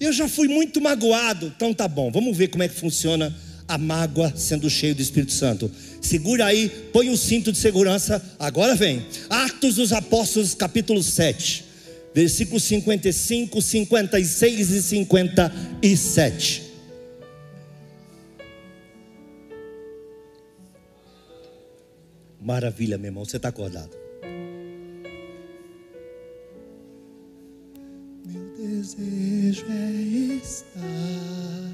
Eu 0.00 0.12
já 0.12 0.28
fui 0.28 0.46
muito 0.46 0.80
magoado, 0.80 1.52
então 1.56 1.74
tá 1.74 1.88
bom, 1.88 2.10
vamos 2.10 2.36
ver 2.36 2.48
como 2.48 2.62
é 2.62 2.68
que 2.68 2.74
funciona 2.74 3.34
a 3.66 3.76
mágoa 3.76 4.32
sendo 4.36 4.70
cheio 4.70 4.94
do 4.94 5.02
Espírito 5.02 5.32
Santo. 5.32 5.70
Segura 6.00 6.46
aí, 6.46 6.68
põe 6.92 7.10
o 7.10 7.16
cinto 7.16 7.50
de 7.52 7.58
segurança, 7.58 8.24
agora 8.38 8.74
vem. 8.74 9.04
Atos 9.28 9.74
dos 9.74 9.92
Apóstolos, 9.92 10.54
capítulo 10.54 11.02
7, 11.02 11.64
versículos 12.14 12.62
55, 12.62 13.60
56 13.60 14.70
e 14.70 14.82
57. 14.82 16.62
Maravilha, 22.40 22.96
meu 22.96 23.08
irmão, 23.08 23.24
você 23.24 23.36
está 23.36 23.48
acordado. 23.48 24.07
Desejo 28.78 29.66
é 29.70 29.90
estar 30.40 31.72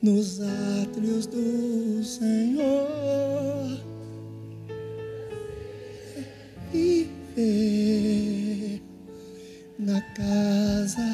nos 0.00 0.40
átrios 0.40 1.26
do 1.26 2.02
Senhor 2.02 2.64
e 6.72 7.08
ver 7.36 8.82
na 9.78 10.00
casa 10.14 11.13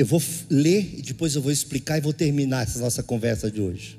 Eu 0.00 0.06
vou 0.06 0.22
ler 0.48 0.94
e 0.96 1.02
depois 1.02 1.34
eu 1.34 1.42
vou 1.42 1.52
explicar 1.52 1.98
e 1.98 2.00
vou 2.00 2.14
terminar 2.14 2.62
essa 2.62 2.78
nossa 2.78 3.02
conversa 3.02 3.50
de 3.50 3.60
hoje. 3.60 3.98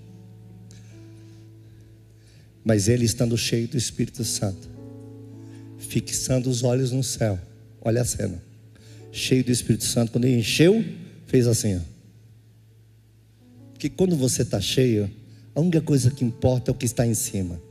Mas 2.63 2.87
ele 2.87 3.05
estando 3.05 3.37
cheio 3.37 3.67
do 3.67 3.77
Espírito 3.77 4.23
Santo, 4.23 4.67
fixando 5.77 6.49
os 6.49 6.63
olhos 6.63 6.91
no 6.91 7.03
céu. 7.03 7.39
Olha 7.79 8.01
a 8.01 8.05
cena. 8.05 8.41
Cheio 9.11 9.43
do 9.43 9.51
Espírito 9.51 9.83
Santo, 9.83 10.11
quando 10.11 10.25
ele 10.25 10.39
encheu, 10.39 10.83
fez 11.27 11.45
assim. 11.45 11.75
Ó. 11.75 11.81
Porque 13.73 13.87
quando 13.87 14.15
você 14.15 14.41
está 14.41 14.59
cheio, 14.59 15.07
a 15.53 15.61
única 15.61 15.81
coisa 15.81 16.09
que 16.09 16.25
importa 16.25 16.71
é 16.71 16.73
o 16.73 16.75
que 16.75 16.87
está 16.87 17.05
em 17.05 17.13
cima. 17.13 17.61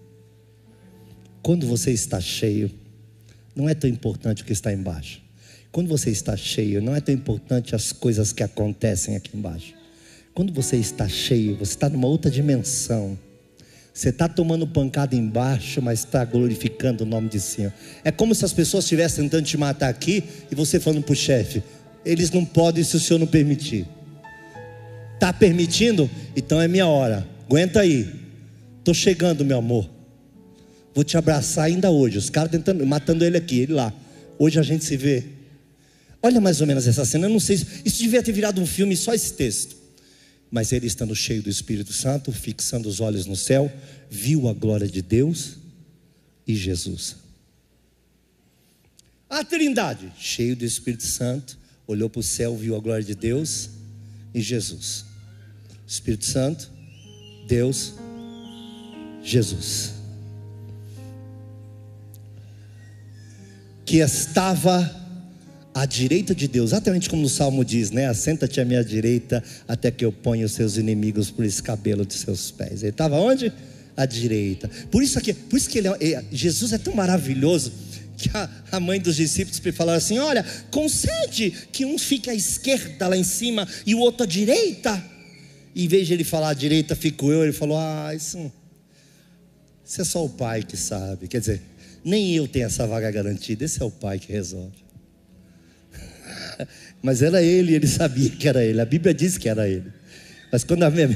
Quando 1.43 1.67
você 1.67 1.91
está 1.91 2.21
cheio, 2.21 2.71
não 3.57 3.69
é 3.69 3.75
tão 3.75 3.91
importante 3.91 4.45
o 4.45 4.47
que 4.47 4.53
está 4.53 4.73
embaixo. 4.73 5.21
Quando 5.73 5.89
você 5.89 6.11
está 6.11 6.37
cheio, 6.37 6.83
não 6.83 6.95
é 6.95 7.01
tão 7.01 7.15
importante 7.15 7.77
as 7.77 7.93
coisas 7.93 8.33
que 8.33 8.43
acontecem 8.43 9.15
aqui 9.15 9.37
embaixo. 9.37 9.75
Quando 10.35 10.53
você 10.53 10.77
está 10.77 11.09
cheio, 11.09 11.57
você 11.57 11.73
está 11.73 11.89
numa 11.89 12.09
outra 12.09 12.31
dimensão. 12.31 13.17
Você 13.93 14.09
está 14.09 14.29
tomando 14.29 14.67
pancada 14.67 15.15
embaixo, 15.15 15.81
mas 15.83 16.01
está 16.01 16.25
glorificando 16.25 17.05
o 17.05 17.07
nome 17.07 17.29
de 17.29 17.39
cima. 17.39 17.73
É 18.03 18.11
como 18.11 18.35
se 18.35 18.45
as 18.45 18.53
pessoas 18.53 18.85
estivessem 18.85 19.25
tentando 19.25 19.45
te 19.45 19.57
matar 19.57 19.89
aqui 19.89 20.25
e 20.51 20.55
você 20.55 20.81
falando 20.81 21.03
para 21.03 21.13
o 21.13 21.17
chefe: 21.17 21.63
eles 22.05 22.31
não 22.31 22.45
podem 22.45 22.83
se 22.83 22.97
o 22.97 23.01
senhor 23.01 23.19
não 23.19 23.27
permitir. 23.27 23.87
Está 25.15 25.33
permitindo? 25.33 26.11
Então 26.35 26.61
é 26.61 26.67
minha 26.67 26.87
hora. 26.87 27.27
Aguenta 27.47 27.81
aí. 27.81 28.09
Estou 28.79 28.95
chegando, 28.95 29.45
meu 29.45 29.59
amor. 29.59 29.89
Vou 30.95 31.05
te 31.05 31.17
abraçar 31.17 31.67
ainda 31.67 31.91
hoje. 31.91 32.17
Os 32.17 32.31
caras 32.31 32.51
tentando, 32.51 32.85
matando 32.87 33.25
ele 33.25 33.37
aqui, 33.37 33.61
ele 33.61 33.75
lá. 33.75 33.93
Hoje 34.39 34.59
a 34.59 34.63
gente 34.63 34.85
se 34.85 34.97
vê. 34.97 35.40
Olha 36.23 36.41
mais 36.41 36.61
ou 36.61 36.67
menos 36.67 36.87
essa 36.87 37.05
cena. 37.05 37.27
Eu 37.27 37.31
não 37.31 37.41
sei, 37.41 37.57
isso 37.85 38.03
devia 38.03 38.23
ter 38.23 38.33
virado 38.33 38.61
um 38.61 38.67
filme 38.67 38.97
só 38.97 39.15
esse 39.15 39.33
texto. 39.35 39.77
Mas 40.51 40.73
ele, 40.73 40.87
estando 40.87 41.15
cheio 41.15 41.43
do 41.43 41.49
Espírito 41.49 41.93
Santo, 41.93 42.33
fixando 42.33 42.89
os 42.89 43.01
olhos 43.01 43.25
no 43.25 43.37
céu, 43.37 43.73
viu 44.11 44.49
a 44.49 44.53
glória 44.53 44.87
de 44.87 45.01
Deus 45.01 45.57
e 46.47 46.55
Jesus. 46.55 47.17
A 49.29 49.45
Trindade, 49.45 50.13
cheio 50.19 50.57
do 50.57 50.65
Espírito 50.65 51.05
Santo, 51.05 51.57
olhou 51.87 52.11
para 52.11 52.19
o 52.19 52.23
céu, 52.23 52.57
viu 52.57 52.75
a 52.75 52.81
glória 52.81 53.05
de 53.05 53.15
Deus 53.15 53.71
e 54.35 54.41
Jesus. 54.41 55.05
Espírito 55.87 56.27
Santo, 56.27 56.69
Deus, 57.47 57.95
Jesus. 59.23 59.93
Que 63.85 63.99
estava 63.99 65.00
à 65.81 65.87
direita 65.87 66.35
de 66.35 66.47
Deus, 66.47 66.73
exatamente 66.73 67.09
como 67.09 67.23
no 67.23 67.29
Salmo 67.29 67.65
diz, 67.65 67.91
né? 67.91 68.07
Assenta-te 68.07 68.61
à 68.61 68.67
minha 68.67 68.85
direita 68.85 69.43
até 69.67 69.91
que 69.91 70.05
eu 70.05 70.13
ponha 70.13 70.45
os 70.45 70.53
seus 70.53 70.77
inimigos 70.77 71.31
por 71.31 71.43
escabelo 71.43 72.05
de 72.05 72.13
seus 72.13 72.51
pés. 72.51 72.83
Ele 72.83 72.91
estava 72.91 73.17
onde? 73.17 73.51
À 73.97 74.05
direita. 74.05 74.71
Por 74.91 75.03
isso 75.03 75.19
aqui, 75.19 75.33
por 75.33 75.57
isso 75.57 75.71
que 75.71 75.79
ele, 75.79 75.89
é, 75.89 76.23
Jesus 76.31 76.75
é 76.75 76.79
tão 76.79 76.95
maravilhoso 76.95 77.73
que 78.19 78.29
a, 78.35 78.51
a 78.73 78.79
mãe 78.79 79.01
dos 79.01 79.17
discípulos 79.17 79.59
falaram 79.75 79.97
assim: 79.97 80.19
Olha, 80.19 80.45
concede 80.71 81.51
que 81.73 81.87
um 81.87 81.97
fique 81.97 82.29
à 82.29 82.35
esquerda 82.35 83.09
lá 83.09 83.17
em 83.17 83.25
cima 83.25 83.67
e 83.87 83.95
o 83.95 84.01
outro 84.01 84.25
à 84.25 84.27
direita. 84.27 85.03
E 85.75 85.87
em 85.87 85.89
vez 85.89 86.07
de 86.07 86.13
ele 86.13 86.25
falar 86.25 86.51
à 86.51 86.55
direita, 86.55 86.95
fico 86.95 87.33
eu, 87.33 87.43
ele 87.43 87.55
falou: 87.55 87.79
Ah, 87.79 88.15
isso, 88.15 88.53
isso 89.83 90.03
é 90.03 90.05
só 90.05 90.23
o 90.23 90.29
pai 90.29 90.63
que 90.63 90.77
sabe. 90.77 91.27
Quer 91.27 91.41
dizer, 91.41 91.63
nem 92.05 92.35
eu 92.35 92.47
tenho 92.47 92.67
essa 92.67 92.87
vaga 92.87 93.11
garantida, 93.11 93.65
esse 93.65 93.81
é 93.81 93.85
o 93.87 93.91
pai 93.91 94.19
que 94.19 94.31
resolve. 94.31 94.90
Mas 97.03 97.23
era 97.23 97.43
ele, 97.43 97.75
ele 97.75 97.87
sabia 97.87 98.31
que 98.31 98.49
era 98.49 98.65
ele. 98.65 98.81
A 98.81 98.85
Bíblia 98.85 99.15
diz 99.15 99.39
que 99.39 99.49
era 99.49 99.69
ele. 99.69 99.93
Mas 100.51 100.65
quando 100.65 100.83
a 100.83 100.91
minha, 100.91 101.09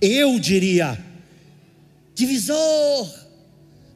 eu 0.00 0.38
diria, 0.38 0.98
divisor, 2.14 3.10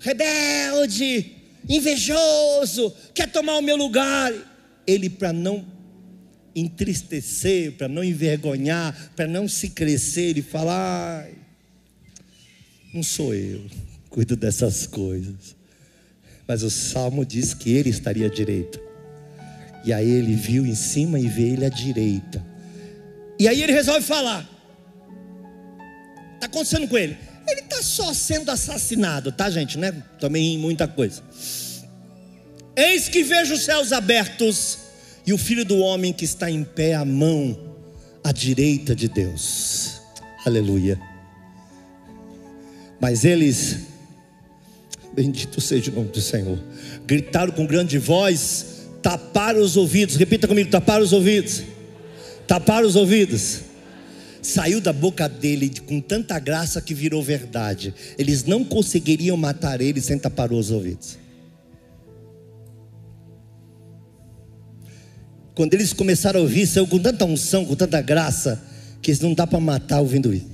rebelde, 0.00 1.32
invejoso, 1.68 2.94
quer 3.12 3.30
tomar 3.30 3.56
o 3.58 3.62
meu 3.62 3.76
lugar. 3.76 4.32
Ele, 4.86 5.10
para 5.10 5.32
não 5.32 5.66
entristecer, 6.54 7.72
para 7.72 7.88
não 7.88 8.02
envergonhar, 8.02 9.12
para 9.16 9.26
não 9.26 9.48
se 9.48 9.70
crescer, 9.70 10.30
ele 10.30 10.42
fala: 10.42 11.26
não 12.92 13.02
sou 13.02 13.34
eu, 13.34 13.64
cuido 14.08 14.36
dessas 14.36 14.86
coisas. 14.86 15.56
Mas 16.46 16.62
o 16.62 16.70
salmo 16.70 17.24
diz 17.24 17.54
que 17.54 17.70
ele 17.70 17.90
estaria 17.90 18.26
à 18.26 18.30
direita. 18.30 18.80
E 19.84 19.92
aí 19.92 20.10
ele 20.10 20.34
viu 20.34 20.64
em 20.66 20.74
cima 20.74 21.20
e 21.20 21.28
vê 21.28 21.50
ele 21.50 21.64
à 21.64 21.68
direita. 21.68 22.44
E 23.38 23.46
aí 23.46 23.62
ele 23.62 23.72
resolve 23.72 24.00
falar. 24.00 24.48
Está 26.34 26.46
acontecendo 26.46 26.88
com 26.88 26.96
ele? 26.96 27.16
Ele 27.46 27.60
está 27.60 27.82
só 27.82 28.14
sendo 28.14 28.50
assassinado, 28.50 29.30
tá, 29.30 29.50
gente? 29.50 29.76
Né? 29.76 29.92
Também 30.18 30.56
muita 30.58 30.88
coisa. 30.88 31.22
Eis 32.74 33.08
que 33.08 33.22
vejo 33.22 33.54
os 33.54 33.64
céus 33.64 33.92
abertos 33.92 34.78
e 35.26 35.32
o 35.32 35.38
filho 35.38 35.64
do 35.64 35.78
homem 35.78 36.12
que 36.12 36.24
está 36.24 36.50
em 36.50 36.64
pé 36.64 36.94
à 36.94 37.04
mão 37.04 37.58
à 38.22 38.32
direita 38.32 38.94
de 38.96 39.08
Deus. 39.08 40.00
Aleluia. 40.46 40.98
Mas 42.98 43.24
eles, 43.24 43.80
bendito 45.12 45.60
seja 45.60 45.90
o 45.90 45.94
nome 45.94 46.08
do 46.08 46.20
Senhor, 46.20 46.58
gritaram 47.06 47.52
com 47.52 47.66
grande 47.66 47.98
voz 47.98 48.73
tapar 49.04 49.54
os 49.54 49.76
ouvidos. 49.76 50.16
Repita 50.16 50.48
comigo: 50.48 50.70
tapar 50.70 51.02
os 51.02 51.12
ouvidos. 51.12 51.62
Tapar 52.48 52.82
os 52.82 52.96
ouvidos. 52.96 53.60
Saiu 54.40 54.80
da 54.80 54.92
boca 54.92 55.28
dele 55.28 55.70
com 55.86 56.00
tanta 56.00 56.38
graça 56.38 56.80
que 56.80 56.94
virou 56.94 57.22
verdade. 57.22 57.94
Eles 58.18 58.44
não 58.44 58.64
conseguiriam 58.64 59.36
matar 59.36 59.80
ele 59.80 60.00
sem 60.00 60.18
tapar 60.18 60.52
os 60.52 60.70
ouvidos. 60.70 61.18
Quando 65.54 65.74
eles 65.74 65.92
começaram 65.92 66.40
a 66.40 66.42
ouvir, 66.42 66.66
saiu 66.66 66.86
com 66.86 66.98
tanta 66.98 67.24
unção, 67.24 67.64
com 67.64 67.76
tanta 67.76 68.00
graça, 68.02 68.60
que 69.00 69.10
eles 69.10 69.20
não 69.20 69.34
dá 69.34 69.46
para 69.46 69.60
matar 69.60 70.00
ouvindo 70.00 70.34
isso. 70.34 70.53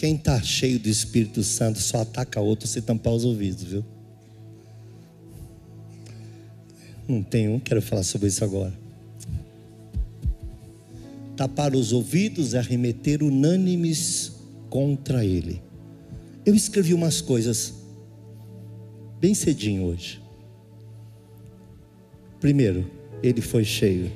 Quem 0.00 0.14
está 0.14 0.40
cheio 0.40 0.78
do 0.78 0.88
Espírito 0.88 1.42
Santo 1.42 1.78
só 1.78 2.00
ataca 2.00 2.40
outro 2.40 2.66
se 2.66 2.80
tampar 2.80 3.12
os 3.12 3.22
ouvidos, 3.22 3.64
viu? 3.64 3.84
Não 7.06 7.22
tem 7.22 7.50
um, 7.50 7.60
quero 7.60 7.82
falar 7.82 8.02
sobre 8.02 8.28
isso 8.28 8.42
agora. 8.42 8.72
tapar 11.36 11.74
os 11.74 11.92
ouvidos 11.92 12.54
e 12.54 12.56
arremeter 12.56 13.22
unânimes 13.22 14.32
contra 14.70 15.22
ele. 15.22 15.60
Eu 16.46 16.54
escrevi 16.54 16.94
umas 16.94 17.20
coisas 17.20 17.74
bem 19.20 19.34
cedinho 19.34 19.84
hoje. 19.84 20.18
Primeiro, 22.40 22.90
ele 23.22 23.42
foi 23.42 23.64
cheio. 23.64 24.10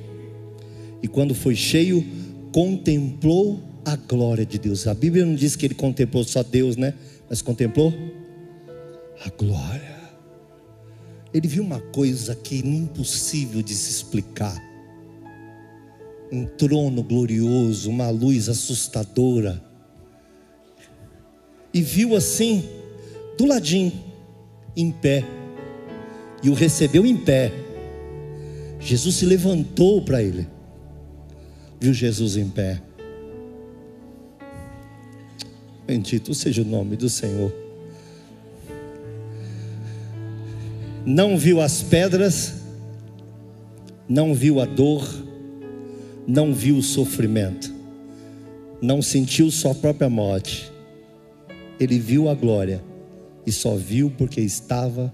E 1.03 1.07
quando 1.07 1.35
foi 1.35 1.55
cheio, 1.55 2.03
contemplou 2.51 3.74
a 3.85 3.95
glória 3.95 4.45
de 4.45 4.57
Deus. 4.57 4.87
A 4.87 4.93
Bíblia 4.93 5.25
não 5.25 5.35
diz 5.35 5.55
que 5.55 5.65
ele 5.65 5.75
contemplou 5.75 6.23
só 6.23 6.41
Deus, 6.41 6.75
né? 6.75 6.95
Mas 7.29 7.41
contemplou 7.41 7.93
a 9.23 9.29
glória. 9.29 9.95
Ele 11.31 11.47
viu 11.47 11.63
uma 11.63 11.79
coisa 11.79 12.35
que 12.35 12.55
é 12.55 12.67
impossível 12.67 13.61
de 13.61 13.75
se 13.75 13.91
explicar. 13.91 14.59
Um 16.31 16.45
trono 16.45 17.03
glorioso, 17.03 17.89
uma 17.89 18.09
luz 18.09 18.49
assustadora. 18.49 19.63
E 21.73 21.81
viu 21.81 22.15
assim, 22.15 22.63
do 23.37 23.45
ladinho, 23.45 23.91
em 24.75 24.91
pé. 24.91 25.23
E 26.41 26.49
o 26.49 26.53
recebeu 26.53 27.05
em 27.05 27.17
pé. 27.17 27.51
Jesus 28.79 29.15
se 29.15 29.25
levantou 29.25 30.01
para 30.01 30.23
ele. 30.23 30.47
Viu 31.79 31.93
Jesus 31.93 32.37
em 32.37 32.49
pé. 32.49 32.81
Bendito 35.85 36.33
seja 36.33 36.61
o 36.61 36.65
nome 36.65 36.95
do 36.95 37.09
Senhor. 37.09 37.53
Não 41.05 41.37
viu 41.37 41.61
as 41.61 41.83
pedras, 41.83 42.55
não 44.09 44.33
viu 44.33 44.59
a 44.59 44.65
dor, 44.65 45.07
não 46.27 46.51
viu 46.51 46.77
o 46.77 46.83
sofrimento, 46.83 47.71
não 48.81 49.01
sentiu 49.01 49.51
sua 49.51 49.75
própria 49.75 50.09
morte. 50.09 50.71
Ele 51.79 51.99
viu 51.99 52.29
a 52.29 52.33
glória 52.33 52.83
e 53.45 53.51
só 53.51 53.75
viu 53.75 54.09
porque 54.09 54.41
estava 54.41 55.13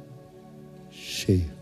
cheio. 0.90 1.61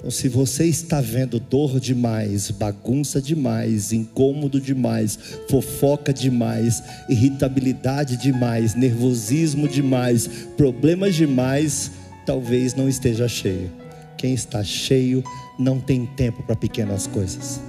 Então, 0.00 0.10
se 0.10 0.30
você 0.30 0.64
está 0.64 0.98
vendo 0.98 1.38
dor 1.38 1.78
demais, 1.78 2.50
bagunça 2.50 3.20
demais, 3.20 3.92
incômodo 3.92 4.58
demais, 4.58 5.18
fofoca 5.46 6.10
demais, 6.10 6.82
irritabilidade 7.06 8.16
demais, 8.16 8.74
nervosismo 8.74 9.68
demais, 9.68 10.26
problemas 10.56 11.14
demais, 11.14 11.90
talvez 12.24 12.74
não 12.74 12.88
esteja 12.88 13.28
cheio. 13.28 13.70
Quem 14.16 14.32
está 14.32 14.64
cheio 14.64 15.22
não 15.58 15.78
tem 15.78 16.06
tempo 16.06 16.42
para 16.44 16.56
pequenas 16.56 17.06
coisas. 17.06 17.60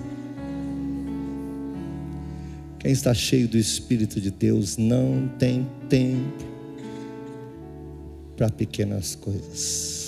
Quem 2.79 2.93
está 2.93 3.13
cheio 3.13 3.45
do 3.45 3.57
Espírito 3.57 4.21
de 4.21 4.31
Deus 4.31 4.77
não 4.77 5.29
tem 5.37 5.67
tempo 5.89 6.45
para 8.37 8.49
pequenas 8.49 9.15
coisas 9.15 10.00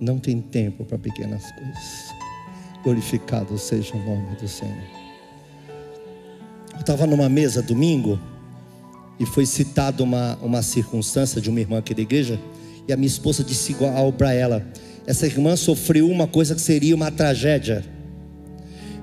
não 0.00 0.18
tem 0.18 0.40
tempo 0.40 0.84
para 0.84 0.98
pequenas 0.98 1.42
coisas. 1.52 2.14
Glorificado 2.82 3.58
seja 3.58 3.94
o 3.94 3.98
nome 3.98 4.34
do 4.36 4.48
Senhor. 4.48 4.74
Eu 6.72 6.80
estava 6.80 7.06
numa 7.06 7.28
mesa 7.28 7.60
domingo 7.60 8.18
e 9.18 9.26
foi 9.26 9.44
citada 9.44 10.02
uma, 10.02 10.36
uma 10.36 10.62
circunstância 10.62 11.40
de 11.40 11.50
uma 11.50 11.60
irmã 11.60 11.78
aqui 11.78 11.94
da 11.94 12.00
igreja 12.00 12.40
e 12.88 12.92
a 12.92 12.96
minha 12.96 13.06
esposa 13.06 13.44
disse 13.44 13.72
igual 13.72 14.10
para 14.12 14.32
ela: 14.32 14.66
essa 15.06 15.26
irmã 15.26 15.54
sofreu 15.56 16.08
uma 16.10 16.26
coisa 16.26 16.54
que 16.54 16.60
seria 16.60 16.94
uma 16.94 17.10
tragédia, 17.10 17.84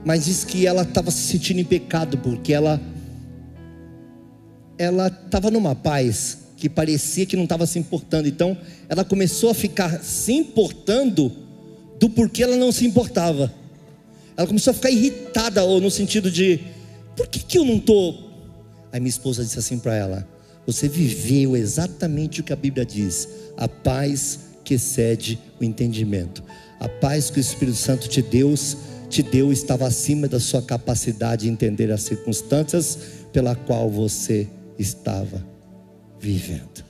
mas 0.03 0.25
disse 0.25 0.45
que 0.47 0.65
ela 0.65 0.81
estava 0.81 1.11
se 1.11 1.19
sentindo 1.19 1.59
em 1.59 1.65
pecado 1.65 2.17
porque 2.17 2.51
ela 2.51 2.81
ela 4.79 5.07
estava 5.07 5.49
numa 5.49 5.75
paz 5.75 6.46
que 6.57 6.67
parecia 6.67 7.25
que 7.25 7.37
não 7.37 7.43
estava 7.43 7.65
se 7.67 7.77
importando. 7.77 8.27
Então, 8.27 8.57
ela 8.89 9.05
começou 9.05 9.51
a 9.51 9.53
ficar 9.53 10.03
se 10.03 10.33
importando 10.33 11.31
do 11.99 12.09
porquê 12.09 12.43
ela 12.43 12.57
não 12.57 12.71
se 12.71 12.85
importava. 12.85 13.53
Ela 14.35 14.47
começou 14.47 14.71
a 14.71 14.73
ficar 14.73 14.89
irritada, 14.89 15.63
ou 15.63 15.79
no 15.79 15.89
sentido 15.89 16.29
de: 16.29 16.59
por 17.15 17.27
que, 17.27 17.39
que 17.39 17.57
eu 17.57 17.63
não 17.63 17.77
estou? 17.77 18.27
Aí 18.91 18.99
minha 18.99 19.09
esposa 19.09 19.43
disse 19.43 19.59
assim 19.59 19.77
para 19.77 19.95
ela: 19.95 20.27
Você 20.65 20.89
viveu 20.89 21.55
exatamente 21.55 22.41
o 22.41 22.43
que 22.43 22.51
a 22.51 22.55
Bíblia 22.55 22.85
diz, 22.85 23.29
a 23.55 23.67
paz 23.67 24.39
que 24.63 24.73
excede 24.73 25.39
o 25.61 25.63
entendimento. 25.63 26.43
A 26.79 26.89
paz 26.89 27.29
que 27.29 27.39
o 27.39 27.41
Espírito 27.41 27.77
Santo 27.77 28.07
te 28.07 28.21
deu, 28.21 28.53
te 29.09 29.23
deu 29.23 29.51
estava 29.51 29.87
acima 29.87 30.27
da 30.27 30.39
sua 30.39 30.61
capacidade 30.61 31.43
de 31.43 31.49
entender 31.49 31.91
as 31.91 32.01
circunstâncias 32.01 32.97
pela 33.31 33.55
qual 33.55 33.89
você 33.89 34.47
estava 34.77 35.56
vivendo. 36.19 36.86